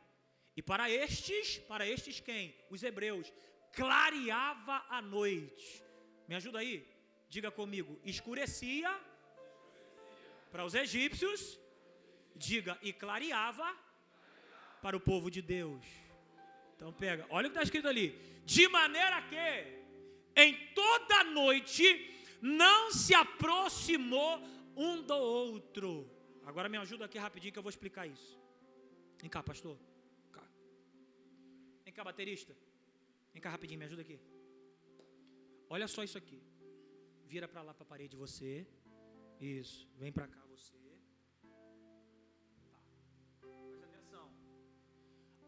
E 0.56 0.62
para 0.62 0.88
estes, 0.88 1.58
para 1.58 1.84
estes 1.84 2.20
quem? 2.20 2.54
Os 2.70 2.84
hebreus. 2.84 3.32
Clareava 3.72 4.86
a 4.88 5.02
noite. 5.02 5.82
Me 6.28 6.36
ajuda 6.36 6.60
aí? 6.60 6.86
Diga 7.28 7.50
comigo. 7.50 7.98
Escurecia 8.04 8.96
para 10.52 10.64
os 10.64 10.74
egípcios. 10.76 11.58
Diga, 12.36 12.78
e 12.82 12.92
clareava 12.92 13.76
para 14.80 14.96
o 14.96 15.00
povo 15.00 15.28
de 15.28 15.42
Deus. 15.42 15.84
Então 16.76 16.92
pega, 16.92 17.26
olha 17.30 17.48
o 17.48 17.50
que 17.50 17.56
está 17.56 17.64
escrito 17.64 17.88
ali. 17.88 18.10
De 18.44 18.68
maneira 18.68 19.20
que 19.22 19.85
em 20.36 20.54
toda 20.74 21.24
noite 21.24 21.84
não 22.42 22.92
se 22.92 23.14
aproximou 23.14 24.40
um 24.76 25.02
do 25.02 25.14
outro. 25.14 26.10
Agora 26.44 26.68
me 26.68 26.76
ajuda 26.76 27.06
aqui 27.06 27.18
rapidinho 27.18 27.52
que 27.52 27.58
eu 27.58 27.62
vou 27.62 27.70
explicar 27.70 28.06
isso. 28.06 28.38
Vem 29.18 29.30
cá, 29.30 29.42
pastor. 29.42 29.76
Vem 30.22 30.32
cá, 30.32 30.44
Vem 31.84 31.94
cá 31.94 32.04
baterista. 32.04 32.54
Vem 33.32 33.40
cá 33.40 33.50
rapidinho, 33.50 33.78
me 33.78 33.86
ajuda 33.86 34.02
aqui. 34.02 34.20
Olha 35.68 35.88
só 35.88 36.04
isso 36.04 36.18
aqui. 36.18 36.40
Vira 37.26 37.48
para 37.48 37.62
lá 37.62 37.74
para 37.74 37.82
a 37.82 37.86
parede 37.86 38.16
você. 38.16 38.66
Isso. 39.40 39.88
Vem 39.98 40.12
para 40.12 40.28
cá 40.28 40.40
você. 40.46 40.74
Tá. 42.70 42.80
Presta 43.40 43.86
atenção. 43.86 44.30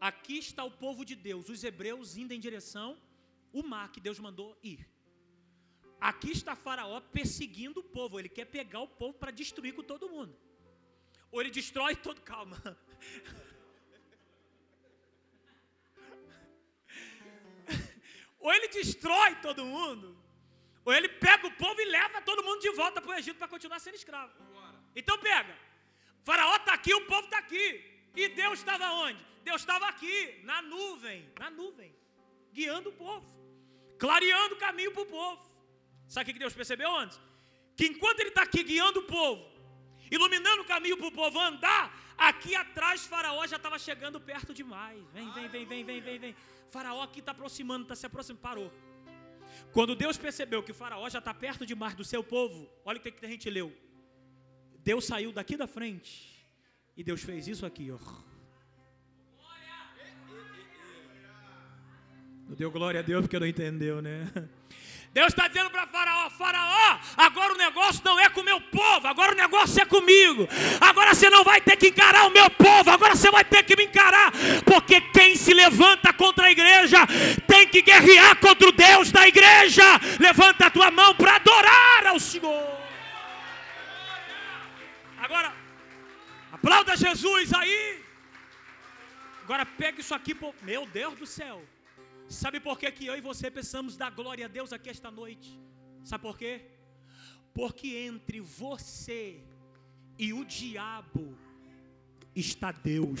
Aqui 0.01 0.37
está 0.39 0.63
o 0.63 0.71
povo 0.71 1.05
de 1.05 1.15
Deus, 1.15 1.47
os 1.47 1.63
hebreus 1.63 2.17
indo 2.17 2.33
em 2.33 2.39
direção 2.39 2.97
o 3.51 3.63
mar 3.63 3.91
que 3.91 3.99
Deus 3.99 4.19
mandou 4.19 4.55
ir. 4.63 4.87
Aqui 5.99 6.31
está 6.31 6.55
Faraó 6.55 7.01
perseguindo 7.01 7.81
o 7.81 7.83
povo. 7.83 8.19
Ele 8.19 8.29
quer 8.29 8.45
pegar 8.45 8.79
o 8.79 8.87
povo 8.87 9.17
para 9.17 9.31
destruir 9.31 9.73
com 9.73 9.83
todo 9.83 10.07
mundo. 10.09 10.33
Ou 11.31 11.41
ele 11.41 11.51
destrói 11.51 11.95
todo. 12.07 12.21
Calma. 12.21 12.57
ou 18.39 18.53
ele 18.53 18.69
destrói 18.69 19.35
todo 19.41 19.65
mundo, 19.65 20.17
ou 20.85 20.93
ele 20.93 21.09
pega 21.09 21.45
o 21.45 21.51
povo 21.51 21.81
e 21.81 21.85
leva 21.85 22.21
todo 22.21 22.41
mundo 22.43 22.61
de 22.61 22.69
volta 22.71 23.01
para 23.01 23.11
o 23.11 23.15
Egito 23.15 23.37
para 23.37 23.49
continuar 23.49 23.79
sendo 23.79 23.95
escravo. 23.95 24.33
Então 24.95 25.19
pega. 25.19 25.53
Faraó 26.23 26.55
está 26.55 26.73
aqui, 26.73 26.93
o 26.93 27.05
povo 27.05 27.25
está 27.25 27.39
aqui. 27.39 27.83
E 28.15 28.29
Deus 28.29 28.59
estava 28.59 28.89
onde? 28.93 29.21
Deus 29.43 29.61
estava 29.61 29.87
aqui, 29.87 30.39
na 30.43 30.61
nuvem, 30.61 31.29
na 31.37 31.49
nuvem, 31.49 31.93
guiando 32.53 32.89
o 32.89 32.93
povo 32.93 33.38
clareando 34.03 34.55
o 34.55 34.57
caminho 34.57 34.91
para 34.91 35.03
o 35.03 35.05
povo. 35.05 35.41
Sabe 36.07 36.31
o 36.31 36.33
que 36.33 36.39
Deus 36.39 36.53
percebeu 36.53 36.91
antes? 36.95 37.19
Que 37.75 37.85
enquanto 37.87 38.19
Ele 38.21 38.29
está 38.29 38.43
aqui 38.43 38.63
guiando 38.63 39.01
o 39.01 39.03
povo, 39.03 39.45
iluminando 40.09 40.61
o 40.63 40.65
caminho 40.65 40.97
para 40.97 41.07
o 41.07 41.11
povo 41.11 41.39
andar, 41.39 41.83
aqui 42.17 42.55
atrás 42.55 43.05
Faraó 43.05 43.45
já 43.45 43.57
estava 43.57 43.77
chegando 43.77 44.19
perto 44.19 44.53
demais. 44.53 45.03
Vem, 45.13 45.31
vem, 45.31 45.47
vem, 45.47 45.65
vem, 45.65 45.83
vem, 45.83 46.01
vem, 46.01 46.19
vem. 46.19 46.35
Faraó 46.71 47.03
aqui 47.03 47.19
está 47.19 47.31
aproximando, 47.31 47.83
está 47.83 47.95
se 47.95 48.05
aproximando, 48.05 48.41
parou. 48.41 48.73
Quando 49.71 49.95
Deus 49.95 50.17
percebeu 50.17 50.63
que 50.63 50.73
Faraó 50.73 51.07
já 51.09 51.19
está 51.19 51.33
perto 51.33 51.65
demais 51.65 51.93
do 51.93 52.03
seu 52.03 52.23
povo, 52.23 52.69
olha 52.85 52.97
o 52.97 53.01
que 53.01 53.25
a 53.25 53.29
gente 53.29 53.49
leu. 53.49 53.75
Deus 54.79 55.05
saiu 55.05 55.31
daqui 55.31 55.55
da 55.57 55.67
frente 55.67 56.11
e 56.95 57.03
Deus 57.03 57.21
fez 57.21 57.47
isso 57.47 57.65
aqui, 57.65 57.91
ó. 57.91 58.28
Não 62.49 62.55
deu 62.55 62.71
glória 62.71 62.99
a 62.99 63.03
Deus 63.03 63.21
porque 63.21 63.37
não 63.37 63.45
entendeu, 63.45 64.01
né? 64.01 64.27
Deus 65.13 65.27
está 65.27 65.47
dizendo 65.47 65.69
para 65.69 65.85
Faraó: 65.85 66.31
Faraó, 66.31 66.99
agora 67.15 67.53
o 67.53 67.57
negócio 67.57 68.01
não 68.03 68.19
é 68.19 68.27
com 68.27 68.41
o 68.41 68.43
meu 68.43 68.59
povo, 68.59 69.07
agora 69.07 69.33
o 69.33 69.35
negócio 69.35 69.79
é 69.79 69.85
comigo. 69.85 70.47
Agora 70.81 71.13
você 71.13 71.29
não 71.29 71.43
vai 71.43 71.61
ter 71.61 71.77
que 71.77 71.89
encarar 71.89 72.25
o 72.25 72.31
meu 72.31 72.49
povo, 72.49 72.89
agora 72.89 73.15
você 73.15 73.29
vai 73.29 73.43
ter 73.43 73.61
que 73.63 73.75
me 73.75 73.85
encarar, 73.85 74.31
porque 74.65 74.99
quem 74.99 75.35
se 75.35 75.53
levanta 75.53 76.11
contra 76.11 76.47
a 76.47 76.51
igreja 76.51 76.97
tem 77.45 77.67
que 77.67 77.83
guerrear 77.83 78.35
contra 78.37 78.67
o 78.67 78.71
Deus 78.71 79.11
da 79.11 79.27
igreja. 79.27 79.83
Levanta 80.19 80.65
a 80.65 80.71
tua 80.71 80.89
mão 80.89 81.13
para 81.15 81.35
adorar 81.35 82.07
ao 82.07 82.19
Senhor. 82.19 82.79
Agora, 85.19 85.53
aplauda 86.51 86.97
Jesus 86.97 87.53
aí. 87.53 88.03
Agora 89.43 89.67
pega 89.67 90.01
isso 90.01 90.15
aqui, 90.15 90.35
meu 90.63 90.87
Deus 90.87 91.13
do 91.15 91.27
céu. 91.27 91.63
Sabe 92.29 92.59
por 92.59 92.77
que, 92.77 92.91
que 92.91 93.07
eu 93.07 93.17
e 93.17 93.21
você 93.21 93.49
precisamos 93.49 93.97
dar 93.97 94.11
glória 94.11 94.45
a 94.45 94.47
Deus 94.47 94.71
aqui 94.71 94.87
esta 94.87 95.09
noite? 95.09 95.59
Sabe 96.03 96.21
por 96.21 96.37
quê? 96.37 96.61
Porque 97.55 97.87
entre 97.97 98.39
você 98.39 99.39
e 100.15 100.31
o 100.31 100.45
diabo 100.45 101.35
está 102.35 102.71
Deus. 102.71 103.19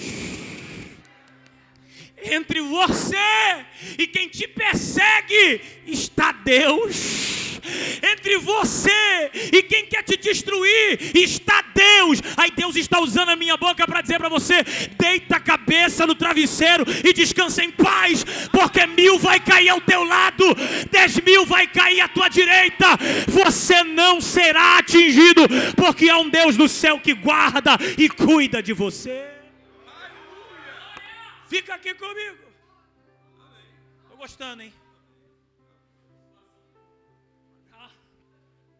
Entre 2.17 2.61
você 2.61 3.15
e 3.97 4.05
quem 4.05 4.29
te 4.29 4.47
persegue 4.47 5.59
está 5.87 6.31
Deus 6.31 7.39
entre 8.01 8.37
você 8.37 9.31
e 9.53 9.63
quem 9.63 9.85
quer 9.85 10.03
te 10.03 10.17
destruir 10.17 11.15
está 11.15 11.48
Deus. 11.99 12.21
Aí 12.37 12.51
Deus 12.51 12.75
está 12.75 12.99
usando 12.99 13.29
a 13.29 13.35
minha 13.35 13.57
boca 13.57 13.85
para 13.85 14.01
dizer 14.01 14.17
para 14.17 14.29
você: 14.29 14.63
deita 14.97 15.35
a 15.35 15.39
cabeça 15.39 16.07
no 16.07 16.15
travesseiro 16.15 16.85
e 17.03 17.13
descansa 17.13 17.63
em 17.63 17.71
paz, 17.71 18.23
porque 18.51 18.85
mil 18.87 19.19
vai 19.19 19.39
cair 19.39 19.69
ao 19.69 19.81
teu 19.81 20.03
lado, 20.03 20.45
dez 20.89 21.19
mil 21.19 21.45
vai 21.45 21.67
cair 21.67 22.01
à 22.01 22.07
tua 22.07 22.29
direita, 22.29 22.85
você 23.27 23.83
não 23.83 24.21
será 24.21 24.77
atingido, 24.77 25.41
porque 25.75 26.09
há 26.09 26.17
um 26.17 26.29
Deus 26.29 26.57
no 26.57 26.67
céu 26.67 26.99
que 26.99 27.13
guarda 27.13 27.77
e 27.97 28.09
cuida 28.09 28.63
de 28.63 28.73
você. 28.73 29.27
Fica 31.47 31.73
aqui 31.73 31.93
comigo. 31.95 32.37
Estou 34.03 34.17
gostando, 34.17 34.61
hein? 34.61 34.73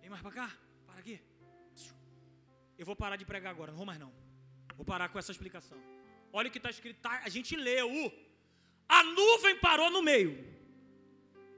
Vem 0.02 0.10
mais 0.10 0.22
para 0.22 0.32
cá. 0.32 0.69
Eu 2.80 2.86
vou 2.86 2.96
parar 2.96 3.18
de 3.22 3.26
pregar 3.26 3.52
agora, 3.52 3.72
não 3.72 3.78
vou 3.78 3.86
mais 3.86 4.00
não. 4.00 4.12
Vou 4.78 4.86
parar 4.86 5.10
com 5.10 5.20
essa 5.20 5.34
explicação. 5.34 5.78
Olha 6.32 6.48
o 6.48 6.52
que 6.52 6.60
está 6.60 6.70
escrito, 6.70 7.02
tá, 7.02 7.22
a 7.26 7.30
gente 7.36 7.54
leu. 7.56 7.90
A 8.88 9.04
nuvem 9.04 9.60
parou 9.60 9.90
no 9.92 10.02
meio. 10.02 10.32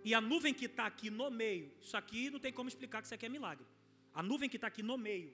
E 0.03 0.15
a 0.15 0.19
nuvem 0.19 0.51
que 0.51 0.65
está 0.65 0.87
aqui 0.87 1.11
no 1.11 1.29
meio, 1.29 1.71
isso 1.79 1.95
aqui 1.95 2.31
não 2.31 2.39
tem 2.39 2.51
como 2.51 2.67
explicar 2.67 3.01
que 3.01 3.05
isso 3.05 3.13
aqui 3.13 3.27
é 3.27 3.29
milagre. 3.29 3.67
A 4.15 4.23
nuvem 4.23 4.49
que 4.49 4.57
está 4.57 4.65
aqui 4.65 4.81
no 4.81 4.97
meio, 4.97 5.31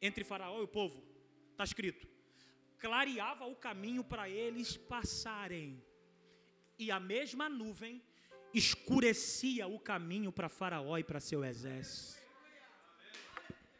entre 0.00 0.24
Faraó 0.24 0.58
e 0.60 0.64
o 0.64 0.68
povo, 0.68 1.04
está 1.52 1.64
escrito: 1.64 2.08
clareava 2.78 3.44
o 3.44 3.54
caminho 3.54 4.02
para 4.02 4.30
eles 4.30 4.76
passarem. 4.78 5.84
E 6.78 6.90
a 6.90 6.98
mesma 6.98 7.46
nuvem 7.46 8.02
escurecia 8.54 9.66
o 9.66 9.78
caminho 9.78 10.32
para 10.32 10.48
Faraó 10.48 10.96
e 10.96 11.04
para 11.04 11.20
seu 11.20 11.44
exército. 11.44 12.25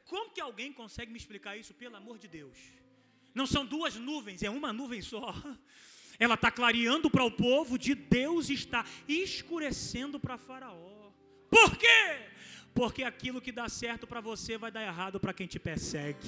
Como 0.06 0.30
que 0.30 0.40
alguém 0.40 0.72
consegue 0.72 1.10
me 1.10 1.18
explicar 1.18 1.56
isso, 1.56 1.74
pelo 1.74 1.96
amor 1.96 2.18
de 2.18 2.28
Deus? 2.28 2.56
Não 3.34 3.46
são 3.46 3.66
duas 3.66 3.96
nuvens, 3.96 4.42
é 4.42 4.48
uma 4.48 4.72
nuvem 4.72 5.02
só. 5.02 5.34
Ela 6.18 6.34
está 6.34 6.50
clareando 6.50 7.10
para 7.10 7.24
o 7.24 7.30
povo 7.30 7.76
de 7.78 7.94
Deus 7.94 8.48
está 8.48 8.86
escurecendo 9.06 10.18
para 10.18 10.38
Faraó. 10.38 11.10
Por 11.50 11.76
quê? 11.76 12.30
Porque 12.74 13.02
aquilo 13.02 13.40
que 13.40 13.52
dá 13.52 13.68
certo 13.68 14.06
para 14.06 14.20
você 14.20 14.56
vai 14.56 14.70
dar 14.70 14.82
errado 14.82 15.20
para 15.20 15.34
quem 15.34 15.46
te 15.46 15.58
persegue. 15.58 16.18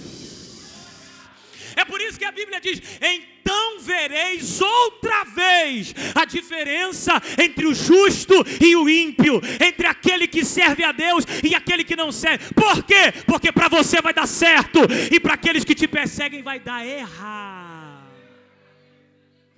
É 1.77 1.85
por 1.85 2.01
isso 2.01 2.19
que 2.19 2.25
a 2.25 2.33
Bíblia 2.33 2.61
diz: 2.61 2.81
então 3.01 3.81
vereis 3.81 4.61
outra 4.61 5.25
vez 5.25 5.95
a 6.15 6.25
diferença 6.25 7.13
entre 7.43 7.67
o 7.67 7.75
justo 7.75 8.35
e 8.63 8.77
o 8.77 8.89
ímpio, 8.89 9.41
entre 9.67 9.87
aquele 9.87 10.29
que 10.29 10.45
serve 10.45 10.85
a 10.85 10.93
Deus 10.93 11.25
e 11.43 11.55
aquele 11.55 11.85
que 11.85 11.97
não 11.97 12.13
serve. 12.13 12.53
Por 12.53 12.83
quê? 12.85 13.13
Porque 13.27 13.51
para 13.51 13.69
você 13.69 14.03
vai 14.03 14.13
dar 14.13 14.27
certo 14.27 14.81
e 15.13 15.19
para 15.19 15.35
aqueles 15.35 15.65
que 15.65 15.75
te 15.75 15.89
perseguem 15.89 16.43
vai 16.43 16.61
dar 16.61 16.87
errado. 16.87 18.07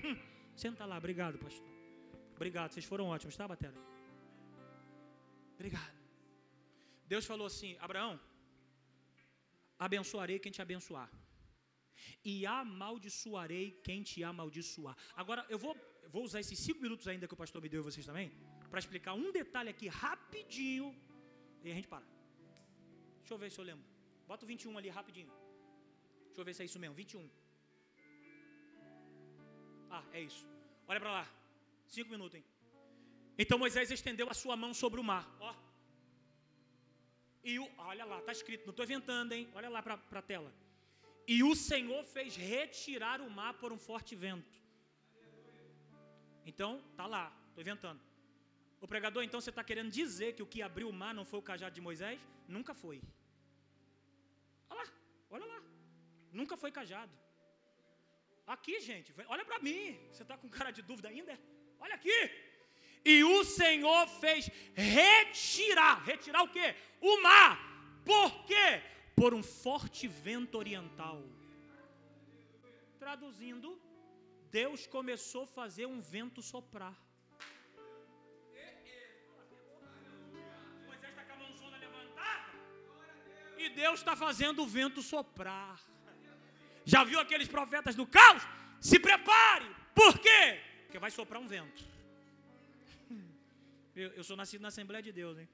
Hum, 0.04 0.16
senta 0.54 0.84
lá, 0.84 0.96
obrigado, 0.98 1.38
pastor. 1.38 1.66
Obrigado, 2.36 2.72
vocês 2.72 2.84
foram 2.84 3.06
ótimos, 3.06 3.36
tá, 3.36 3.48
Batera? 3.48 3.74
Obrigado. 5.54 5.92
Deus 7.06 7.26
falou 7.26 7.46
assim: 7.46 7.76
Abraão, 7.80 8.18
abençoarei 9.78 10.38
quem 10.38 10.52
te 10.52 10.62
abençoar 10.62 11.10
e 12.24 12.46
amaldiçoarei 12.46 13.80
quem 13.82 14.02
te 14.02 14.22
amaldiçoar. 14.22 14.96
Agora, 15.14 15.44
eu 15.48 15.58
vou, 15.58 15.76
vou 16.08 16.24
usar 16.24 16.40
esses 16.40 16.58
cinco 16.58 16.80
minutos 16.80 17.06
ainda 17.08 17.26
que 17.28 17.34
o 17.34 17.36
pastor 17.36 17.60
me 17.62 17.68
deu 17.68 17.80
e 17.80 17.84
vocês 17.84 18.06
também, 18.06 18.30
para 18.70 18.78
explicar 18.78 19.14
um 19.14 19.30
detalhe 19.32 19.70
aqui 19.70 19.88
rapidinho, 19.88 20.94
e 21.64 21.70
a 21.70 21.74
gente 21.74 21.88
para. 21.88 22.06
Deixa 23.18 23.34
eu 23.34 23.38
ver 23.38 23.50
se 23.50 23.58
eu 23.60 23.64
lembro. 23.64 23.84
Bota 24.26 24.44
o 24.44 24.48
21 24.48 24.78
ali 24.78 24.88
rapidinho. 24.88 25.32
Deixa 26.26 26.40
eu 26.40 26.44
ver 26.44 26.54
se 26.54 26.62
é 26.62 26.64
isso 26.64 26.78
mesmo, 26.78 26.94
21. 26.94 27.28
Ah, 29.90 30.04
é 30.12 30.20
isso. 30.22 30.46
Olha 30.86 31.00
para 31.00 31.12
lá. 31.18 31.24
Cinco 31.86 32.10
minutos, 32.10 32.36
hein? 32.36 32.44
Então 33.36 33.58
Moisés 33.58 33.90
estendeu 33.90 34.28
a 34.30 34.34
sua 34.34 34.56
mão 34.56 34.72
sobre 34.72 35.00
o 35.00 35.04
mar. 35.04 35.24
Ó. 35.40 35.54
E 37.42 37.58
o, 37.58 37.68
olha 37.78 38.04
lá, 38.04 38.20
tá 38.20 38.32
escrito, 38.32 38.64
não 38.66 38.70
estou 38.70 38.84
inventando, 38.84 39.32
hein? 39.32 39.48
Olha 39.54 39.68
lá 39.68 39.82
para 39.82 39.98
a 40.10 40.22
tela. 40.22 40.52
E 41.34 41.36
o 41.48 41.54
Senhor 41.54 42.02
fez 42.12 42.34
retirar 42.52 43.18
o 43.26 43.30
mar 43.38 43.52
por 43.60 43.70
um 43.74 43.80
forte 43.88 44.14
vento. 44.24 44.54
Então, 46.50 46.70
tá 46.96 47.06
lá, 47.06 47.24
estou 47.48 47.62
inventando. 47.64 48.00
O 48.80 48.88
pregador, 48.92 49.22
então, 49.22 49.40
você 49.40 49.50
está 49.50 49.62
querendo 49.62 49.92
dizer 50.00 50.30
que 50.36 50.42
o 50.42 50.50
que 50.52 50.60
abriu 50.68 50.88
o 50.88 50.98
mar 51.02 51.12
não 51.18 51.24
foi 51.30 51.38
o 51.38 51.48
cajado 51.50 51.74
de 51.76 51.80
Moisés? 51.88 52.18
Nunca 52.48 52.74
foi. 52.82 53.00
Olha 54.68 54.82
lá, 54.82 54.88
olha 55.30 55.46
lá. 55.52 55.62
Nunca 56.32 56.56
foi 56.56 56.72
cajado. 56.72 57.12
Aqui, 58.54 58.80
gente, 58.80 59.14
olha 59.28 59.44
para 59.44 59.60
mim. 59.60 59.84
Você 60.10 60.22
está 60.24 60.36
com 60.36 60.48
cara 60.58 60.72
de 60.72 60.82
dúvida 60.82 61.08
ainda? 61.10 61.40
Olha 61.78 61.94
aqui. 61.94 62.20
E 63.04 63.22
o 63.22 63.44
Senhor 63.44 64.02
fez 64.22 64.50
retirar, 64.74 66.02
retirar 66.02 66.42
o 66.42 66.52
quê? 66.56 66.74
O 67.00 67.22
mar. 67.22 67.52
Por 68.04 68.46
quê? 68.46 68.68
Por 69.14 69.34
um 69.34 69.42
forte 69.42 70.06
vento 70.08 70.56
oriental. 70.58 71.22
Traduzindo, 72.98 73.80
Deus 74.50 74.86
começou 74.86 75.44
a 75.44 75.46
fazer 75.46 75.86
um 75.86 76.00
vento 76.00 76.42
soprar. 76.42 76.96
Moisés 80.86 81.10
está 81.10 81.24
com 81.24 81.32
a 81.32 81.36
mãozona 81.36 81.76
levantada. 81.78 82.52
E 83.58 83.68
Deus 83.70 84.00
está 84.00 84.16
fazendo 84.16 84.62
o 84.62 84.66
vento 84.66 85.02
soprar. 85.02 85.80
Já 86.84 87.04
viu 87.04 87.20
aqueles 87.20 87.48
profetas 87.48 87.94
do 87.94 88.06
caos? 88.06 88.42
Se 88.80 88.98
prepare. 88.98 89.68
Por 89.94 90.18
quê? 90.18 90.60
Porque 90.84 90.98
vai 90.98 91.10
soprar 91.10 91.40
um 91.40 91.46
vento. 91.46 91.84
Eu, 93.94 94.08
eu 94.10 94.24
sou 94.24 94.36
nascido 94.36 94.62
na 94.62 94.68
Assembleia 94.68 95.02
de 95.02 95.12
Deus, 95.12 95.36
hein? 95.36 95.48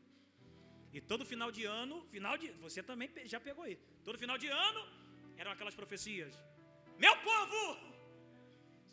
E 0.96 1.00
todo 1.10 1.30
final 1.32 1.50
de 1.56 1.64
ano, 1.80 1.96
final 2.14 2.34
de. 2.40 2.46
Você 2.64 2.82
também 2.90 3.08
já 3.32 3.38
pegou 3.46 3.64
aí. 3.64 3.76
Todo 4.06 4.20
final 4.22 4.38
de 4.42 4.48
ano 4.68 4.82
eram 5.36 5.50
aquelas 5.54 5.74
profecias. 5.80 6.32
Meu 7.04 7.14
povo! 7.28 7.60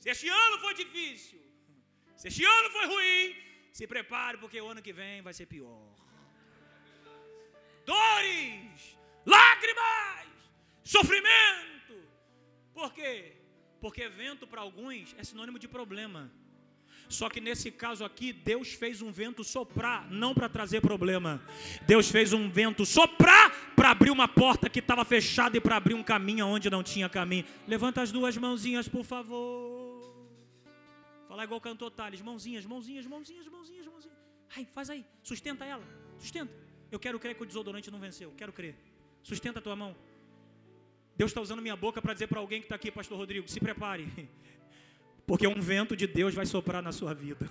Se 0.02 0.10
este 0.14 0.28
ano 0.28 0.56
foi 0.64 0.74
difícil, 0.74 1.42
se 2.20 2.28
este 2.28 2.44
ano 2.56 2.70
foi 2.76 2.86
ruim, 2.94 3.22
se 3.78 3.88
prepare, 3.88 4.38
porque 4.38 4.60
o 4.60 4.68
ano 4.68 4.82
que 4.82 4.92
vem 4.92 5.22
vai 5.28 5.34
ser 5.34 5.46
pior. 5.46 5.86
Dores, 7.86 8.98
lágrimas, 9.26 10.28
sofrimento. 10.96 11.96
Por 12.74 12.92
quê? 12.98 13.14
Porque 13.80 14.10
vento 14.10 14.46
para 14.46 14.60
alguns 14.60 15.16
é 15.18 15.24
sinônimo 15.24 15.58
de 15.58 15.70
problema. 15.70 16.22
Só 17.14 17.30
que 17.30 17.40
nesse 17.40 17.70
caso 17.70 18.04
aqui, 18.04 18.34
Deus 18.34 18.74
fez 18.74 19.02
um 19.02 19.12
vento 19.12 19.44
soprar, 19.44 20.10
não 20.10 20.34
para 20.34 20.50
trazer 20.50 20.82
problema. 20.82 21.42
Deus 21.86 22.10
fez 22.10 22.34
um 22.34 22.50
vento 22.50 22.86
soprar 22.86 23.74
para 23.76 23.92
abrir 23.92 24.10
uma 24.10 24.28
porta 24.28 24.68
que 24.70 24.80
estava 24.80 25.06
fechada 25.06 25.56
e 25.56 25.62
para 25.62 25.78
abrir 25.78 25.94
um 25.94 26.04
caminho 26.04 26.48
onde 26.48 26.70
não 26.70 26.82
tinha 26.82 27.08
caminho. 27.08 27.46
Levanta 27.68 28.02
as 28.02 28.12
duas 28.12 28.36
mãozinhas, 28.36 28.88
por 28.88 29.04
favor. 29.04 29.94
Fala 31.28 31.44
igual 31.44 31.62
cantor 31.62 31.92
Thales, 31.92 32.20
mãozinhas, 32.22 32.66
mãozinhas, 32.66 33.06
mãozinhas, 33.06 33.48
mãozinhas, 33.48 33.86
mãozinhas. 33.86 34.18
Ai, 34.56 34.66
faz 34.74 34.90
aí, 34.90 35.06
sustenta 35.22 35.64
ela, 35.66 35.84
sustenta. 36.18 36.52
Eu 36.92 37.00
quero 37.00 37.20
crer 37.20 37.36
que 37.36 37.44
o 37.44 37.46
desodorante 37.46 37.92
não 37.92 38.00
venceu, 38.00 38.34
quero 38.36 38.52
crer. 38.52 38.76
Sustenta 39.22 39.60
a 39.60 39.62
tua 39.62 39.76
mão. 39.76 39.96
Deus 41.16 41.30
está 41.30 41.42
usando 41.42 41.62
minha 41.62 41.76
boca 41.76 42.02
para 42.02 42.14
dizer 42.14 42.28
para 42.28 42.40
alguém 42.40 42.60
que 42.60 42.66
está 42.66 42.76
aqui, 42.76 42.92
Pastor 42.92 43.18
Rodrigo, 43.18 43.48
se 43.48 43.60
prepare. 43.60 44.08
Porque 45.34 45.48
um 45.48 45.60
vento 45.60 45.96
de 45.96 46.06
Deus 46.06 46.36
vai 46.36 46.46
soprar 46.46 46.80
na 46.80 46.92
sua 46.92 47.12
vida. 47.12 47.50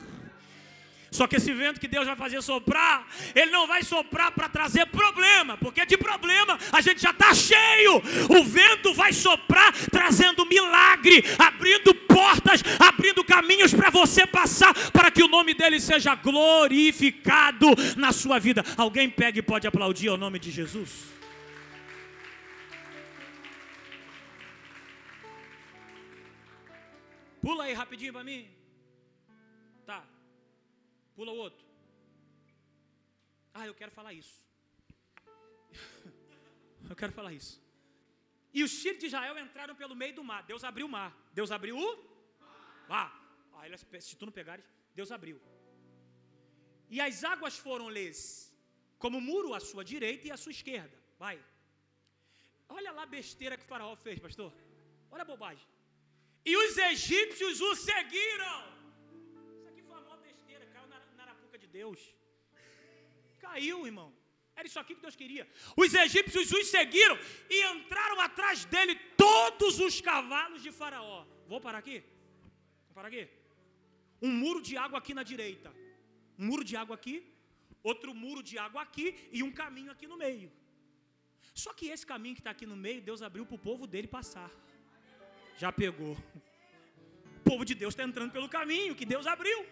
Só 1.11 1.27
que 1.27 1.35
esse 1.35 1.53
vento 1.53 1.81
que 1.81 1.89
Deus 1.89 2.07
vai 2.07 2.15
fazer 2.15 2.41
soprar, 2.41 3.09
ele 3.35 3.51
não 3.51 3.67
vai 3.67 3.83
soprar 3.83 4.31
para 4.31 4.49
trazer 4.49 4.87
problema, 4.87 5.57
porque 5.57 5.85
de 5.85 5.97
problema 5.97 6.57
a 6.71 6.81
gente 6.81 7.03
já 7.03 7.11
está 7.11 7.35
cheio. 7.35 7.97
O 8.31 8.45
vento 8.45 8.95
vai 8.95 9.13
soprar 9.13 9.73
trazendo 9.91 10.47
milagre, 10.47 11.25
abrindo 11.37 11.93
portas, 11.93 12.63
abrindo 12.79 13.25
caminhos 13.25 13.75
para 13.75 13.91
você 13.91 14.25
passar, 14.29 14.73
para 14.93 15.11
que 15.11 15.25
o 15.25 15.29
nome 15.29 15.53
dele 15.53 15.81
seja 15.81 16.15
glorificado 16.15 17.67
na 17.97 18.13
sua 18.13 18.39
vida. 18.39 18.65
Alguém 18.77 19.11
pega 19.11 19.41
e 19.41 19.43
pode 19.43 19.67
aplaudir 19.67 20.07
ao 20.07 20.17
nome 20.17 20.39
de 20.39 20.53
Jesus? 20.53 21.11
Pula 27.45 27.65
aí 27.65 27.73
rapidinho 27.83 28.13
para 28.17 28.29
mim. 28.31 28.41
Tá. 29.91 30.01
Pula 31.17 31.33
o 31.33 31.41
outro. 31.47 31.65
Ah, 33.53 33.67
eu 33.71 33.75
quero 33.81 33.93
falar 33.99 34.13
isso. 34.23 34.37
eu 36.91 36.97
quero 37.01 37.13
falar 37.19 37.33
isso. 37.41 37.55
E 38.55 38.63
os 38.67 38.75
filhos 38.83 39.01
de 39.01 39.07
Israel 39.07 39.37
entraram 39.45 39.75
pelo 39.83 39.97
meio 40.03 40.15
do 40.19 40.25
mar. 40.31 40.43
Deus 40.53 40.63
abriu 40.71 40.87
o 40.87 40.95
mar. 40.99 41.11
Deus 41.33 41.51
abriu 41.51 41.77
o 41.77 41.89
mar. 42.89 43.11
Ah, 43.59 44.01
se 44.01 44.17
tu 44.17 44.27
não 44.27 44.33
pegares, 44.41 44.65
Deus 44.95 45.11
abriu. 45.11 45.41
E 46.95 47.01
as 47.01 47.25
águas 47.33 47.57
foram-lhes 47.67 48.19
como 48.99 49.21
muro 49.21 49.55
à 49.59 49.61
sua 49.61 49.85
direita 49.93 50.27
e 50.29 50.31
à 50.31 50.37
sua 50.37 50.53
esquerda. 50.59 50.97
Vai. 51.19 51.37
Olha 52.69 52.93
lá 52.93 53.03
a 53.03 53.15
besteira 53.19 53.57
que 53.59 53.65
o 53.65 53.73
faraó 53.73 53.95
fez, 53.97 54.19
pastor. 54.27 54.53
Olha 55.11 55.23
a 55.23 55.31
bobagem. 55.33 55.67
E 56.45 56.57
os 56.57 56.77
egípcios 56.77 57.61
o 57.61 57.75
seguiram. 57.75 58.59
Isso 59.59 59.69
aqui 59.69 59.83
foi 59.83 59.95
uma 59.95 60.03
maior 60.07 60.19
besteira, 60.19 60.65
caiu 60.67 60.89
na, 60.89 60.99
na 61.17 61.23
arapuca 61.25 61.59
de 61.59 61.67
Deus. 61.67 62.01
Caiu, 63.45 63.87
irmão. 63.87 64.11
Era 64.57 64.67
isso 64.69 64.79
aqui 64.81 64.95
que 64.95 65.05
Deus 65.07 65.17
queria. 65.17 65.45
Os 65.77 65.95
egípcios 65.95 66.51
os 66.53 66.67
seguiram 66.69 67.17
e 67.49 67.59
entraram 67.73 68.21
atrás 68.21 68.65
dele 68.65 68.95
todos 69.17 69.79
os 69.81 70.01
cavalos 70.01 70.63
de 70.63 70.71
Faraó. 70.71 71.25
Vou 71.47 71.61
parar 71.61 71.79
aqui? 71.79 71.99
Vou 72.87 72.95
parar 72.95 73.09
aqui? 73.09 73.29
Um 74.21 74.31
muro 74.43 74.61
de 74.61 74.77
água 74.77 74.99
aqui 74.99 75.15
na 75.15 75.23
direita. 75.23 75.71
Um 76.39 76.47
muro 76.47 76.65
de 76.65 76.77
água 76.77 76.95
aqui. 76.95 77.17
Outro 77.83 78.15
muro 78.15 78.43
de 78.43 78.59
água 78.59 78.83
aqui 78.83 79.07
e 79.33 79.43
um 79.43 79.53
caminho 79.63 79.91
aqui 79.91 80.07
no 80.07 80.17
meio. 80.17 80.51
Só 81.55 81.73
que 81.73 81.87
esse 81.87 82.07
caminho 82.07 82.35
que 82.37 82.41
está 82.41 82.51
aqui 82.51 82.67
no 82.67 82.77
meio, 82.77 83.01
Deus 83.03 83.23
abriu 83.23 83.45
para 83.45 83.57
o 83.57 83.59
povo 83.59 83.87
dele 83.87 84.07
passar 84.07 84.51
já 85.63 85.71
pegou. 85.71 86.17
O 87.39 87.41
povo 87.45 87.65
de 87.65 87.73
Deus 87.73 87.93
está 87.95 88.03
entrando 88.03 88.33
pelo 88.33 88.49
caminho 88.49 88.97
que 88.97 89.07
Deus 89.07 89.29
abriu. 89.29 89.65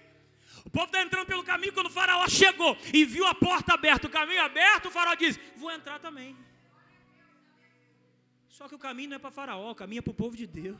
O 0.65 0.71
povo 0.71 0.87
está 0.87 1.03
entrando 1.03 1.27
pelo 1.27 1.43
caminho 1.43 1.73
quando 1.73 1.87
o 1.87 1.91
faraó 1.99 2.29
chegou 2.29 2.77
e 2.95 3.05
viu 3.05 3.27
a 3.27 3.35
porta 3.35 3.75
aberta, 3.75 4.07
o 4.07 4.11
caminho 4.11 4.41
aberto, 4.41 4.87
o 4.87 4.91
faraó 4.91 5.17
diz: 5.17 5.39
Vou 5.57 5.71
entrar 5.73 5.99
também. 5.99 6.37
Só 8.49 8.69
que 8.69 8.75
o 8.77 8.79
caminho 8.79 9.11
não 9.11 9.17
é 9.17 9.19
para 9.19 9.33
faraó, 9.33 9.73
o 9.73 9.75
caminho 9.75 9.99
é 9.99 10.03
para 10.03 10.13
o 10.13 10.15
povo 10.15 10.37
de 10.37 10.47
Deus. 10.47 10.79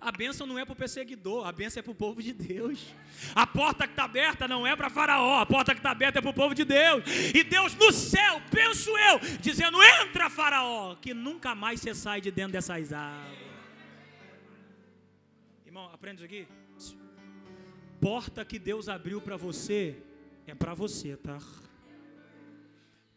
A 0.00 0.12
bênção 0.12 0.46
não 0.46 0.58
é 0.58 0.64
para 0.64 0.74
o 0.74 0.76
perseguidor, 0.76 1.46
a 1.48 1.50
bênção 1.50 1.80
é 1.80 1.82
para 1.82 1.90
o 1.90 1.94
povo 1.94 2.22
de 2.22 2.32
Deus. 2.32 2.94
A 3.34 3.46
porta 3.46 3.86
que 3.86 3.94
está 3.94 4.04
aberta 4.04 4.46
não 4.46 4.64
é 4.66 4.76
para 4.76 4.90
Faraó, 4.90 5.40
a 5.40 5.46
porta 5.46 5.72
que 5.72 5.80
está 5.80 5.90
aberta 5.90 6.18
é 6.18 6.22
para 6.22 6.30
o 6.30 6.34
povo 6.34 6.54
de 6.54 6.64
Deus. 6.64 7.02
E 7.34 7.42
Deus 7.42 7.74
no 7.74 7.90
céu, 7.90 8.40
penso 8.50 8.90
eu, 8.96 9.18
dizendo: 9.40 9.82
entra, 9.82 10.30
Faraó, 10.30 10.94
que 10.96 11.12
nunca 11.14 11.54
mais 11.54 11.80
você 11.80 11.94
sai 11.94 12.20
de 12.20 12.30
dentro 12.30 12.52
dessas 12.52 12.92
águas. 12.92 13.45
Irmão, 15.76 15.92
aprende 15.92 16.24
isso 16.24 16.24
aqui? 16.24 16.48
Porta 18.00 18.42
que 18.50 18.58
Deus 18.58 18.88
abriu 18.88 19.20
para 19.20 19.36
você 19.36 20.02
é 20.46 20.54
para 20.54 20.72
você, 20.72 21.18
tá? 21.18 21.36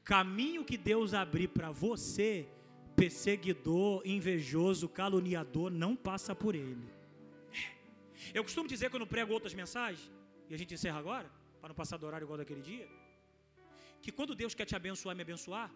Caminho 0.03 0.65
que 0.65 0.77
Deus 0.77 1.13
abrir 1.13 1.47
para 1.47 1.71
você 1.71 2.49
perseguidor, 2.97 4.01
invejoso, 4.05 4.89
caluniador 4.89 5.71
não 5.71 5.95
passa 5.95 6.35
por 6.35 6.53
ele. 6.53 6.85
Eu 8.33 8.43
costumo 8.43 8.67
dizer 8.67 8.89
quando 8.89 9.07
prego 9.07 9.31
outras 9.31 9.53
mensagens, 9.53 10.11
e 10.49 10.53
a 10.53 10.57
gente 10.57 10.73
encerra 10.73 10.99
agora, 10.99 11.31
para 11.61 11.69
não 11.69 11.75
passar 11.75 11.95
do 11.95 12.05
horário 12.07 12.25
igual 12.25 12.39
daquele 12.39 12.61
dia, 12.61 12.89
que 14.01 14.11
quando 14.11 14.35
Deus 14.35 14.53
quer 14.53 14.65
te 14.65 14.75
abençoar 14.75 15.15
e 15.15 15.17
me 15.19 15.21
abençoar, 15.21 15.71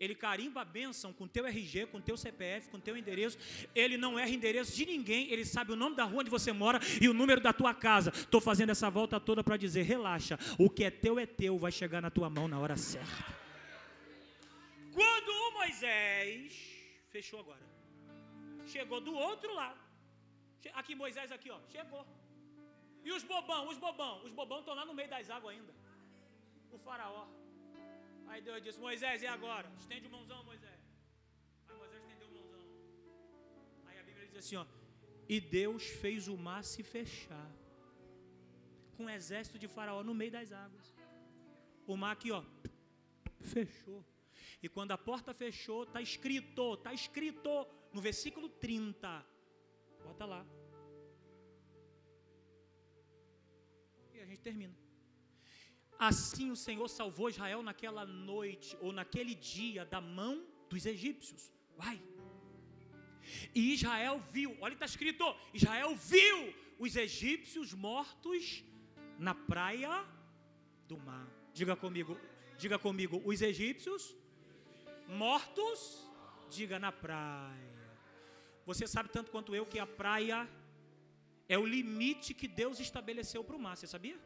ele 0.00 0.14
carimba 0.14 0.62
a 0.62 0.64
bênção 0.64 1.12
com 1.12 1.28
teu 1.28 1.46
RG, 1.46 1.86
com 1.86 2.00
teu 2.00 2.16
CPF, 2.16 2.70
com 2.70 2.80
teu 2.80 2.96
endereço. 2.96 3.36
Ele 3.74 3.98
não 3.98 4.18
erra 4.18 4.30
endereço 4.30 4.74
de 4.74 4.86
ninguém, 4.86 5.30
ele 5.30 5.44
sabe 5.44 5.72
o 5.72 5.76
nome 5.76 5.94
da 5.94 6.04
rua 6.04 6.20
onde 6.20 6.30
você 6.30 6.52
mora 6.52 6.80
e 7.00 7.06
o 7.06 7.12
número 7.12 7.38
da 7.38 7.52
tua 7.52 7.74
casa. 7.74 8.10
Estou 8.10 8.40
fazendo 8.40 8.70
essa 8.70 8.88
volta 8.88 9.20
toda 9.20 9.44
para 9.44 9.58
dizer: 9.58 9.82
relaxa, 9.82 10.38
o 10.58 10.70
que 10.70 10.84
é 10.84 10.90
teu 10.90 11.18
é 11.18 11.26
teu, 11.26 11.58
vai 11.58 11.70
chegar 11.70 12.00
na 12.00 12.10
tua 12.10 12.30
mão 12.30 12.48
na 12.48 12.58
hora 12.58 12.78
certa. 12.78 13.40
Quando 14.94 15.28
o 15.28 15.52
Moisés, 15.58 16.54
fechou 17.10 17.40
agora, 17.40 17.60
chegou 18.66 19.00
do 19.02 19.14
outro 19.14 19.54
lado, 19.54 19.78
aqui 20.72 20.94
Moisés 20.94 21.30
aqui, 21.30 21.50
ó, 21.50 21.58
chegou. 21.68 22.06
E 23.04 23.12
os 23.12 23.22
bobão, 23.22 23.68
os 23.68 23.76
bobão, 23.76 24.24
os 24.24 24.32
bobão 24.32 24.60
estão 24.60 24.74
lá 24.74 24.84
no 24.86 24.94
meio 24.94 25.08
das 25.10 25.28
águas 25.28 25.54
ainda. 25.54 25.74
O 26.72 26.78
faraó. 26.78 27.39
Aí 28.30 28.40
Deus 28.48 28.62
disse, 28.62 28.80
Moisés, 28.88 29.22
e 29.22 29.26
agora? 29.36 29.68
Estende 29.82 30.06
o 30.06 30.10
mãozão, 30.16 30.42
Moisés. 30.44 30.80
Aí 31.68 31.76
Moisés 31.76 32.00
estendeu 32.02 32.28
o 32.28 32.34
mãozão. 32.38 32.64
Aí 33.86 33.98
a 33.98 34.02
Bíblia 34.08 34.26
diz 34.28 34.36
assim, 34.42 34.56
ó. 34.56 34.66
E 35.28 35.40
Deus 35.40 35.84
fez 36.02 36.28
o 36.28 36.36
mar 36.36 36.62
se 36.72 36.82
fechar. 36.82 37.50
Com 38.96 39.04
um 39.06 39.10
exército 39.10 39.58
de 39.58 39.68
faraó 39.68 40.02
no 40.04 40.14
meio 40.14 40.32
das 40.38 40.52
águas. 40.52 40.94
O 41.86 41.96
mar 41.96 42.12
aqui, 42.12 42.30
ó, 42.30 42.42
fechou. 43.40 44.04
E 44.62 44.68
quando 44.68 44.92
a 44.92 44.98
porta 44.98 45.32
fechou, 45.34 45.82
está 45.84 46.00
escrito, 46.00 46.74
está 46.74 46.92
escrito 46.92 47.66
no 47.92 48.00
versículo 48.00 48.48
30. 48.48 49.26
Bota 50.04 50.24
lá. 50.24 50.46
E 54.14 54.20
a 54.20 54.26
gente 54.26 54.40
termina. 54.40 54.89
Assim 56.08 56.50
o 56.50 56.56
Senhor 56.56 56.88
salvou 56.88 57.28
Israel 57.28 57.62
naquela 57.62 58.06
noite, 58.06 58.74
ou 58.80 58.90
naquele 58.90 59.34
dia, 59.34 59.84
da 59.84 60.00
mão 60.00 60.46
dos 60.70 60.86
egípcios. 60.86 61.52
Vai. 61.76 62.00
E 63.54 63.74
Israel 63.74 64.18
viu, 64.32 64.56
olha, 64.62 64.72
está 64.72 64.86
escrito: 64.86 65.24
Israel 65.52 65.94
viu 65.94 66.54
os 66.78 66.96
egípcios 66.96 67.74
mortos 67.74 68.64
na 69.18 69.34
praia 69.34 69.92
do 70.88 70.96
mar. 70.96 71.28
Diga 71.52 71.76
comigo, 71.76 72.18
diga 72.56 72.78
comigo, 72.78 73.20
os 73.22 73.42
egípcios 73.42 74.16
mortos, 75.06 76.08
diga 76.48 76.78
na 76.78 76.90
praia. 76.90 77.78
Você 78.64 78.86
sabe 78.86 79.10
tanto 79.10 79.30
quanto 79.30 79.54
eu 79.54 79.66
que 79.66 79.78
a 79.78 79.86
praia 79.86 80.48
é 81.46 81.58
o 81.58 81.66
limite 81.66 82.32
que 82.32 82.48
Deus 82.48 82.80
estabeleceu 82.80 83.44
para 83.44 83.56
o 83.56 83.58
mar, 83.58 83.76
você 83.76 83.86
sabia? 83.86 84.18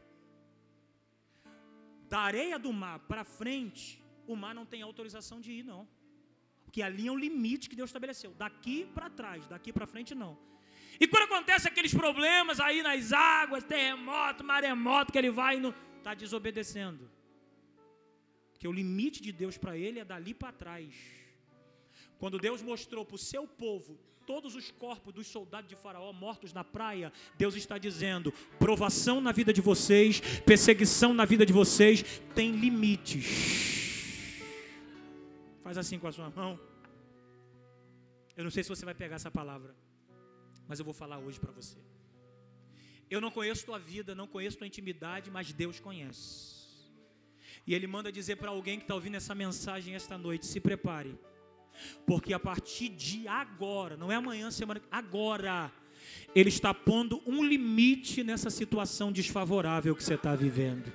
Da 2.09 2.19
areia 2.19 2.57
do 2.59 2.71
mar 2.71 2.99
para 2.99 3.23
frente, 3.23 4.03
o 4.27 4.35
mar 4.35 4.53
não 4.53 4.65
tem 4.65 4.81
autorização 4.81 5.39
de 5.39 5.51
ir, 5.51 5.63
não. 5.63 5.87
Porque 6.65 6.81
ali 6.81 7.07
é 7.07 7.11
o 7.11 7.17
limite 7.17 7.69
que 7.69 7.75
Deus 7.75 7.89
estabeleceu. 7.89 8.31
Daqui 8.33 8.85
para 8.93 9.09
trás, 9.09 9.47
daqui 9.47 9.71
para 9.71 9.87
frente, 9.87 10.13
não. 10.13 10.37
E 10.99 11.07
quando 11.07 11.23
acontece 11.23 11.67
aqueles 11.67 11.93
problemas 11.93 12.59
aí 12.59 12.81
nas 12.81 13.11
águas, 13.11 13.63
terremoto, 13.63 14.43
maremoto, 14.43 15.11
que 15.11 15.17
ele 15.17 15.31
vai 15.31 15.59
não 15.59 15.73
está 15.97 16.13
desobedecendo. 16.13 17.09
Porque 18.51 18.67
o 18.67 18.71
limite 18.71 19.21
de 19.21 19.31
Deus 19.31 19.57
para 19.57 19.77
ele 19.77 19.99
é 19.99 20.05
dali 20.05 20.33
para 20.33 20.51
trás. 20.51 20.93
Quando 22.17 22.39
Deus 22.39 22.61
mostrou 22.61 23.03
para 23.05 23.15
o 23.15 23.25
seu 23.31 23.47
povo 23.47 23.99
todos 24.25 24.55
os 24.55 24.71
corpos 24.71 25.13
dos 25.13 25.27
soldados 25.27 25.69
de 25.69 25.75
Faraó 25.75 26.11
mortos 26.11 26.53
na 26.53 26.63
praia, 26.63 27.11
Deus 27.37 27.55
está 27.55 27.77
dizendo: 27.77 28.31
provação 28.59 29.21
na 29.21 29.31
vida 29.31 29.53
de 29.53 29.61
vocês, 29.61 30.21
perseguição 30.45 31.13
na 31.13 31.25
vida 31.25 31.45
de 31.45 31.53
vocês 31.53 32.03
tem 32.33 32.51
limites. 32.51 33.25
Faz 35.63 35.77
assim 35.77 35.97
com 35.97 36.07
a 36.07 36.11
sua 36.11 36.29
mão. 36.29 36.59
Eu 38.35 38.43
não 38.43 38.51
sei 38.51 38.63
se 38.63 38.69
você 38.69 38.85
vai 38.85 38.93
pegar 38.93 39.15
essa 39.15 39.31
palavra, 39.31 39.75
mas 40.67 40.79
eu 40.79 40.85
vou 40.85 40.93
falar 40.93 41.17
hoje 41.17 41.39
para 41.39 41.51
você. 41.51 41.77
Eu 43.09 43.21
não 43.21 43.31
conheço 43.31 43.65
tua 43.65 43.79
vida, 43.79 44.13
não 44.13 44.27
conheço 44.27 44.57
tua 44.57 44.67
intimidade, 44.67 45.31
mas 45.31 45.53
Deus 45.53 45.79
conhece. 45.79 46.55
E 47.65 47.73
ele 47.73 47.87
manda 47.87 48.11
dizer 48.11 48.35
para 48.35 48.49
alguém 48.49 48.77
que 48.77 48.83
está 48.83 48.93
ouvindo 48.93 49.15
essa 49.15 49.33
mensagem 49.33 49.95
esta 49.95 50.17
noite: 50.17 50.45
se 50.45 50.59
prepare, 50.59 51.17
porque 52.05 52.33
a 52.33 52.39
partir 52.39 52.89
de 52.89 53.27
agora, 53.27 53.97
não 53.97 54.11
é 54.11 54.15
amanhã, 54.15 54.51
semana, 54.51 54.81
agora, 54.91 55.71
ele 56.35 56.49
está 56.49 56.73
pondo 56.73 57.21
um 57.25 57.43
limite 57.43 58.23
nessa 58.23 58.49
situação 58.49 59.11
desfavorável 59.11 59.95
que 59.95 60.03
você 60.03 60.15
está 60.15 60.35
vivendo. 60.35 60.91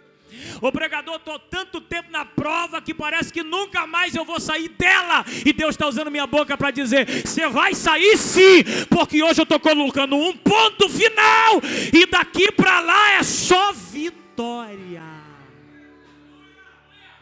O 0.61 0.71
pregador, 0.71 1.17
estou 1.17 1.39
tanto 1.39 1.81
tempo 1.81 2.11
na 2.11 2.25
prova 2.25 2.81
que 2.81 2.95
parece 2.95 3.33
que 3.33 3.43
nunca 3.43 3.87
mais 3.87 4.15
eu 4.15 4.25
vou 4.25 4.39
sair 4.39 4.69
dela. 4.69 5.25
E 5.45 5.53
Deus 5.53 5.71
está 5.71 5.89
usando 5.89 6.11
minha 6.11 6.27
boca 6.27 6.57
para 6.57 6.71
dizer: 6.71 7.27
você 7.27 7.49
vai 7.49 7.75
sair 7.75 8.17
sim, 8.17 8.63
porque 8.89 9.23
hoje 9.23 9.41
eu 9.41 9.45
estou 9.45 9.59
colocando 9.59 10.15
um 10.17 10.37
ponto 10.37 10.89
final, 10.89 11.61
e 11.93 12.07
daqui 12.07 12.53
para 12.53 12.81
lá 12.81 13.13
é 13.13 13.23
só 13.23 13.73
vitória. 13.73 15.03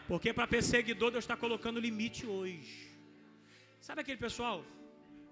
Porque 0.07 0.33
para 0.33 0.47
perseguidor 0.47 1.11
Deus 1.11 1.23
está 1.23 1.35
colocando 1.35 1.79
limite 1.79 2.25
hoje. 2.25 2.88
Sabe 3.89 4.01
aquele 4.01 4.21
pessoal? 4.25 4.57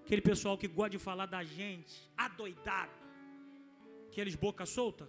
Aquele 0.04 0.20
pessoal 0.20 0.54
que 0.60 0.66
gosta 0.66 0.90
de 0.94 0.98
falar 0.98 1.26
da 1.34 1.42
gente, 1.44 1.94
adoidado. 2.16 2.96
Aqueles 4.08 4.34
boca 4.34 4.66
solta. 4.66 5.08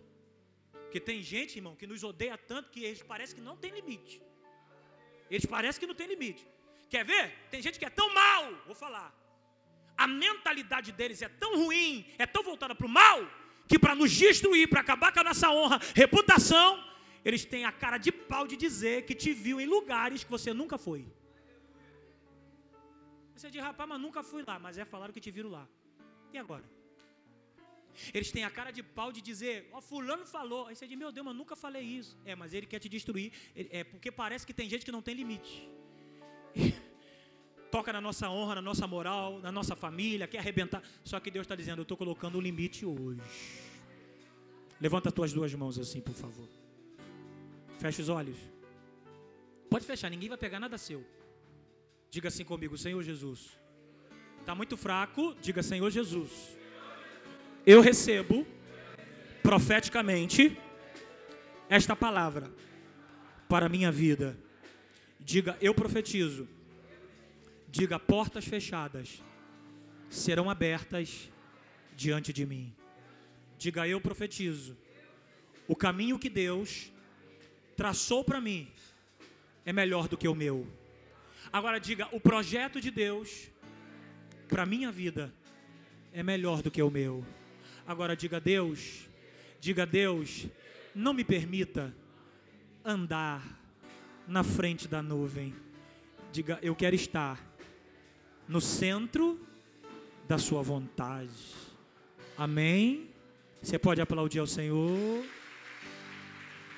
Porque 0.84 1.00
tem 1.00 1.24
gente, 1.24 1.56
irmão, 1.56 1.76
que 1.76 1.88
nos 1.92 2.04
odeia 2.04 2.38
tanto 2.38 2.70
que 2.70 2.84
eles 2.84 3.02
parecem 3.02 3.38
que 3.38 3.42
não 3.42 3.58
tem 3.58 3.72
limite. 3.72 4.22
Eles 5.32 5.48
parecem 5.48 5.80
que 5.80 5.88
não 5.88 5.96
tem 5.96 6.06
limite. 6.06 6.46
Quer 6.92 7.04
ver? 7.04 7.24
Tem 7.50 7.60
gente 7.60 7.80
que 7.80 7.86
é 7.86 7.90
tão 7.90 8.14
mal, 8.14 8.54
vou 8.68 8.76
falar. 8.76 9.10
A 9.98 10.06
mentalidade 10.06 10.92
deles 10.92 11.24
é 11.24 11.30
tão 11.44 11.52
ruim, 11.64 12.06
é 12.20 12.28
tão 12.28 12.44
voltada 12.44 12.76
para 12.76 12.86
o 12.86 12.96
mal, 13.02 13.20
que 13.68 13.80
para 13.80 13.96
nos 13.96 14.12
destruir, 14.12 14.70
para 14.70 14.82
acabar 14.82 15.12
com 15.12 15.22
a 15.22 15.24
nossa 15.24 15.50
honra, 15.50 15.80
reputação, 15.96 16.70
eles 17.26 17.46
têm 17.46 17.66
a 17.66 17.72
cara 17.72 17.98
de 17.98 18.12
pau 18.12 18.46
de 18.46 18.56
dizer 18.56 19.06
que 19.08 19.16
te 19.16 19.34
viu 19.34 19.60
em 19.60 19.66
lugares 19.66 20.24
que 20.24 20.30
você 20.30 20.54
nunca 20.54 20.78
foi. 20.78 21.04
Você 23.40 23.50
diz, 23.50 23.62
rapaz, 23.62 23.88
mas 23.88 24.02
nunca 24.02 24.22
fui 24.22 24.44
lá, 24.46 24.60
mas 24.60 24.78
é 24.78 24.84
falaram 24.84 25.14
que 25.14 25.22
te 25.26 25.32
viram 25.32 25.50
lá. 25.50 25.66
E 26.34 26.38
agora? 26.38 26.66
Eles 28.14 28.32
têm 28.34 28.44
a 28.44 28.50
cara 28.50 28.70
de 28.70 28.84
pau 28.84 29.14
de 29.14 29.22
dizer, 29.22 29.70
ó, 29.72 29.78
oh, 29.78 29.82
fulano 29.82 30.26
falou. 30.26 30.68
Aí 30.68 30.76
você 30.76 30.86
diz, 30.86 30.98
meu 30.98 31.10
Deus, 31.10 31.26
mas 31.26 31.34
nunca 31.34 31.56
falei 31.56 31.82
isso. 31.82 32.18
É, 32.26 32.36
mas 32.36 32.54
ele 32.54 32.66
quer 32.66 32.80
te 32.80 32.90
destruir. 32.90 33.32
É 33.56 33.86
porque 33.86 34.12
parece 34.12 34.46
que 34.46 34.54
tem 34.54 34.68
gente 34.68 34.84
que 34.84 34.92
não 34.92 35.02
tem 35.02 35.16
limite. 35.16 35.70
Toca 37.72 37.94
na 37.94 38.02
nossa 38.02 38.30
honra, 38.30 38.56
na 38.56 38.62
nossa 38.62 38.86
moral, 38.86 39.40
na 39.40 39.54
nossa 39.54 39.74
família, 39.74 40.28
quer 40.28 40.40
arrebentar. 40.40 40.84
Só 41.06 41.18
que 41.18 41.32
Deus 41.32 41.46
está 41.46 41.56
dizendo, 41.56 41.80
eu 41.80 41.84
estou 41.84 41.96
colocando 41.96 42.38
um 42.38 42.42
limite 42.42 42.86
hoje. 42.86 43.22
Levanta 44.82 45.08
as 45.08 45.16
tuas 45.16 45.32
duas 45.32 45.54
mãos 45.54 45.80
assim, 45.80 46.02
por 46.02 46.14
favor. 46.14 46.50
Feche 47.80 48.02
os 48.02 48.10
olhos. 48.10 48.38
Pode 49.70 49.86
fechar, 49.86 50.10
ninguém 50.10 50.28
vai 50.28 50.38
pegar 50.38 50.60
nada 50.60 50.78
seu. 50.78 51.06
Diga 52.12 52.28
assim 52.30 52.44
comigo, 52.44 52.78
Senhor 52.78 53.04
Jesus. 53.04 53.60
Está 54.40 54.56
muito 54.56 54.76
fraco, 54.76 55.36
diga 55.42 55.62
Senhor 55.62 55.90
Jesus. 55.92 56.58
Eu 57.66 57.82
recebo 57.82 58.48
profeticamente 59.44 60.58
esta 61.70 61.96
palavra 61.96 62.52
para 63.48 63.68
a 63.68 63.70
minha 63.70 63.92
vida. 63.92 64.36
Diga, 65.20 65.56
eu 65.62 65.74
profetizo. 65.74 66.48
Diga, 67.68 68.00
portas 68.00 68.46
fechadas 68.46 69.22
serão 70.10 70.50
abertas 70.50 71.30
diante 71.96 72.34
de 72.34 72.44
mim. 72.44 72.74
Diga, 73.58 73.88
eu 73.88 74.02
profetizo. 74.02 74.76
O 75.68 75.76
caminho 75.76 76.18
que 76.18 76.30
Deus 76.30 76.92
traçou 77.76 78.24
para 78.24 78.42
mim 78.42 78.72
é 79.64 79.72
melhor 79.72 80.08
do 80.08 80.18
que 80.18 80.28
o 80.28 80.34
meu. 80.34 80.66
Agora 81.52 81.80
diga, 81.80 82.08
o 82.12 82.20
projeto 82.20 82.80
de 82.80 82.92
Deus 82.92 83.50
para 84.48 84.66
minha 84.66 84.92
vida 84.92 85.34
é 86.14 86.22
melhor 86.22 86.62
do 86.62 86.70
que 86.70 86.82
o 86.82 86.90
meu. 86.90 87.26
Agora 87.88 88.16
diga 88.16 88.40
Deus, 88.40 89.08
diga 89.60 89.86
Deus, 89.86 90.48
não 90.94 91.14
me 91.14 91.24
permita 91.24 91.94
andar 92.86 93.44
na 94.28 94.44
frente 94.44 94.88
da 94.88 95.02
nuvem. 95.02 95.56
Diga, 96.32 96.60
eu 96.62 96.76
quero 96.76 96.96
estar 96.96 97.44
no 98.48 98.62
centro 98.62 99.40
da 100.28 100.38
sua 100.38 100.62
vontade. 100.62 101.32
Amém. 102.38 103.10
Você 103.62 103.80
pode 103.80 104.02
aplaudir 104.02 104.40
ao 104.40 104.48
Senhor. 104.48 105.26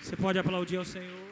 Você 0.01 0.15
pode 0.15 0.39
aplaudir 0.39 0.77
ao 0.77 0.85
Senhor. 0.85 1.30